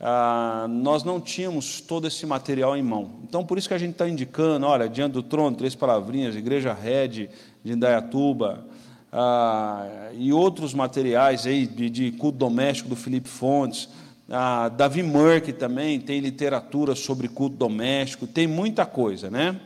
Ah, 0.06 0.68
nós 0.70 1.06
não 1.06 1.22
tínhamos 1.22 1.80
todo 1.80 2.06
esse 2.06 2.26
material 2.26 2.76
em 2.76 2.84
mão. 2.84 3.22
Então, 3.24 3.46
por 3.46 3.58
isso 3.58 3.70
que 3.70 3.74
a 3.74 3.78
gente 3.78 3.94
está 3.94 4.10
indicando, 4.10 4.68
olha, 4.68 4.90
diante 4.90 5.14
do 5.14 5.24
trono, 5.24 5.56
três 5.56 5.76
palavrinhas, 5.76 6.36
Igreja 6.36 6.74
Red 6.74 7.30
de 7.64 7.72
Indaiatuba, 7.72 8.66
ah, 9.10 10.10
e 10.14 10.34
outros 10.34 10.74
materiais 10.74 11.48
aí 11.48 11.66
de, 11.66 11.90
de 11.90 12.12
culto 12.12 12.38
doméstico 12.38 12.90
do 12.90 12.98
Felipe 12.98 13.30
Fontes, 13.30 13.88
ah, 14.30 14.68
Davi 14.68 15.02
Murk 15.02 15.54
também 15.54 16.02
tem 16.02 16.20
literatura 16.20 16.96
sobre 16.96 17.30
culto 17.30 17.56
doméstico, 17.56 18.28
tem 18.28 18.46
muita 18.46 18.86
coisa, 18.86 19.30
né? 19.30 19.58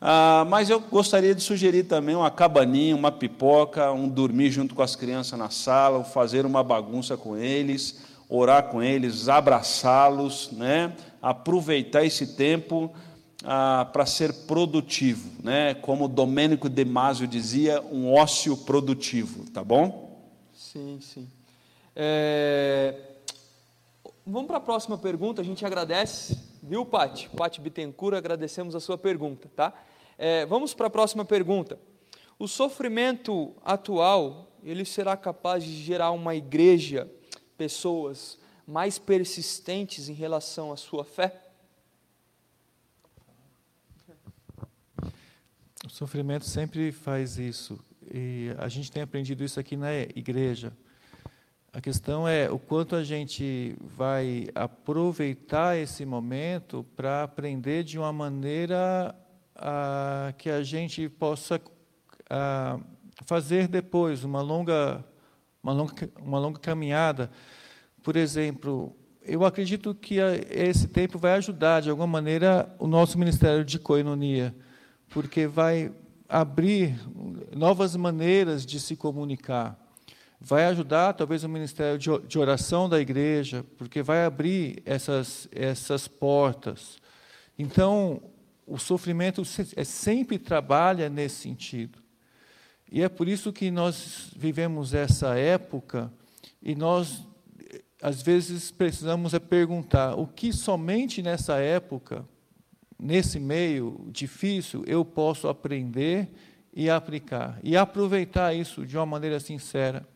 Ah, 0.00 0.46
mas 0.48 0.70
eu 0.70 0.78
gostaria 0.78 1.34
de 1.34 1.42
sugerir 1.42 1.82
também 1.82 2.14
uma 2.14 2.30
cabaninha, 2.30 2.94
uma 2.94 3.10
pipoca, 3.10 3.90
um 3.90 4.08
dormir 4.08 4.52
junto 4.52 4.72
com 4.72 4.82
as 4.82 4.94
crianças 4.94 5.36
na 5.36 5.50
sala, 5.50 6.04
fazer 6.04 6.46
uma 6.46 6.62
bagunça 6.62 7.16
com 7.16 7.36
eles, 7.36 8.13
orar 8.28 8.64
com 8.64 8.82
eles, 8.82 9.28
abraçá-los, 9.28 10.50
né? 10.52 10.94
aproveitar 11.20 12.04
esse 12.04 12.36
tempo 12.36 12.92
ah, 13.44 13.88
para 13.92 14.06
ser 14.06 14.32
produtivo, 14.46 15.30
né? 15.42 15.74
como 15.74 16.08
Domênico 16.08 16.68
de 16.68 16.84
Masio 16.84 17.26
dizia, 17.26 17.80
um 17.82 18.12
ócio 18.12 18.56
produtivo, 18.56 19.50
tá 19.50 19.62
bom? 19.62 20.22
Sim, 20.52 20.98
sim. 21.00 21.28
É, 21.94 22.94
Vamos 24.26 24.46
para 24.46 24.56
a 24.56 24.60
próxima 24.60 24.96
pergunta, 24.96 25.42
a 25.42 25.44
gente 25.44 25.66
agradece, 25.66 26.38
viu, 26.62 26.86
Pati? 26.86 27.28
Pati 27.36 27.60
Bittencourt, 27.60 28.16
agradecemos 28.16 28.74
a 28.74 28.80
sua 28.80 28.96
pergunta, 28.96 29.50
tá? 29.54 29.74
É, 30.16 30.46
vamos 30.46 30.72
para 30.72 30.86
a 30.86 30.90
próxima 30.90 31.26
pergunta. 31.26 31.78
O 32.38 32.48
sofrimento 32.48 33.52
atual, 33.62 34.50
ele 34.64 34.86
será 34.86 35.14
capaz 35.14 35.62
de 35.62 35.74
gerar 35.74 36.10
uma 36.12 36.34
igreja, 36.34 37.06
pessoas 37.56 38.38
mais 38.66 38.98
persistentes 38.98 40.08
em 40.08 40.14
relação 40.14 40.72
à 40.72 40.76
sua 40.76 41.04
fé? 41.04 41.40
O 45.84 45.90
sofrimento 45.90 46.46
sempre 46.46 46.90
faz 46.92 47.38
isso. 47.38 47.78
E 48.12 48.54
a 48.58 48.68
gente 48.68 48.90
tem 48.90 49.02
aprendido 49.02 49.44
isso 49.44 49.60
aqui 49.60 49.76
na 49.76 49.92
igreja. 49.94 50.72
A 51.72 51.80
questão 51.80 52.26
é 52.26 52.48
o 52.48 52.58
quanto 52.58 52.94
a 52.94 53.02
gente 53.02 53.76
vai 53.80 54.46
aproveitar 54.54 55.76
esse 55.76 56.06
momento 56.06 56.86
para 56.94 57.24
aprender 57.24 57.82
de 57.82 57.98
uma 57.98 58.12
maneira 58.12 59.14
ah, 59.56 60.32
que 60.38 60.48
a 60.48 60.62
gente 60.62 61.08
possa 61.08 61.60
ah, 62.30 62.78
fazer 63.26 63.66
depois 63.66 64.22
uma 64.22 64.40
longa, 64.40 65.04
uma 65.64 65.72
longa, 65.72 66.10
uma 66.20 66.38
longa 66.38 66.60
caminhada. 66.60 67.28
Por 68.02 68.14
exemplo, 68.14 68.94
eu 69.22 69.44
acredito 69.44 69.94
que 69.94 70.18
esse 70.50 70.86
tempo 70.86 71.18
vai 71.18 71.32
ajudar 71.32 71.80
de 71.80 71.90
alguma 71.90 72.06
maneira 72.06 72.72
o 72.78 72.86
nosso 72.86 73.18
ministério 73.18 73.64
de 73.64 73.80
coinonia, 73.80 74.54
porque 75.08 75.48
vai 75.48 75.90
abrir 76.28 76.94
novas 77.56 77.96
maneiras 77.96 78.64
de 78.64 78.78
se 78.78 78.94
comunicar 78.94 79.82
vai 80.44 80.66
ajudar 80.66 81.14
talvez 81.14 81.42
o 81.42 81.48
ministério 81.48 81.98
de 81.98 82.38
oração 82.38 82.86
da 82.86 83.00
igreja, 83.00 83.64
porque 83.78 84.02
vai 84.02 84.26
abrir 84.26 84.82
essas, 84.84 85.48
essas 85.50 86.06
portas. 86.06 86.98
Então, 87.58 88.20
o 88.66 88.76
sofrimento 88.76 89.42
é, 89.74 89.84
sempre 89.84 90.38
trabalha 90.38 91.08
nesse 91.08 91.36
sentido. 91.36 92.03
E 92.94 93.02
é 93.02 93.08
por 93.08 93.26
isso 93.26 93.52
que 93.52 93.72
nós 93.72 94.30
vivemos 94.36 94.94
essa 94.94 95.36
época 95.36 96.12
e 96.62 96.76
nós, 96.76 97.26
às 98.00 98.22
vezes, 98.22 98.70
precisamos 98.70 99.34
é 99.34 99.40
perguntar 99.40 100.14
o 100.14 100.28
que 100.28 100.52
somente 100.52 101.20
nessa 101.20 101.56
época, 101.56 102.24
nesse 102.96 103.40
meio 103.40 104.06
difícil, 104.12 104.84
eu 104.86 105.04
posso 105.04 105.48
aprender 105.48 106.28
e 106.72 106.88
aplicar, 106.88 107.58
e 107.64 107.76
aproveitar 107.76 108.54
isso 108.54 108.86
de 108.86 108.96
uma 108.96 109.06
maneira 109.06 109.40
sincera. 109.40 110.06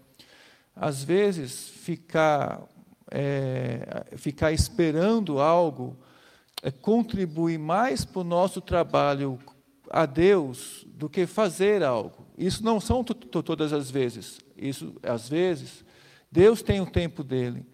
Às 0.77 1.03
vezes, 1.03 1.71
ficar, 1.71 2.63
é, 3.11 4.05
ficar 4.17 4.53
esperando 4.53 5.41
algo 5.41 5.97
é, 6.63 6.71
contribui 6.71 7.59
mais 7.59 8.05
para 8.05 8.21
o 8.21 8.25
nosso 8.25 8.61
trabalho 8.61 9.37
a 9.91 10.07
Deus 10.07 10.87
do 10.87 11.09
que 11.09 11.27
fazer 11.27 11.83
algo. 11.83 12.28
Isso 12.39 12.65
não 12.65 12.81
são 12.81 13.03
todas 13.03 13.73
as 13.73 13.91
vezes. 13.91 14.39
Isso, 14.57 14.95
às 15.03 15.29
vezes, 15.29 15.85
Deus 16.31 16.63
tem 16.63 16.81
o 16.81 16.87
tempo 16.87 17.25
dele. 17.25 17.67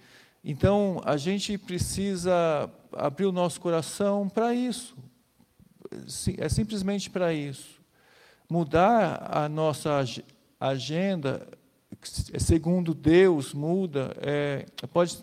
Então, 0.43 1.01
a 1.05 1.17
gente 1.17 1.57
precisa 1.59 2.71
abrir 2.93 3.27
o 3.27 3.33
nosso 3.33 3.61
coração 3.61 4.29
para 4.29 4.55
isso. 4.55 4.97
É 6.39 6.49
simplesmente 6.49 7.11
para 7.11 7.33
isso. 7.33 7.81
Mudar 8.49 9.29
a 9.31 9.49
nossa 9.49 10.05
agenda 10.59 11.47
segundo 12.39 12.95
Deus 12.95 13.55
muda, 13.55 14.15
é, 14.21 14.67
pode, 14.93 15.19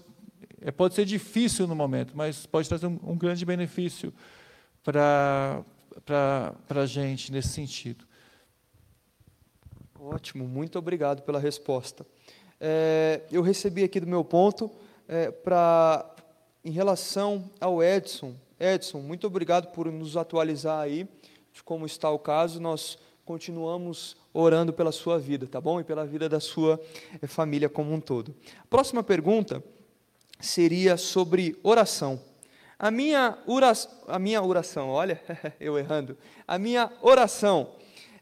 é, 0.61 0.71
pode 0.71 0.93
ser 0.93 1.05
difícil 1.05 1.67
no 1.67 1.75
momento, 1.75 2.13
mas 2.15 2.45
pode 2.45 2.67
trazer 2.67 2.87
um, 2.87 2.99
um 3.03 3.17
grande 3.17 3.45
benefício 3.45 4.13
para 4.83 5.63
a 6.69 6.85
gente 6.85 7.31
nesse 7.31 7.49
sentido. 7.49 8.05
Ótimo, 10.04 10.47
muito 10.47 10.80
obrigado 10.80 11.22
pela 11.22 11.39
resposta. 11.39 12.04
É, 12.60 13.22
eu 13.32 13.43
recebi 13.43 13.84
aqui 13.84 13.99
do 13.99 14.08
meu 14.08 14.26
ponto 14.26 14.72
é, 15.08 15.30
para 15.30 16.10
em 16.66 16.72
relação 16.72 17.47
ao 17.60 17.84
Edson. 17.84 18.34
Edson, 18.60 18.97
muito 18.97 19.28
obrigado 19.28 19.72
por 19.72 19.91
nos 19.91 20.18
atualizar 20.18 20.80
aí 20.80 21.08
de 21.54 21.62
como 21.62 21.86
está 21.86 22.10
o 22.10 22.18
caso. 22.18 22.60
Nós 22.60 22.97
continuamos 23.24 24.18
orando 24.34 24.74
pela 24.74 24.91
sua 24.91 25.20
vida, 25.20 25.45
tá 25.45 25.62
bom? 25.62 25.80
E 25.80 25.84
pela 25.84 26.04
vida 26.04 26.28
da 26.28 26.39
sua 26.39 26.82
eh, 27.22 27.28
família 27.28 27.70
como 27.70 27.93
um 27.93 28.02
todo. 28.02 28.34
Próxima 28.72 29.04
pergunta 29.04 29.64
seria 30.39 30.97
sobre 30.97 31.56
oração. 31.62 32.20
A 32.80 32.89
minha, 32.89 33.38
oração, 33.45 33.91
a 34.08 34.18
minha 34.18 34.41
oração, 34.41 34.89
olha, 34.89 35.22
eu 35.60 35.78
errando. 35.78 36.18
A 36.47 36.58
minha 36.58 36.91
oração 37.04 37.70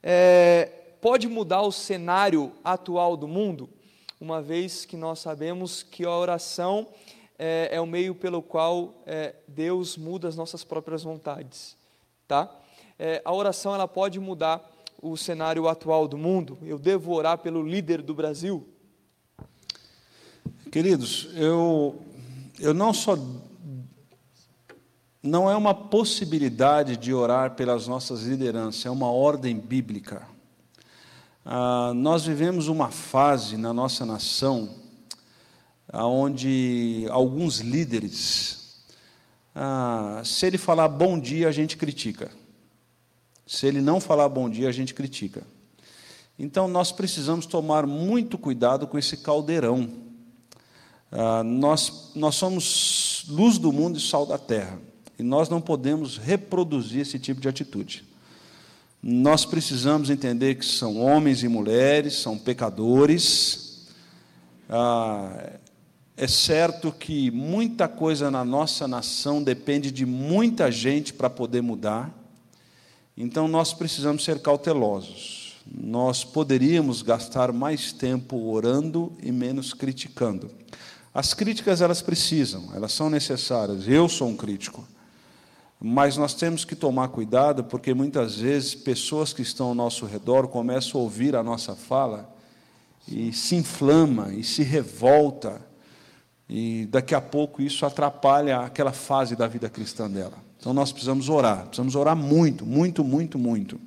é, 0.04 0.79
pode 1.02 1.28
mudar 1.28 1.62
o 1.62 1.72
cenário 1.72 2.52
atual 2.64 3.16
do 3.16 3.28
mundo, 3.28 3.70
uma 4.20 4.41
vez 4.41 4.86
que 4.86 4.97
nós 4.97 5.20
sabemos 5.20 5.84
que 5.84 6.06
a 6.06 6.12
oração 6.12 6.88
é, 7.38 7.70
é 7.72 7.82
o 7.82 7.86
meio 7.86 8.14
pelo 8.14 8.41
qual 8.41 9.02
é, 9.06 9.36
Deus 9.47 9.97
muda 9.97 10.28
as 10.28 10.36
nossas 10.36 10.64
próprias 10.64 11.04
vontades, 11.04 11.78
tá? 12.28 12.54
a 13.24 13.34
oração 13.34 13.74
ela 13.74 13.88
pode 13.88 14.20
mudar 14.20 14.62
o 15.02 15.16
cenário 15.16 15.68
atual 15.68 16.08
do 16.08 16.18
mundo? 16.18 16.58
Eu 16.62 16.78
devo 16.78 17.14
orar 17.14 17.38
pelo 17.38 17.64
líder 17.64 18.02
do 18.02 18.14
Brasil? 18.14 18.68
Queridos, 20.72 21.30
eu, 21.36 22.00
eu 22.60 22.74
não 22.74 22.93
só. 22.93 23.18
Não 25.22 25.50
é 25.50 25.56
uma 25.56 25.74
possibilidade 25.74 26.95
de 26.95 27.14
orar 27.14 27.56
pelas 27.56 27.88
nossas 27.88 28.22
lideranças, 28.22 28.86
é 28.86 28.89
uma 28.89 29.12
ordem 29.12 29.58
bíblica. 29.58 30.28
Ah, 31.52 31.93
nós 31.95 32.26
vivemos 32.26 32.68
uma 32.68 32.91
fase 32.91 33.58
na 33.58 33.74
nossa 33.74 34.06
nação 34.06 34.70
onde 35.91 37.08
alguns 37.10 37.58
líderes, 37.58 38.84
ah, 39.56 40.22
se 40.24 40.45
ele 40.45 40.60
falar 40.60 40.88
bom 40.88 41.20
dia, 41.20 41.47
a 41.47 41.52
gente 41.52 41.76
critica. 41.76 42.30
Se 43.47 43.66
ele 43.66 43.82
não 43.82 44.00
falar 44.00 44.30
bom 44.30 44.47
dia, 44.47 44.70
a 44.70 44.72
gente 44.72 44.93
critica. 44.93 45.41
Então, 46.38 46.68
nós 46.68 46.91
precisamos 46.91 47.47
tomar 47.47 47.88
muito 47.88 48.38
cuidado 48.38 48.86
com 48.86 49.00
esse 49.00 49.18
caldeirão. 49.18 49.89
Ah, 51.12 51.43
nós, 51.43 52.12
nós 52.14 52.36
somos 52.36 53.26
luz 53.28 53.58
do 53.58 53.74
mundo 53.74 53.97
e 53.97 54.02
sal 54.02 54.24
da 54.24 54.38
terra. 54.38 54.80
E 55.18 55.24
nós 55.24 55.50
não 55.50 55.60
podemos 55.60 56.16
reproduzir 56.16 57.02
esse 57.02 57.18
tipo 57.18 57.41
de 57.41 57.50
atitude. 57.50 58.09
Nós 59.02 59.45
precisamos 59.45 60.10
entender 60.10 60.56
que 60.56 60.66
são 60.66 60.97
homens 60.97 61.41
e 61.41 61.47
mulheres, 61.47 62.16
são 62.16 62.38
pecadores. 62.38 63.88
Ah, 64.70 65.52
é 66.18 66.28
certo 66.28 66.91
que 66.91 67.32
muita 67.32 67.88
coisa 67.88 68.30
na 68.30 68.43
nossa 68.43 68.89
nação 68.89 69.41
depende 69.41 69.89
de 69.89 70.06
muita 70.06 70.70
gente 70.70 71.14
para 71.14 71.30
poder 71.30 71.62
mudar. 71.62 72.14
Então 73.16 73.47
nós 73.47 73.74
precisamos 73.74 74.26
ser 74.26 74.41
cautelosos. 74.41 75.56
Nós 75.66 76.26
poderíamos 76.26 77.02
gastar 77.02 77.54
mais 77.54 77.93
tempo 77.93 78.36
orando 78.52 79.14
e 79.24 79.32
menos 79.32 79.74
criticando. 79.74 80.52
As 81.14 81.34
críticas 81.34 81.82
elas 81.82 82.02
precisam, 82.02 82.70
elas 82.76 82.91
são 82.91 83.10
necessárias. 83.10 83.88
Eu 83.88 84.10
sou 84.10 84.28
um 84.28 84.36
crítico. 84.36 84.86
Mas 85.82 86.18
nós 86.18 86.34
temos 86.34 86.66
que 86.66 86.76
tomar 86.76 87.08
cuidado 87.08 87.64
porque 87.64 87.94
muitas 87.94 88.38
vezes 88.38 88.76
pessoas 88.76 89.32
que 89.32 89.42
estão 89.42 89.68
ao 89.68 89.76
nosso 89.76 90.06
redor 90.06 90.50
começam 90.50 91.00
a 91.00 91.04
ouvir 91.04 91.36
a 91.36 91.44
nossa 91.44 91.74
fala 91.74 92.30
e 93.08 93.32
se 93.32 93.56
inflama 93.56 94.34
e 94.34 94.44
se 94.44 94.62
revolta 94.62 95.62
e 96.50 96.86
daqui 96.88 97.16
a 97.16 97.22
pouco 97.22 97.62
isso 97.62 97.86
atrapalha 97.86 98.60
aquela 98.60 98.92
fase 98.92 99.36
da 99.36 99.48
vida 99.48 99.70
cristã 99.70 100.10
dela. 100.10 100.34
Então 100.60 100.74
nós 100.74 100.92
precisamos 100.92 101.30
orar, 101.30 101.68
precisamos 101.68 101.96
orar 101.96 102.16
muito, 102.16 102.66
muito, 102.66 103.04
muito, 103.04 103.40
muito. 103.40 103.80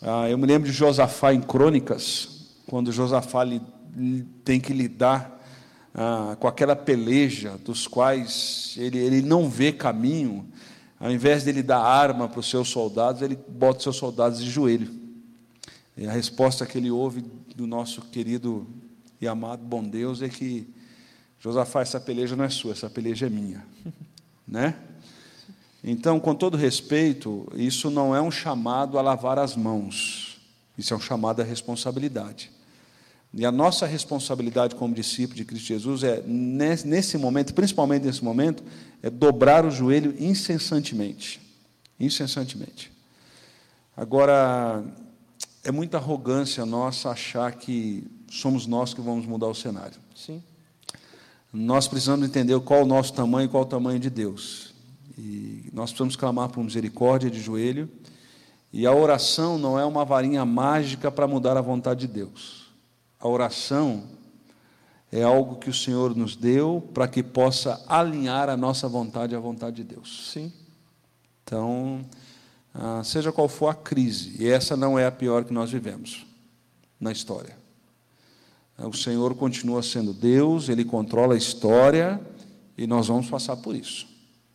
Ah, 0.00 0.28
eu 0.28 0.38
me 0.38 0.46
lembro 0.46 0.70
de 0.70 0.76
Josafá 0.76 1.34
em 1.34 1.40
Crônicas, 1.40 2.50
quando 2.66 2.92
Josafá 2.92 3.42
li, 3.42 3.60
tem 4.44 4.60
que 4.60 4.72
lidar 4.72 5.42
ah, 5.94 6.36
com 6.38 6.46
aquela 6.46 6.76
peleja 6.76 7.58
dos 7.64 7.88
quais 7.88 8.74
ele, 8.76 8.98
ele 8.98 9.22
não 9.22 9.48
vê 9.48 9.72
caminho, 9.72 10.46
ao 11.02 11.10
invés 11.10 11.42
de 11.42 11.50
ele 11.50 11.64
dar 11.64 11.80
arma 11.80 12.28
para 12.28 12.38
os 12.38 12.48
seus 12.48 12.68
soldados, 12.68 13.22
ele 13.22 13.34
bota 13.34 13.78
os 13.78 13.82
seus 13.82 13.96
soldados 13.96 14.38
de 14.38 14.48
joelho. 14.48 14.88
E 15.96 16.06
a 16.06 16.12
resposta 16.12 16.64
que 16.64 16.78
ele 16.78 16.92
ouve 16.92 17.22
do 17.56 17.66
nosso 17.66 18.02
querido 18.02 18.64
e 19.20 19.26
amado 19.26 19.64
bom 19.64 19.82
Deus 19.82 20.22
é 20.22 20.28
que 20.28 20.72
Josafá, 21.40 21.82
essa 21.82 21.98
peleja 21.98 22.36
não 22.36 22.44
é 22.44 22.48
sua, 22.48 22.70
essa 22.70 22.88
peleja 22.88 23.26
é 23.26 23.28
minha. 23.28 23.66
né? 24.46 24.76
Então, 25.82 26.20
com 26.20 26.36
todo 26.36 26.56
respeito, 26.56 27.48
isso 27.56 27.90
não 27.90 28.14
é 28.14 28.22
um 28.22 28.30
chamado 28.30 28.96
a 28.96 29.02
lavar 29.02 29.40
as 29.40 29.56
mãos, 29.56 30.40
isso 30.78 30.94
é 30.94 30.96
um 30.96 31.00
chamado 31.00 31.40
à 31.40 31.44
responsabilidade. 31.44 32.52
E 33.34 33.46
a 33.46 33.52
nossa 33.52 33.86
responsabilidade 33.86 34.74
como 34.74 34.94
discípulo 34.94 35.36
de 35.36 35.44
Cristo 35.44 35.66
Jesus 35.66 36.02
é, 36.02 36.22
nesse 36.26 37.16
momento, 37.16 37.54
principalmente 37.54 38.04
nesse 38.04 38.22
momento, 38.22 38.62
é 39.02 39.08
dobrar 39.08 39.64
o 39.64 39.70
joelho 39.70 40.14
incessantemente. 40.18 41.40
Incessantemente. 41.98 42.92
Agora, 43.96 44.84
é 45.64 45.72
muita 45.72 45.96
arrogância 45.96 46.66
nossa 46.66 47.10
achar 47.10 47.52
que 47.52 48.04
somos 48.30 48.66
nós 48.66 48.92
que 48.92 49.00
vamos 49.00 49.24
mudar 49.24 49.46
o 49.46 49.54
cenário. 49.54 49.98
Sim. 50.14 50.42
Nós 51.52 51.88
precisamos 51.88 52.26
entender 52.26 52.58
qual 52.60 52.82
o 52.82 52.86
nosso 52.86 53.12
tamanho 53.14 53.46
e 53.46 53.48
qual 53.48 53.62
o 53.62 53.66
tamanho 53.66 53.98
de 53.98 54.10
Deus. 54.10 54.74
E 55.16 55.70
nós 55.72 55.90
precisamos 55.90 56.16
clamar 56.16 56.48
por 56.48 56.62
misericórdia 56.62 57.30
de 57.30 57.40
joelho. 57.40 57.88
E 58.72 58.86
a 58.86 58.92
oração 58.92 59.58
não 59.58 59.78
é 59.78 59.84
uma 59.84 60.04
varinha 60.04 60.44
mágica 60.44 61.10
para 61.10 61.26
mudar 61.26 61.56
a 61.56 61.60
vontade 61.60 62.06
de 62.06 62.12
Deus. 62.12 62.61
A 63.22 63.28
oração 63.28 64.02
é 65.12 65.22
algo 65.22 65.56
que 65.56 65.70
o 65.70 65.74
Senhor 65.74 66.16
nos 66.16 66.34
deu 66.34 66.88
para 66.92 67.06
que 67.06 67.22
possa 67.22 67.80
alinhar 67.86 68.48
a 68.48 68.56
nossa 68.56 68.88
vontade 68.88 69.36
à 69.36 69.38
vontade 69.38 69.76
de 69.76 69.84
Deus. 69.84 70.30
Sim. 70.32 70.52
Então, 71.44 72.04
ah, 72.74 73.00
seja 73.04 73.30
qual 73.30 73.48
for 73.48 73.68
a 73.68 73.74
crise, 73.74 74.34
e 74.42 74.48
essa 74.48 74.76
não 74.76 74.98
é 74.98 75.06
a 75.06 75.12
pior 75.12 75.44
que 75.44 75.52
nós 75.52 75.70
vivemos 75.70 76.26
na 76.98 77.12
história. 77.12 77.56
O 78.76 78.92
Senhor 78.92 79.36
continua 79.36 79.84
sendo 79.84 80.12
Deus, 80.12 80.68
Ele 80.68 80.84
controla 80.84 81.34
a 81.34 81.36
história 81.36 82.20
e 82.76 82.88
nós 82.88 83.06
vamos 83.06 83.30
passar 83.30 83.56
por 83.56 83.76
isso. 83.76 84.08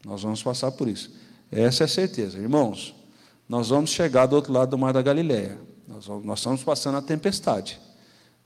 Nós 0.05 0.23
vamos 0.23 0.43
passar 0.43 0.73
por 0.73 0.89
isso. 0.89 1.09
Essa 1.49 1.83
é 1.83 1.85
a 1.85 1.87
certeza. 1.87 2.37
Irmãos, 2.37 2.93
nós 3.47 3.69
vamos 3.69 3.91
chegar 3.91 4.25
do 4.25 4.35
outro 4.35 4.51
lado 4.51 4.71
do 4.71 4.77
Mar 4.77 4.91
da 4.91 5.01
Galileia. 5.01 5.57
Nós, 5.87 6.05
vamos, 6.05 6.25
nós 6.25 6.39
estamos 6.39 6.63
passando 6.63 6.97
a 6.97 7.01
tempestade. 7.01 7.79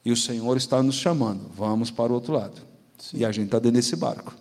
E 0.04 0.12
o 0.12 0.18
Senhor 0.18 0.58
está 0.58 0.82
nos 0.82 0.95
chamando. 0.95 1.49
Vamos 1.56 1.91
para 1.91 2.12
o 2.12 2.16
outro 2.16 2.34
lado. 2.34 2.62
Sim. 2.97 3.18
E 3.18 3.26
a 3.26 3.32
gente 3.32 3.45
está 3.45 3.60
dentro 3.60 3.76
desse 3.76 3.95
barco. 3.95 4.36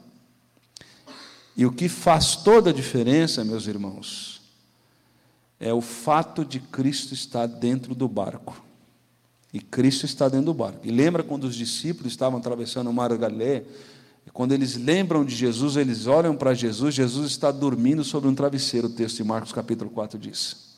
E 1.57 1.67
o 1.67 1.73
que 1.73 1.89
faz 1.89 2.37
toda 2.37 2.71
a 2.71 2.73
diferença, 2.73 3.45
meus 3.45 3.67
irmãos, 3.67 4.41
é 5.59 5.73
o 5.73 5.81
fato 5.81 6.45
de 6.45 6.59
Cristo 6.59 7.13
estar 7.13 7.47
dentro 7.47 7.95
do 7.95 8.09
barco. 8.09 8.63
E 9.53 9.61
Cristo 9.61 10.07
está 10.07 10.29
dentro 10.29 10.47
do 10.47 10.55
barco. 10.55 10.81
E 10.85 10.91
lembra 10.91 11.23
quando 11.23 11.45
os 11.45 11.55
discípulos 11.55 12.13
estavam 12.13 12.39
atravessando 12.39 12.89
o 12.89 12.93
mar 12.93 13.11
da 13.11 13.17
Galileia? 13.17 13.67
Quando 14.33 14.53
eles 14.53 14.77
lembram 14.77 15.25
de 15.25 15.35
Jesus, 15.35 15.77
eles 15.77 16.07
olham 16.07 16.37
para 16.37 16.55
Jesus, 16.55 16.95
Jesus 16.95 17.33
está 17.33 17.51
dormindo 17.51 18.05
sobre 18.05 18.29
um 18.29 18.35
travesseiro, 18.35 18.87
o 18.87 18.91
texto 18.91 19.17
de 19.17 19.25
Marcos 19.25 19.53
capítulo 19.53 19.91
4 19.91 20.19
diz. 20.19 20.70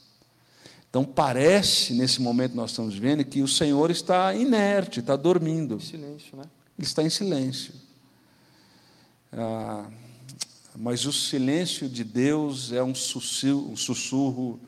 Então 0.93 1.07
parece, 1.07 1.95
nesse 1.95 2.20
momento 2.20 2.55
nós 2.55 2.70
estamos 2.70 2.95
vendo, 2.95 3.24
que 3.24 3.40
o 3.40 3.49
Senhor 3.49 3.90
está 3.90 4.34
inerte, 4.34 5.01
está 5.01 5.16
dormindo. 5.16 5.76
Em 5.76 5.80
silêncio, 5.80 6.36
né? 6.36 6.45
Ele 6.78 6.86
está 6.86 7.03
em 7.03 7.09
silêncio. 7.09 7.72
Ah, 9.32 9.86
mas 10.76 11.07
o 11.07 11.12
silêncio 11.12 11.88
de 11.88 12.05
Deus 12.05 12.72
é 12.72 12.82
um 12.82 12.95
sussurro, 12.95 13.72
um 13.72 13.76
sussurro 13.76 14.61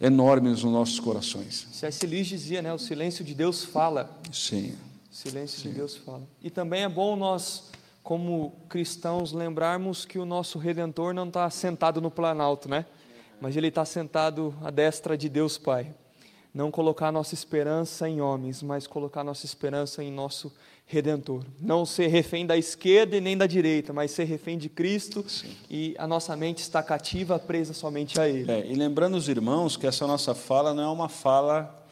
enorme 0.00 0.48
nos 0.48 0.64
nossos 0.64 0.98
corações. 0.98 1.68
C.S. 1.70 2.04
Lewis 2.04 2.26
dizia, 2.26 2.60
né? 2.60 2.74
O 2.74 2.78
silêncio 2.78 3.24
de 3.24 3.32
Deus 3.32 3.62
fala. 3.62 4.10
Sim. 4.32 4.74
O 5.08 5.14
silêncio 5.14 5.60
Sim. 5.60 5.68
de 5.68 5.76
Deus 5.76 5.94
fala. 5.98 6.26
E 6.42 6.50
também 6.50 6.82
é 6.82 6.88
bom 6.88 7.14
nós, 7.14 7.70
como 8.02 8.56
cristãos, 8.68 9.30
lembrarmos 9.30 10.04
que 10.04 10.18
o 10.18 10.24
nosso 10.24 10.58
Redentor 10.58 11.14
não 11.14 11.28
está 11.28 11.48
sentado 11.48 12.00
no 12.00 12.10
planalto, 12.10 12.68
né? 12.68 12.84
Mas 13.40 13.56
ele 13.56 13.68
está 13.68 13.84
sentado 13.84 14.54
à 14.62 14.70
destra 14.70 15.16
de 15.16 15.28
Deus 15.28 15.58
Pai. 15.58 15.94
Não 16.52 16.70
colocar 16.70 17.10
nossa 17.10 17.34
esperança 17.34 18.08
em 18.08 18.20
homens, 18.20 18.62
mas 18.62 18.86
colocar 18.86 19.24
nossa 19.24 19.44
esperança 19.44 20.04
em 20.04 20.10
nosso 20.12 20.52
redentor. 20.86 21.44
Não 21.60 21.84
ser 21.84 22.06
refém 22.08 22.46
da 22.46 22.56
esquerda 22.56 23.16
e 23.16 23.20
nem 23.20 23.36
da 23.36 23.46
direita, 23.46 23.92
mas 23.92 24.10
ser 24.10 24.24
refém 24.24 24.56
de 24.56 24.68
Cristo 24.68 25.24
Sim. 25.28 25.56
e 25.68 25.94
a 25.98 26.06
nossa 26.06 26.36
mente 26.36 26.58
está 26.58 26.82
cativa, 26.82 27.38
presa 27.38 27.72
somente 27.72 28.20
a 28.20 28.28
Ele. 28.28 28.50
É, 28.50 28.66
e 28.66 28.74
lembrando 28.74 29.16
os 29.16 29.28
irmãos 29.28 29.76
que 29.76 29.86
essa 29.86 30.06
nossa 30.06 30.34
fala 30.34 30.72
não 30.72 30.82
é 30.84 30.88
uma 30.88 31.08
fala 31.08 31.84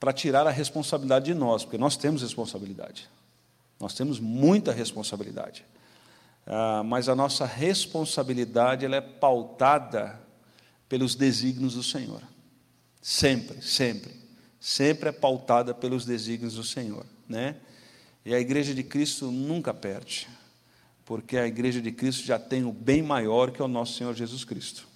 para 0.00 0.12
tirar 0.12 0.46
a 0.46 0.50
responsabilidade 0.50 1.26
de 1.26 1.34
nós, 1.34 1.64
porque 1.64 1.78
nós 1.78 1.96
temos 1.96 2.22
responsabilidade. 2.22 3.08
Nós 3.78 3.94
temos 3.94 4.18
muita 4.18 4.72
responsabilidade. 4.72 5.64
Ah, 6.46 6.82
mas 6.84 7.08
a 7.08 7.14
nossa 7.14 7.44
responsabilidade 7.44 8.84
ela 8.84 8.96
é 8.96 9.00
pautada 9.00 10.21
pelos 10.92 11.14
desígnios 11.14 11.72
do 11.72 11.82
Senhor. 11.82 12.20
Sempre, 13.00 13.62
sempre. 13.62 14.12
Sempre 14.60 15.08
é 15.08 15.12
pautada 15.12 15.72
pelos 15.72 16.04
desígnios 16.04 16.56
do 16.56 16.62
Senhor. 16.62 17.06
Né? 17.26 17.56
E 18.26 18.34
a 18.34 18.38
igreja 18.38 18.74
de 18.74 18.82
Cristo 18.82 19.30
nunca 19.30 19.72
perde, 19.72 20.28
porque 21.06 21.38
a 21.38 21.46
igreja 21.46 21.80
de 21.80 21.90
Cristo 21.90 22.26
já 22.26 22.38
tem 22.38 22.66
o 22.66 22.70
bem 22.70 23.02
maior 23.02 23.50
que 23.52 23.62
é 23.62 23.64
o 23.64 23.68
nosso 23.68 23.94
Senhor 23.94 24.12
Jesus 24.12 24.44
Cristo. 24.44 24.86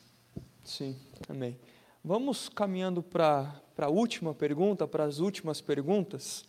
Sim, 0.63 0.95
amém. 1.31 1.59
Vamos 2.05 2.51
caminhando 2.51 3.03
para 3.03 3.59
a 3.79 3.89
última 3.89 4.35
pergunta, 4.35 4.87
para 4.87 5.05
as 5.05 5.19
últimas 5.19 5.63
perguntas. 5.63 6.45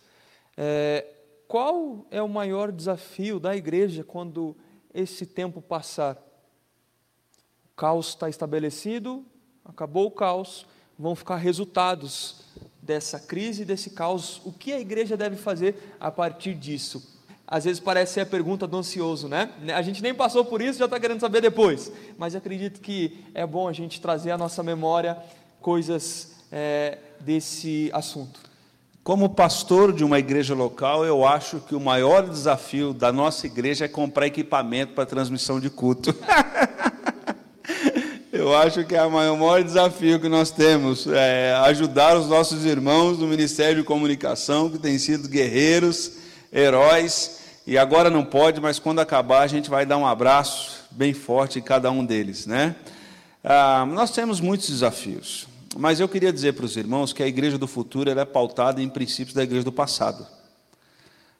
É, 0.58 1.06
qual 1.48 2.06
é 2.10 2.20
o 2.20 2.28
maior 2.28 2.70
desafio 2.70 3.40
da 3.40 3.56
igreja 3.56 4.04
quando 4.04 4.54
esse 4.92 5.24
tempo 5.24 5.62
passar? 5.62 6.18
O 7.64 7.74
caos 7.74 8.10
está 8.10 8.28
estabelecido, 8.28 9.24
acabou 9.68 10.06
o 10.06 10.10
caos, 10.10 10.66
vão 10.98 11.14
ficar 11.14 11.36
resultados 11.36 12.36
dessa 12.82 13.20
crise, 13.20 13.64
desse 13.64 13.90
caos, 13.90 14.40
o 14.44 14.52
que 14.52 14.72
a 14.72 14.80
igreja 14.80 15.16
deve 15.16 15.36
fazer 15.36 15.94
a 16.00 16.10
partir 16.10 16.54
disso? 16.54 17.16
Às 17.46 17.64
vezes 17.64 17.80
parece 17.80 18.14
ser 18.14 18.20
a 18.22 18.26
pergunta 18.26 18.66
do 18.66 18.76
ansioso, 18.76 19.28
né? 19.28 19.50
A 19.74 19.80
gente 19.80 20.02
nem 20.02 20.14
passou 20.14 20.44
por 20.44 20.60
isso, 20.60 20.78
já 20.78 20.84
está 20.86 20.98
querendo 20.98 21.20
saber 21.20 21.40
depois. 21.40 21.90
Mas 22.18 22.34
acredito 22.34 22.80
que 22.80 23.24
é 23.34 23.46
bom 23.46 23.68
a 23.68 23.72
gente 23.72 24.00
trazer 24.00 24.30
à 24.30 24.38
nossa 24.38 24.62
memória 24.62 25.16
coisas 25.60 26.36
é, 26.52 26.98
desse 27.20 27.90
assunto. 27.92 28.40
Como 29.02 29.30
pastor 29.30 29.94
de 29.94 30.04
uma 30.04 30.18
igreja 30.18 30.54
local, 30.54 31.06
eu 31.06 31.26
acho 31.26 31.60
que 31.60 31.74
o 31.74 31.80
maior 31.80 32.28
desafio 32.28 32.92
da 32.92 33.10
nossa 33.10 33.46
igreja 33.46 33.86
é 33.86 33.88
comprar 33.88 34.26
equipamento 34.26 34.92
para 34.92 35.06
transmissão 35.06 35.58
de 35.58 35.70
culto. 35.70 36.14
Eu 38.48 38.56
acho 38.56 38.82
que 38.82 38.94
é 38.94 39.04
o 39.04 39.10
maior 39.10 39.62
desafio 39.62 40.18
que 40.18 40.26
nós 40.26 40.50
temos 40.50 41.06
é 41.06 41.54
ajudar 41.66 42.16
os 42.16 42.28
nossos 42.28 42.64
irmãos 42.64 43.18
do 43.18 43.26
Ministério 43.26 43.82
de 43.82 43.82
Comunicação, 43.82 44.70
que 44.70 44.78
têm 44.78 44.98
sido 44.98 45.28
guerreiros, 45.28 46.12
heróis, 46.50 47.40
e 47.66 47.76
agora 47.76 48.08
não 48.08 48.24
pode, 48.24 48.58
mas 48.58 48.78
quando 48.78 49.00
acabar 49.00 49.42
a 49.42 49.46
gente 49.46 49.68
vai 49.68 49.84
dar 49.84 49.98
um 49.98 50.06
abraço 50.06 50.82
bem 50.90 51.12
forte 51.12 51.58
em 51.58 51.62
cada 51.62 51.90
um 51.90 52.02
deles, 52.02 52.46
né? 52.46 52.74
Ah, 53.44 53.84
nós 53.84 54.12
temos 54.12 54.40
muitos 54.40 54.70
desafios, 54.70 55.46
mas 55.76 56.00
eu 56.00 56.08
queria 56.08 56.32
dizer 56.32 56.54
para 56.54 56.64
os 56.64 56.74
irmãos 56.74 57.12
que 57.12 57.22
a 57.22 57.28
igreja 57.28 57.58
do 57.58 57.66
futuro 57.66 58.08
é 58.08 58.24
pautada 58.24 58.82
em 58.82 58.88
princípios 58.88 59.34
da 59.34 59.42
igreja 59.42 59.64
do 59.64 59.72
passado, 59.72 60.26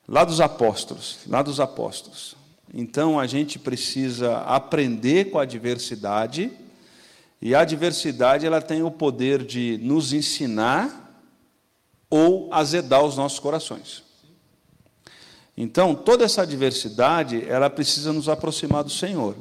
lá 0.06 0.24
dos 0.24 0.42
apóstolos, 0.42 1.20
lá 1.26 1.40
dos 1.40 1.58
apóstolos. 1.58 2.36
Então 2.72 3.18
a 3.18 3.26
gente 3.26 3.58
precisa 3.58 4.40
aprender 4.40 5.30
com 5.30 5.38
a 5.38 5.46
diversidade 5.46 6.52
e 7.40 7.54
a 7.54 7.64
diversidade 7.64 8.46
ela 8.46 8.60
tem 8.60 8.82
o 8.82 8.90
poder 8.90 9.44
de 9.44 9.78
nos 9.82 10.12
ensinar 10.12 11.22
ou 12.10 12.52
azedar 12.52 13.04
os 13.04 13.16
nossos 13.16 13.38
corações. 13.38 14.02
Então, 15.56 15.94
toda 15.94 16.24
essa 16.24 16.46
diversidade, 16.46 17.44
ela 17.48 17.68
precisa 17.68 18.12
nos 18.12 18.28
aproximar 18.28 18.84
do 18.84 18.90
Senhor. 18.90 19.36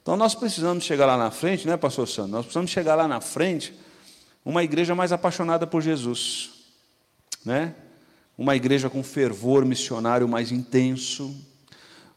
Então, 0.00 0.16
nós 0.16 0.34
precisamos 0.34 0.84
chegar 0.84 1.06
lá 1.06 1.16
na 1.16 1.30
frente, 1.30 1.66
né, 1.66 1.76
pastor 1.76 2.08
Sandro? 2.08 2.32
Nós 2.32 2.44
precisamos 2.44 2.70
chegar 2.70 2.94
lá 2.94 3.06
na 3.06 3.20
frente 3.20 3.74
uma 4.44 4.64
igreja 4.64 4.94
mais 4.94 5.12
apaixonada 5.12 5.66
por 5.66 5.82
Jesus, 5.82 6.50
né? 7.44 7.74
Uma 8.36 8.54
igreja 8.56 8.88
com 8.88 9.02
fervor 9.02 9.64
missionário 9.64 10.28
mais 10.28 10.52
intenso, 10.52 11.34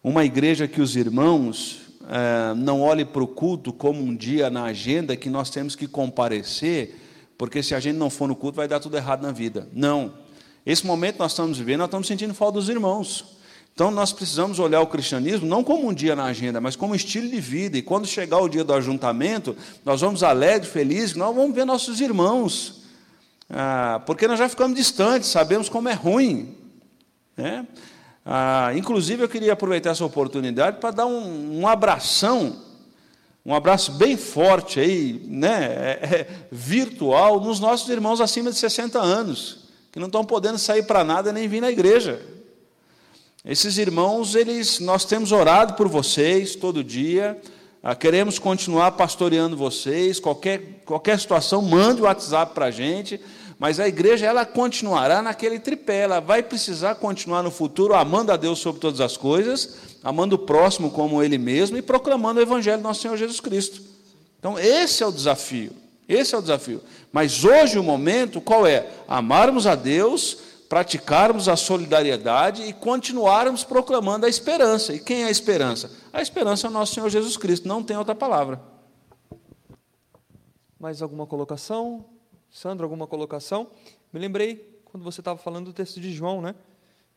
uma 0.04 0.24
igreja 0.24 0.68
que 0.68 0.80
os 0.80 0.96
irmãos 0.96 1.91
é, 2.12 2.54
não 2.56 2.82
olhe 2.82 3.06
para 3.06 3.24
o 3.24 3.28
culto 3.28 3.72
como 3.72 4.04
um 4.04 4.14
dia 4.14 4.50
na 4.50 4.66
agenda 4.66 5.16
que 5.16 5.30
nós 5.30 5.50
temos 5.50 5.78
que 5.78 5.88
comparecer, 5.88 7.00
porque 7.38 7.64
se 7.64 7.74
a 7.74 7.80
gente 7.80 7.96
não 7.96 8.10
for 8.10 8.28
no 8.28 8.36
culto 8.36 8.58
vai 8.58 8.68
dar 8.68 8.82
tudo 8.82 8.98
errado 8.98 9.22
na 9.22 9.32
vida. 9.32 9.70
Não. 9.72 10.14
Esse 10.66 10.86
momento 10.86 11.20
nós 11.20 11.32
estamos 11.32 11.58
vivendo, 11.58 11.80
nós 11.80 11.88
estamos 11.88 12.08
sentindo 12.08 12.34
falta 12.34 12.60
dos 12.60 12.68
irmãos. 12.68 13.38
Então 13.74 13.90
nós 13.90 14.12
precisamos 14.12 14.60
olhar 14.60 14.82
o 14.82 14.88
cristianismo 14.88 15.48
não 15.48 15.64
como 15.64 15.88
um 15.88 15.94
dia 15.94 16.14
na 16.14 16.26
agenda, 16.26 16.60
mas 16.60 16.76
como 16.76 16.92
um 16.92 16.96
estilo 16.98 17.30
de 17.30 17.40
vida. 17.40 17.78
E 17.78 17.82
quando 17.82 18.06
chegar 18.06 18.40
o 18.40 18.50
dia 18.50 18.66
do 18.66 18.74
ajuntamento, 18.74 19.56
nós 19.86 20.02
vamos 20.02 20.22
alegres, 20.22 20.70
felizes, 20.70 21.16
nós 21.16 21.34
vamos 21.34 21.56
ver 21.56 21.64
nossos 21.64 22.02
irmãos. 22.02 22.84
Ah, 23.50 24.02
porque 24.06 24.28
nós 24.28 24.38
já 24.38 24.50
ficamos 24.50 24.76
distantes, 24.76 25.30
sabemos 25.30 25.70
como 25.70 25.88
é 25.88 25.94
ruim. 25.94 26.58
Né? 27.38 27.66
Ah, 28.26 28.72
inclusive, 28.76 29.24
eu 29.24 29.30
queria 29.30 29.54
aproveitar 29.54 29.92
essa 29.92 30.06
oportunidade 30.06 30.78
para 30.78 30.92
dar 30.92 31.06
um, 31.06 31.62
um, 31.62 31.68
abração, 31.68 32.62
um 33.46 33.54
abraço 33.54 33.94
bem 33.94 34.16
forte 34.16 34.80
aí, 34.80 35.26
né, 35.26 35.66
é, 35.66 36.00
é, 36.04 36.28
virtual, 36.52 37.40
nos 37.40 37.60
nossos 37.60 37.90
irmãos 37.90 38.22
acima 38.22 38.52
de 38.52 38.58
60 38.58 39.00
anos, 39.00 39.66
que 39.92 40.00
não 40.00 40.06
estão 40.06 40.24
podendo 40.24 40.60
sair 40.60 40.84
para 40.84 41.04
nada 41.04 41.34
nem 41.34 41.48
vir 41.48 41.62
na 41.62 41.72
igreja. 41.72 42.22
Esses 43.44 43.80
irmãos, 43.80 44.36
eles, 44.36 44.80
nós 44.80 45.04
temos 45.04 45.32
orado 45.32 45.74
por 45.74 45.88
vocês 45.88 46.56
todo 46.56 46.84
dia, 46.84 47.42
Ah, 47.84 47.96
queremos 47.96 48.38
continuar 48.38 48.92
pastoreando 48.92 49.58
vocês. 49.58 50.20
Qualquer, 50.20 50.84
qualquer 50.86 51.20
situação, 51.20 51.64
mande 51.64 52.00
o 52.00 52.06
WhatsApp 52.06 52.54
para 52.54 52.68
a 52.68 52.72
gente. 52.72 53.20
Mas 53.62 53.80
a 53.80 53.88
igreja 53.88 54.26
ela 54.26 54.44
continuará 54.44 55.22
naquele 55.22 55.60
tripé. 55.60 56.00
Ela 56.00 56.20
vai 56.20 56.42
precisar 56.42 56.96
continuar 56.96 57.44
no 57.44 57.52
futuro 57.52 57.94
amando 57.94 58.32
a 58.32 58.36
Deus 58.36 58.58
sobre 58.58 58.82
todas 58.82 59.00
as 59.00 59.16
coisas, 59.16 59.76
amando 60.04 60.36
o 60.36 60.40
próximo 60.40 60.90
como 60.90 61.22
Ele 61.22 61.38
mesmo 61.38 61.78
e 61.78 61.82
proclamando 61.84 62.40
o 62.40 62.42
Evangelho 62.44 62.80
do 62.80 62.84
nosso 62.84 63.04
Senhor 63.04 63.16
Jesus 63.18 63.40
Cristo. 63.40 63.80
Então, 64.40 64.58
esse 64.58 65.04
é 65.04 65.06
o 65.06 65.12
desafio. 65.12 65.74
Esse 66.10 66.34
é 66.34 66.40
o 66.40 66.42
desafio. 66.42 66.82
Mas 67.14 67.44
hoje 67.44 67.78
o 67.78 67.84
momento 67.84 68.42
qual 68.42 68.66
é? 68.66 68.90
Amarmos 69.08 69.68
a 69.68 69.76
Deus, 69.76 70.40
praticarmos 70.68 71.48
a 71.48 71.56
solidariedade 71.56 72.64
e 72.64 72.74
continuarmos 72.74 73.64
proclamando 73.64 74.26
a 74.26 74.30
esperança. 74.30 74.92
E 74.92 75.00
quem 75.00 75.22
é 75.22 75.28
a 75.28 75.30
esperança? 75.30 75.92
A 76.12 76.20
esperança 76.20 76.66
é 76.66 76.70
o 76.72 76.74
nosso 76.74 76.96
Senhor 76.96 77.12
Jesus 77.12 77.38
Cristo, 77.38 77.68
não 77.68 77.84
tem 77.84 77.96
outra 77.96 78.16
palavra. 78.16 78.60
Mais 80.80 81.04
alguma 81.04 81.28
colocação? 81.28 82.04
Sandro, 82.52 82.84
alguma 82.84 83.08
colocação? 83.08 83.70
Me 84.12 84.20
lembrei 84.20 84.78
quando 84.84 85.04
você 85.04 85.22
estava 85.22 85.40
falando 85.40 85.68
do 85.68 85.74
texto 85.74 86.02
de 86.02 86.12
João, 86.12 86.42
né? 86.42 86.54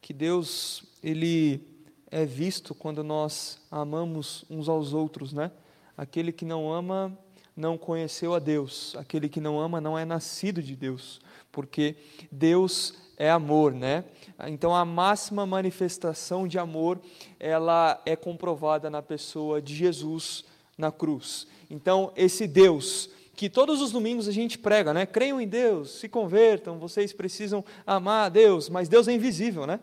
Que 0.01 0.13
Deus, 0.13 0.85
ele 1.03 1.61
é 2.09 2.25
visto 2.25 2.73
quando 2.73 3.03
nós 3.03 3.59
amamos 3.69 4.45
uns 4.49 4.69
aos 4.69 4.93
outros, 4.93 5.33
né? 5.33 5.51
Aquele 5.99 6.31
que 6.31 6.45
não 6.45 6.73
ama 6.73 7.19
não 7.57 7.77
conheceu 7.77 8.33
a 8.33 8.39
Deus, 8.39 8.95
aquele 8.97 9.29
que 9.29 9.41
não 9.41 9.59
ama 9.59 9.81
não 9.81 9.99
é 9.99 10.05
nascido 10.05 10.63
de 10.63 10.77
Deus, 10.77 11.21
porque 11.51 11.97
Deus 12.31 12.95
é 13.17 13.29
amor, 13.29 13.73
né? 13.73 14.05
Então 14.47 14.73
a 14.73 14.85
máxima 14.85 15.45
manifestação 15.45 16.47
de 16.47 16.61
amor, 16.61 17.01
ela 17.41 18.01
é 18.07 18.15
comprovada 18.15 18.89
na 18.89 19.03
pessoa 19.03 19.61
de 19.61 19.75
Jesus 19.75 20.45
na 20.79 20.93
cruz. 20.93 21.49
Então 21.69 22.13
esse 22.15 22.47
Deus 22.47 23.11
que 23.35 23.51
todos 23.51 23.81
os 23.81 23.91
domingos 23.91 24.29
a 24.29 24.33
gente 24.33 24.59
prega, 24.59 24.95
né? 24.95 25.07
Creiam 25.07 25.41
em 25.41 25.49
Deus, 25.49 25.99
se 25.99 26.09
convertam, 26.09 26.79
vocês 26.79 27.13
precisam 27.13 27.65
amar 27.87 28.27
a 28.27 28.29
Deus, 28.29 28.69
mas 28.69 28.89
Deus 28.89 29.09
é 29.09 29.13
invisível, 29.13 29.67
né? 29.67 29.81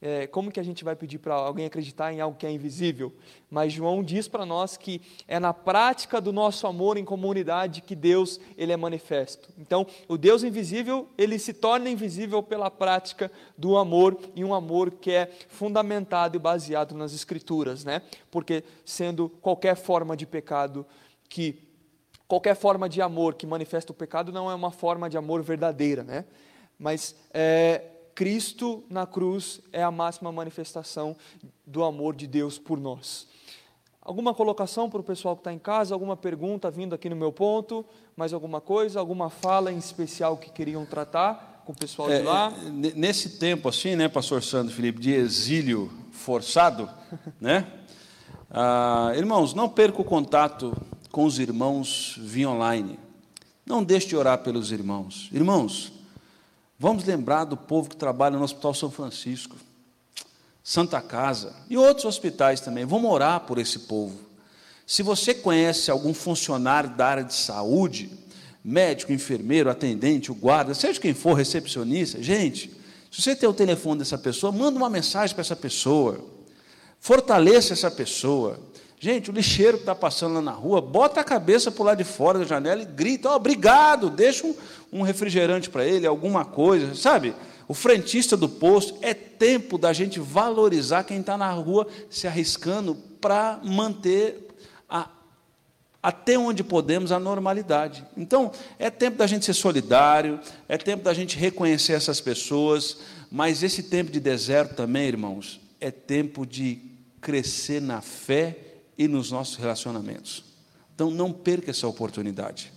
É, 0.00 0.26
como 0.26 0.52
que 0.52 0.60
a 0.60 0.62
gente 0.62 0.84
vai 0.84 0.94
pedir 0.94 1.18
para 1.18 1.34
alguém 1.34 1.64
acreditar 1.64 2.12
em 2.12 2.20
algo 2.20 2.36
que 2.36 2.46
é 2.46 2.50
invisível? 2.50 3.14
Mas 3.50 3.72
João 3.72 4.02
diz 4.02 4.28
para 4.28 4.44
nós 4.44 4.76
que 4.76 5.00
é 5.26 5.40
na 5.40 5.54
prática 5.54 6.20
do 6.20 6.34
nosso 6.34 6.66
amor 6.66 6.98
em 6.98 7.04
comunidade 7.04 7.80
que 7.80 7.94
Deus 7.94 8.38
ele 8.58 8.72
é 8.72 8.76
manifesto. 8.76 9.48
Então, 9.56 9.86
o 10.06 10.18
Deus 10.18 10.42
invisível 10.42 11.08
ele 11.16 11.38
se 11.38 11.54
torna 11.54 11.88
invisível 11.88 12.42
pela 12.42 12.70
prática 12.70 13.32
do 13.56 13.78
amor 13.78 14.18
e 14.34 14.44
um 14.44 14.52
amor 14.52 14.90
que 14.90 15.10
é 15.12 15.30
fundamentado 15.48 16.36
e 16.36 16.38
baseado 16.38 16.94
nas 16.94 17.14
Escrituras, 17.14 17.82
né? 17.82 18.02
Porque 18.30 18.64
sendo 18.84 19.30
qualquer 19.40 19.76
forma 19.76 20.14
de 20.14 20.26
pecado 20.26 20.84
que 21.26 21.65
qualquer 22.28 22.56
forma 22.56 22.88
de 22.88 23.00
amor 23.00 23.34
que 23.34 23.46
manifesta 23.46 23.92
o 23.92 23.94
pecado 23.94 24.32
não 24.32 24.50
é 24.50 24.54
uma 24.54 24.70
forma 24.70 25.08
de 25.08 25.16
amor 25.16 25.42
verdadeira, 25.42 26.02
né? 26.02 26.24
Mas 26.78 27.14
é, 27.32 27.82
Cristo 28.14 28.84
na 28.88 29.06
cruz 29.06 29.60
é 29.72 29.82
a 29.82 29.90
máxima 29.90 30.32
manifestação 30.32 31.16
do 31.66 31.84
amor 31.84 32.14
de 32.14 32.26
Deus 32.26 32.58
por 32.58 32.78
nós. 32.78 33.28
Alguma 34.00 34.32
colocação 34.32 34.88
para 34.88 35.00
o 35.00 35.04
pessoal 35.04 35.34
que 35.34 35.40
está 35.40 35.52
em 35.52 35.58
casa? 35.58 35.94
Alguma 35.94 36.16
pergunta 36.16 36.70
vindo 36.70 36.94
aqui 36.94 37.08
no 37.08 37.16
meu 37.16 37.32
ponto? 37.32 37.84
Mais 38.16 38.32
alguma 38.32 38.60
coisa? 38.60 39.00
Alguma 39.00 39.28
fala 39.28 39.72
em 39.72 39.78
especial 39.78 40.36
que 40.36 40.50
queriam 40.50 40.86
tratar 40.86 41.62
com 41.66 41.72
o 41.72 41.76
pessoal 41.76 42.10
é, 42.10 42.20
de 42.20 42.24
lá? 42.24 42.52
É, 42.56 42.70
nesse 42.94 43.38
tempo 43.38 43.68
assim, 43.68 43.96
né, 43.96 44.08
pastor 44.08 44.42
Sandro 44.42 44.72
Felipe, 44.72 45.00
de 45.00 45.12
exílio 45.12 45.90
forçado, 46.12 46.88
né? 47.40 47.66
Ah, 48.48 49.12
irmãos, 49.16 49.54
não 49.54 49.68
perca 49.68 50.00
o 50.00 50.04
contato 50.04 50.72
com 51.16 51.24
os 51.24 51.38
irmãos 51.38 52.14
via 52.18 52.50
online. 52.50 52.98
Não 53.64 53.82
deixe 53.82 54.06
de 54.08 54.16
orar 54.16 54.38
pelos 54.38 54.70
irmãos. 54.70 55.28
Irmãos, 55.32 55.90
Vamos 56.78 57.04
lembrar 57.04 57.44
do 57.44 57.56
povo 57.56 57.88
que 57.88 57.96
trabalha 57.96 58.36
no 58.36 58.44
Hospital 58.44 58.74
São 58.74 58.90
Francisco, 58.90 59.56
Santa 60.62 61.00
Casa 61.00 61.54
e 61.70 61.76
outros 61.76 62.04
hospitais 62.04 62.60
também. 62.60 62.84
Vamos 62.84 63.10
orar 63.10 63.40
por 63.40 63.56
esse 63.56 63.78
povo. 63.80 64.18
Se 64.86 65.02
você 65.02 65.32
conhece 65.32 65.90
algum 65.90 66.12
funcionário 66.12 66.90
da 66.90 67.06
área 67.06 67.24
de 67.24 67.32
saúde, 67.32 68.10
médico, 68.62 69.10
enfermeiro, 69.10 69.70
atendente, 69.70 70.30
o 70.30 70.34
guarda, 70.34 70.74
seja 70.74 71.00
quem 71.00 71.14
for, 71.14 71.32
recepcionista, 71.32 72.22
gente, 72.22 72.70
se 73.10 73.22
você 73.22 73.34
tem 73.34 73.48
o 73.48 73.54
telefone 73.54 74.00
dessa 74.00 74.18
pessoa, 74.18 74.52
manda 74.52 74.76
uma 74.76 74.90
mensagem 74.90 75.34
para 75.34 75.40
essa 75.40 75.56
pessoa. 75.56 76.22
Fortaleça 77.00 77.72
essa 77.72 77.90
pessoa. 77.90 78.60
Gente, 78.98 79.30
o 79.30 79.32
lixeiro 79.32 79.76
que 79.76 79.82
está 79.82 79.94
passando 79.94 80.34
lá 80.36 80.40
na 80.40 80.52
rua, 80.52 80.80
bota 80.80 81.20
a 81.20 81.24
cabeça 81.24 81.70
para 81.70 81.82
o 81.82 81.84
lado 81.84 81.98
de 81.98 82.04
fora 82.04 82.38
da 82.38 82.44
janela 82.46 82.82
e 82.82 82.86
grita: 82.86 83.30
oh, 83.30 83.34
obrigado, 83.34 84.08
deixa 84.08 84.46
um, 84.46 84.54
um 84.90 85.02
refrigerante 85.02 85.68
para 85.68 85.84
ele, 85.84 86.06
alguma 86.06 86.44
coisa, 86.44 86.94
sabe? 86.94 87.34
O 87.68 87.74
frentista 87.74 88.36
do 88.36 88.48
posto, 88.48 88.96
é 89.02 89.12
tempo 89.12 89.76
da 89.76 89.92
gente 89.92 90.18
valorizar 90.18 91.04
quem 91.04 91.20
está 91.20 91.36
na 91.36 91.50
rua 91.50 91.86
se 92.08 92.26
arriscando 92.26 92.94
para 93.20 93.60
manter 93.62 94.48
a, 94.88 95.10
até 96.02 96.38
onde 96.38 96.64
podemos 96.64 97.12
a 97.12 97.18
normalidade. 97.18 98.02
Então, 98.16 98.50
é 98.78 98.88
tempo 98.88 99.18
da 99.18 99.26
gente 99.26 99.44
ser 99.44 99.54
solidário, 99.54 100.40
é 100.68 100.78
tempo 100.78 101.04
da 101.04 101.12
gente 101.12 101.36
reconhecer 101.36 101.92
essas 101.92 102.20
pessoas, 102.20 102.98
mas 103.30 103.62
esse 103.62 103.82
tempo 103.82 104.10
de 104.10 104.20
deserto 104.20 104.74
também, 104.74 105.08
irmãos, 105.08 105.60
é 105.80 105.90
tempo 105.90 106.46
de 106.46 106.80
crescer 107.20 107.82
na 107.82 108.00
fé 108.00 108.65
e 108.96 109.06
nos 109.08 109.30
nossos 109.30 109.56
relacionamentos. 109.56 110.44
Então, 110.94 111.10
não 111.10 111.32
perca 111.32 111.70
essa 111.70 111.86
oportunidade. 111.86 112.72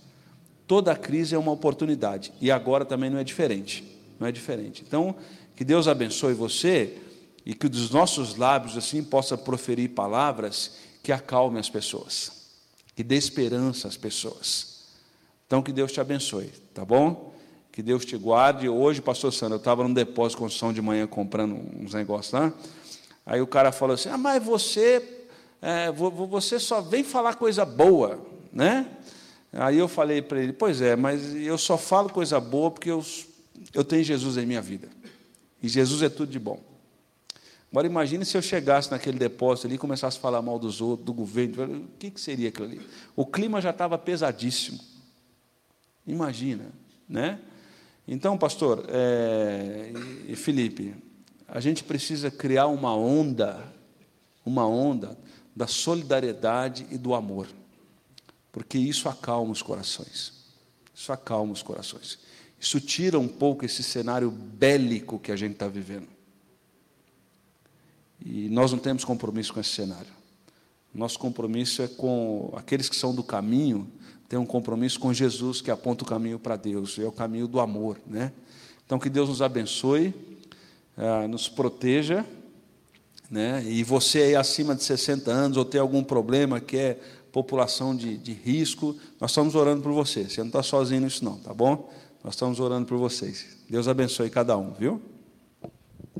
Toda 0.66 0.94
crise 0.94 1.34
é 1.34 1.38
uma 1.38 1.52
oportunidade 1.52 2.32
e 2.40 2.50
agora 2.50 2.84
também 2.84 3.10
não 3.10 3.18
é 3.18 3.24
diferente. 3.24 3.84
Não 4.18 4.26
é 4.26 4.32
diferente. 4.32 4.84
Então, 4.86 5.16
que 5.56 5.64
Deus 5.64 5.88
abençoe 5.88 6.34
você 6.34 6.98
e 7.44 7.54
que 7.54 7.68
dos 7.68 7.90
nossos 7.90 8.36
lábios 8.36 8.76
assim 8.76 9.02
possa 9.02 9.36
proferir 9.36 9.90
palavras 9.90 10.76
que 11.02 11.10
acalmem 11.10 11.58
as 11.58 11.70
pessoas, 11.70 12.30
que 12.94 13.02
dê 13.02 13.16
esperança 13.16 13.88
às 13.88 13.96
pessoas. 13.96 14.84
Então, 15.46 15.62
que 15.62 15.72
Deus 15.72 15.90
te 15.90 16.00
abençoe, 16.00 16.50
tá 16.74 16.84
bom? 16.84 17.34
Que 17.72 17.82
Deus 17.82 18.04
te 18.04 18.16
guarde. 18.16 18.68
Hoje, 18.68 19.00
pastor 19.00 19.32
Sandro, 19.32 19.54
eu 19.54 19.58
estava 19.58 19.82
num 19.82 19.92
depósito 19.92 20.36
de 20.36 20.42
construção 20.42 20.72
de 20.72 20.82
manhã 20.82 21.06
comprando 21.06 21.56
uns 21.76 21.94
negócios 21.94 22.32
lá. 22.32 22.52
Aí 23.24 23.40
o 23.40 23.46
cara 23.46 23.72
falou 23.72 23.94
assim: 23.94 24.08
Ah, 24.08 24.18
mas 24.18 24.42
você, 24.44 25.00
é, 25.62 25.90
você 25.92 26.58
só 26.58 26.80
vem 26.80 27.04
falar 27.04 27.34
coisa 27.34 27.64
boa, 27.64 28.18
né? 28.52 28.86
Aí 29.52 29.78
eu 29.78 29.88
falei 29.88 30.22
para 30.22 30.42
ele: 30.42 30.52
Pois 30.52 30.80
é, 30.80 30.96
mas 30.96 31.34
eu 31.34 31.58
só 31.58 31.76
falo 31.76 32.08
coisa 32.08 32.40
boa 32.40 32.70
porque 32.70 32.90
eu, 32.90 33.04
eu 33.74 33.84
tenho 33.84 34.02
Jesus 34.02 34.36
em 34.36 34.46
minha 34.46 34.62
vida. 34.62 34.88
E 35.62 35.68
Jesus 35.68 36.02
é 36.02 36.08
tudo 36.08 36.30
de 36.30 36.38
bom. 36.38 36.60
Agora 37.70 37.86
imagine 37.86 38.24
se 38.24 38.36
eu 38.36 38.42
chegasse 38.42 38.90
naquele 38.90 39.18
depósito 39.18 39.66
ali 39.66 39.76
e 39.76 39.78
começasse 39.78 40.18
a 40.18 40.20
falar 40.20 40.42
mal 40.42 40.58
dos 40.58 40.80
outros, 40.80 41.04
do 41.06 41.12
governo. 41.12 41.84
O 41.84 41.98
que, 41.98 42.10
que 42.10 42.20
seria 42.20 42.48
aquilo 42.48 42.66
ali? 42.66 42.80
O 43.14 43.26
clima 43.26 43.60
já 43.60 43.70
estava 43.70 43.98
pesadíssimo. 43.98 44.80
Imagina, 46.06 46.72
né? 47.08 47.38
Então, 48.08 48.36
pastor 48.36 48.86
é, 48.88 49.92
e 50.26 50.34
Felipe, 50.34 50.96
a 51.46 51.60
gente 51.60 51.84
precisa 51.84 52.30
criar 52.30 52.66
uma 52.66 52.96
onda, 52.96 53.62
uma 54.44 54.66
onda 54.66 55.16
da 55.60 55.66
solidariedade 55.66 56.86
e 56.90 56.98
do 56.98 57.14
amor 57.14 57.46
porque 58.52 58.78
isso 58.78 59.08
acalma 59.08 59.52
os 59.52 59.62
corações. 59.62 60.32
Isso 60.94 61.12
acalma 61.12 61.52
os 61.52 61.62
corações. 61.62 62.18
Isso 62.58 62.80
tira 62.80 63.18
um 63.18 63.28
pouco 63.28 63.64
esse 63.64 63.82
cenário 63.82 64.30
bélico 64.30 65.18
que 65.18 65.32
a 65.32 65.36
gente 65.36 65.52
está 65.52 65.68
vivendo. 65.68 66.08
E 68.24 68.48
nós 68.50 68.72
não 68.72 68.78
temos 68.78 69.04
compromisso 69.04 69.52
com 69.54 69.60
esse 69.60 69.70
cenário. 69.70 70.12
Nosso 70.92 71.18
compromisso 71.18 71.80
é 71.82 71.88
com 71.88 72.52
aqueles 72.54 72.88
que 72.88 72.96
são 72.96 73.14
do 73.14 73.22
caminho, 73.22 73.90
tem 74.28 74.38
um 74.38 74.44
compromisso 74.44 74.98
com 74.98 75.12
Jesus 75.12 75.60
que 75.60 75.70
aponta 75.70 76.04
o 76.04 76.06
caminho 76.06 76.38
para 76.38 76.56
Deus, 76.56 76.98
é 76.98 77.06
o 77.06 77.12
caminho 77.12 77.46
do 77.46 77.60
amor, 77.60 77.98
né? 78.06 78.32
Então 78.84 78.98
que 78.98 79.08
Deus 79.08 79.28
nos 79.28 79.40
abençoe, 79.40 80.12
ah, 80.96 81.26
nos 81.28 81.48
proteja, 81.48 82.26
né? 83.30 83.62
E 83.64 83.84
você 83.84 84.18
aí 84.22 84.36
acima 84.36 84.74
de 84.74 84.82
60 84.82 85.30
anos 85.30 85.56
ou 85.56 85.64
tem 85.64 85.80
algum 85.80 86.02
problema 86.02 86.60
que 86.60 86.76
é 86.76 86.98
população 87.30 87.94
de, 87.94 88.16
de 88.18 88.32
risco. 88.32 88.96
Nós 89.20 89.30
estamos 89.30 89.54
orando 89.54 89.82
por 89.82 89.92
você. 89.92 90.24
Você 90.24 90.40
não 90.40 90.48
está 90.48 90.62
sozinho 90.62 91.02
nisso, 91.02 91.24
não, 91.24 91.38
tá 91.38 91.54
bom? 91.54 91.90
Nós 92.24 92.34
estamos 92.34 92.58
orando 92.58 92.86
por 92.86 92.98
vocês. 92.98 93.56
Deus 93.68 93.86
abençoe 93.86 94.28
cada 94.28 94.56
um, 94.58 94.72
viu? 94.72 95.00